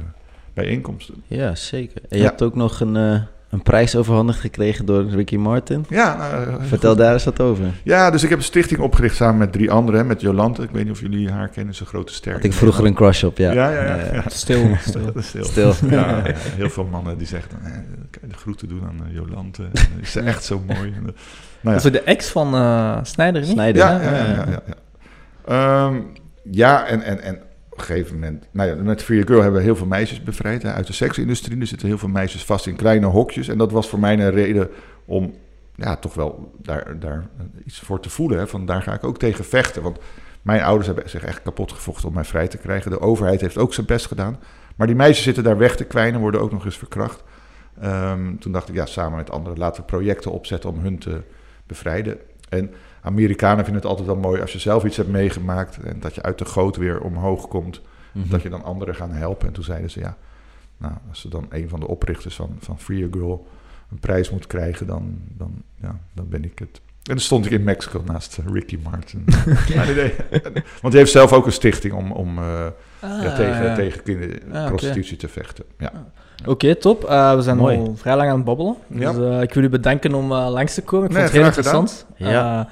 bijeenkomsten. 0.53 1.23
ja, 1.27 1.55
zeker. 1.55 2.01
En 2.09 2.17
je 2.17 2.23
Ja. 2.23 2.29
hebt 2.29 2.41
ook 2.41 2.55
nog 2.55 2.79
een, 2.79 2.95
eh, 2.95 3.21
een 3.49 3.61
prijs 3.63 3.95
overhandigd 3.95 4.39
gekregen 4.39 4.85
door 4.85 5.09
Ricky 5.09 5.35
Martin. 5.35 5.85
Ja, 5.89 6.17
nou, 6.17 6.49
heel 6.49 6.59
Vertel 6.67 6.89
goed. 6.89 6.99
daar 6.99 7.13
eens 7.13 7.23
wat 7.23 7.39
over. 7.41 7.65
Ja, 7.83 8.11
dus 8.11 8.23
ik 8.23 8.29
heb 8.29 8.37
een 8.37 8.43
stichting 8.43 8.79
opgericht 8.79 9.15
samen 9.15 9.37
met 9.37 9.51
drie 9.51 9.71
anderen. 9.71 10.07
Met 10.07 10.21
Jolante, 10.21 10.63
ik 10.63 10.69
weet 10.71 10.83
niet 10.83 10.91
of 10.93 10.99
jullie 10.99 11.31
haar 11.31 11.47
kennen, 11.47 11.75
ze 11.75 11.81
een 11.81 11.87
grote 11.87 12.13
ster. 12.13 12.33
Had 12.33 12.43
ik 12.43 12.53
vroeger 12.53 12.85
een 12.85 12.93
crush 12.93 13.23
op, 13.23 13.37
ja. 13.37 13.51
Ja, 13.51 13.69
ja, 13.71 13.81
ja. 13.83 13.97
Eh, 13.97 14.13
ja. 14.13 14.23
Stil, 14.43 14.75
stil. 14.81 15.11
Stil. 15.21 15.43
Stil. 15.43 15.73
Ja, 15.89 16.07
ja, 16.07 16.23
heel 16.35 16.69
veel 16.69 16.85
mannen 16.91 17.17
die 17.17 17.27
zeggen, 17.27 17.49
dan, 17.51 17.71
eh, 17.71 17.77
kan 18.09 18.21
je 18.21 18.27
de 18.27 18.35
groeten 18.37 18.67
doen 18.67 18.81
aan 18.83 19.01
eh, 19.07 19.13
Jolante. 19.15 19.63
Eh, 19.73 19.81
Is 20.01 20.11
ze 20.11 20.19
echt 20.19 20.43
zo 20.43 20.61
mooi. 20.67 20.89
Eh, 20.89 21.01
nou 21.01 21.13
Dat 21.61 21.75
is 21.75 21.85
ook 21.85 21.91
de 21.93 22.01
ex 22.01 22.29
van 22.29 22.55
eh 22.55 22.97
Snijder, 23.03 23.41
niet? 23.41 23.49
Snijder. 23.51 23.81
ja, 23.81 24.01
ja, 24.01 24.11
ja, 24.11 24.25
ja, 24.25 24.45
ja, 24.49 24.61
ja. 24.67 25.85
Ehm, 25.87 25.95
ja, 26.51 26.85
en, 26.85 27.01
en, 27.01 27.21
en 27.21 27.39
een 27.79 27.85
gegeven 27.85 28.13
moment... 28.13 28.45
Nou 28.51 28.69
ja, 28.69 28.75
met 28.75 29.03
Free 29.03 29.27
Girl 29.27 29.41
hebben 29.41 29.59
we 29.59 29.65
heel 29.65 29.75
veel 29.75 29.87
meisjes 29.87 30.23
bevrijd 30.23 30.65
uit 30.65 30.87
de 30.87 30.93
seksindustrie. 30.93 31.59
Er 31.59 31.67
zitten 31.67 31.87
heel 31.87 31.97
veel 31.97 32.09
meisjes 32.09 32.45
vast 32.45 32.67
in 32.67 32.75
kleine 32.75 33.05
hokjes. 33.05 33.47
En 33.47 33.57
dat 33.57 33.71
was 33.71 33.89
voor 33.89 33.99
mij 33.99 34.13
een 34.19 34.31
reden 34.31 34.69
om 35.05 35.33
ja, 35.75 35.95
toch 35.95 36.13
wel 36.13 36.51
daar, 36.57 36.99
daar 36.99 37.27
iets 37.65 37.79
voor 37.79 37.99
te 37.99 38.09
voelen. 38.09 38.47
Van 38.47 38.65
daar 38.65 38.81
ga 38.81 38.93
ik 38.93 39.03
ook 39.03 39.19
tegen 39.19 39.45
vechten. 39.45 39.81
Want 39.81 39.99
mijn 40.41 40.61
ouders 40.61 40.87
hebben 40.87 41.09
zich 41.09 41.23
echt 41.23 41.41
kapot 41.41 41.71
gevochten 41.71 42.07
om 42.07 42.13
mij 42.13 42.23
vrij 42.23 42.47
te 42.47 42.57
krijgen. 42.57 42.91
De 42.91 43.01
overheid 43.01 43.41
heeft 43.41 43.57
ook 43.57 43.73
zijn 43.73 43.85
best 43.85 44.05
gedaan. 44.05 44.39
Maar 44.75 44.87
die 44.87 44.95
meisjes 44.95 45.23
zitten 45.23 45.43
daar 45.43 45.57
weg 45.57 45.75
te 45.75 45.83
kwijnen, 45.83 46.19
worden 46.19 46.41
ook 46.41 46.51
nog 46.51 46.65
eens 46.65 46.77
verkracht. 46.77 47.23
Ehm, 47.81 48.35
toen 48.37 48.51
dacht 48.51 48.69
ik, 48.69 48.75
ja, 48.75 48.85
samen 48.85 49.17
met 49.17 49.31
anderen 49.31 49.57
laten 49.57 49.81
we 49.81 49.87
projecten 49.87 50.31
opzetten 50.31 50.69
om 50.69 50.79
hun 50.79 50.97
te 50.97 51.21
bevrijden. 51.65 52.17
En 52.49 52.73
Amerikanen 53.01 53.63
vinden 53.63 53.81
het 53.81 53.89
altijd 53.91 54.07
wel 54.07 54.15
mooi 54.17 54.41
als 54.41 54.51
je 54.53 54.59
zelf 54.59 54.83
iets 54.83 54.97
hebt 54.97 55.09
meegemaakt 55.09 55.77
en 55.83 55.99
dat 55.99 56.15
je 56.15 56.21
uit 56.21 56.37
de 56.37 56.45
goot 56.45 56.75
weer 56.75 57.01
omhoog 57.01 57.47
komt, 57.47 57.81
Mhm. 58.11 58.29
dat 58.29 58.41
je 58.41 58.49
dan 58.49 58.63
anderen 58.63 58.95
gaan 58.95 59.11
helpen. 59.11 59.47
En 59.47 59.53
toen 59.53 59.63
zeiden 59.63 59.89
ze, 59.89 59.99
ja, 59.99 60.17
nou, 60.77 60.93
als 61.09 61.21
ze 61.21 61.29
dan 61.29 61.45
een 61.49 61.69
van 61.69 61.79
de 61.79 61.87
oprichters 61.87 62.35
van, 62.35 62.55
van 62.59 62.79
Free 62.79 63.03
a 63.05 63.07
Girl 63.11 63.47
een 63.91 63.99
prijs 63.99 64.29
moet 64.29 64.47
krijgen, 64.47 64.87
dan, 64.87 65.17
dan, 65.37 65.61
ja, 65.81 65.95
dan 66.13 66.29
ben 66.29 66.43
ik 66.43 66.59
het. 66.59 66.81
En 67.03 67.15
dan 67.15 67.19
stond 67.19 67.45
ik 67.45 67.51
in 67.51 67.63
Mexico 67.63 68.01
naast 68.05 68.37
eh, 68.37 68.45
Ricky 68.53 68.79
Martin. 68.83 69.23
Want 70.81 70.93
hij 70.93 71.01
heeft 71.01 71.11
zelf 71.11 71.33
ook 71.33 71.45
een 71.45 71.51
stichting 71.51 71.93
om, 71.93 72.11
om 72.11 72.37
eh, 72.37 72.65
Ah, 73.01 73.23
ja, 73.23 73.35
tegen, 73.35 73.63
ja. 73.63 73.75
tegen 73.75 74.03
kinder- 74.03 74.41
Ah, 74.53 74.73
te 74.75 75.27
vechten. 75.27 75.65
Ja. 75.77 75.91
Oké, 76.45 76.75
top. 76.75 77.03
Eh, 77.03 77.35
we 77.35 77.41
zijn 77.41 77.57
Mooi. 77.57 77.77
al 77.77 77.95
vrij 77.95 78.15
lang 78.15 78.29
aan 78.29 78.35
het 78.35 78.45
babbelen. 78.45 78.75
Ja. 78.87 79.11
Dus 79.13 79.25
eh, 79.35 79.41
ik 79.41 79.53
wil 79.53 79.63
u 79.63 79.69
bedanken 79.69 80.13
om 80.13 80.33
langs 80.33 80.73
te 80.73 80.81
komen. 80.81 81.09
Ik 81.09 81.13
Nee, 81.15 81.21
vond 81.27 81.33
het 81.33 81.41
heel 81.41 81.47
interessant. 81.55 82.05
Ja. 82.15 82.69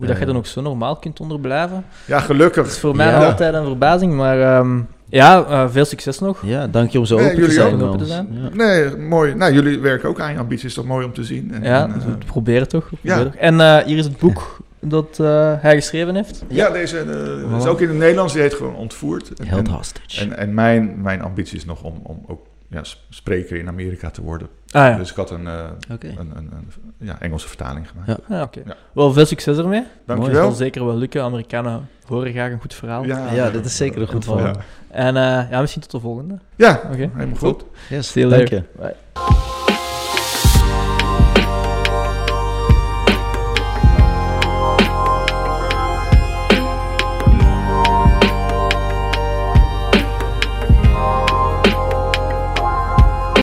Eh, 0.00 0.06
hoe 0.06 0.06
dat 0.06 0.16
je 0.16 0.22
Eh. 0.22 0.28
dan 0.28 0.36
ook 0.36 0.46
zo 0.46 0.60
normaal 0.60 0.96
kunt 0.96 1.20
onderblijven. 1.20 1.76
ja, 1.76 2.12
Dat 2.14 2.18
is 2.20 2.24
gelukkig. 2.26 2.72
voor 2.72 2.96
mij 2.96 3.06
Ja. 3.10 3.24
altijd 3.26 3.54
een 3.54 3.64
verbazing. 3.64 4.14
Maar 4.14 4.40
ehm, 4.40 4.78
ja, 5.08 5.44
eh, 5.44 5.64
veel 5.70 5.84
succes 5.84 6.18
nog. 6.18 6.42
Ja, 6.46 6.66
dank 6.66 6.90
je 6.90 6.98
om 6.98 7.04
zo 7.04 7.14
Nee, 7.16 7.24
open 7.24 7.36
te 7.36 7.40
jullie 7.40 7.56
zijn. 7.60 7.82
Open 7.82 7.98
te 7.98 8.04
zijn. 8.04 8.28
Ja. 8.30 8.48
Nee, 8.64 8.96
mooi. 8.96 9.34
Nou, 9.34 9.52
jullie 9.52 9.78
werken 9.78 10.08
ook 10.08 10.20
aan 10.20 10.32
je 10.32 10.38
ambities. 10.38 10.64
Is 10.64 10.74
toch 10.74 10.84
mooi 10.86 11.04
om 11.06 11.12
te 11.12 11.24
zien? 11.24 11.54
En, 11.54 11.62
Ja, 11.62 11.82
en, 11.82 11.92
eh, 11.94 12.04
we 12.06 12.12
proberen 12.26 12.68
toch. 12.68 12.90
we 12.90 12.96
ja. 13.00 13.26
En 13.38 13.60
eh, 13.60 13.76
hier 13.84 13.98
is 13.98 14.04
het 14.04 14.18
boek 14.18 14.58
dat 14.80 15.18
eh, 15.20 15.52
hij 15.58 15.74
geschreven 15.74 16.14
heeft. 16.14 16.44
ja, 16.48 16.70
deze 16.70 16.98
eh, 16.98 17.56
is 17.58 17.66
ook 17.66 17.80
in 17.80 17.88
het 17.88 17.96
Nederlands. 17.98 18.32
Die 18.32 18.42
heet 18.42 18.54
gewoon 18.54 18.74
Ontvoerd. 18.76 19.32
En, 19.38 19.46
Held 19.46 19.66
en, 19.68 19.72
hostage. 19.74 20.20
en, 20.20 20.36
en 20.38 20.54
mijn, 20.54 20.94
mijn 21.02 21.22
ambitie 21.22 21.56
is 21.56 21.64
nog 21.64 21.82
om, 21.82 22.00
om 22.02 22.24
ook 22.26 22.40
ja, 22.68 22.80
spreker 23.10 23.56
in 23.56 23.68
Amerika 23.68 24.10
te 24.10 24.22
worden. 24.22 24.48
Ah 24.72 24.86
ja, 24.90 24.96
Dus 24.96 25.10
ik 25.10 25.16
had 25.16 25.30
een, 25.30 25.46
eh, 25.46 25.64
een, 25.88 25.98
een, 26.16 26.34
een 26.36 26.68
ja, 26.98 27.20
Engelse 27.20 27.48
vertaling 27.48 27.88
gemaakt. 27.88 28.08
Ja. 28.28 28.36
Ah, 28.36 28.42
oké. 28.42 28.60
Ja. 28.66 28.74
Wel, 28.92 29.12
veel 29.12 29.26
succes 29.26 29.58
ermee. 29.58 29.80
Het 29.80 29.88
Dankjewel. 30.06 30.42
zal 30.42 30.52
zeker 30.52 30.84
wel 30.84 30.96
lukken. 30.96 31.22
Amerikanen 31.22 31.88
horen 32.06 32.32
graag 32.32 32.52
een 32.52 32.60
goed 32.60 32.74
verhaal. 32.74 33.04
Ja, 33.04 33.50
dit 33.50 33.64
is 33.64 33.76
zeker 33.76 34.00
een 34.00 34.08
goed 34.08 34.24
verhaal. 34.24 34.46
Ja, 34.46 34.54
En 34.90 35.16
eh, 35.16 35.50
ja, 35.50 35.60
misschien 35.60 35.82
tot 35.82 35.90
de 35.90 36.00
volgende. 36.00 36.38
ja 36.56 36.80
Oké. 36.92 37.10
helemaal 37.14 37.36
goed. 37.36 37.64
Yes, 37.88 38.12
dank 38.12 38.48
je. 38.48 38.62
Bye. 38.78 39.49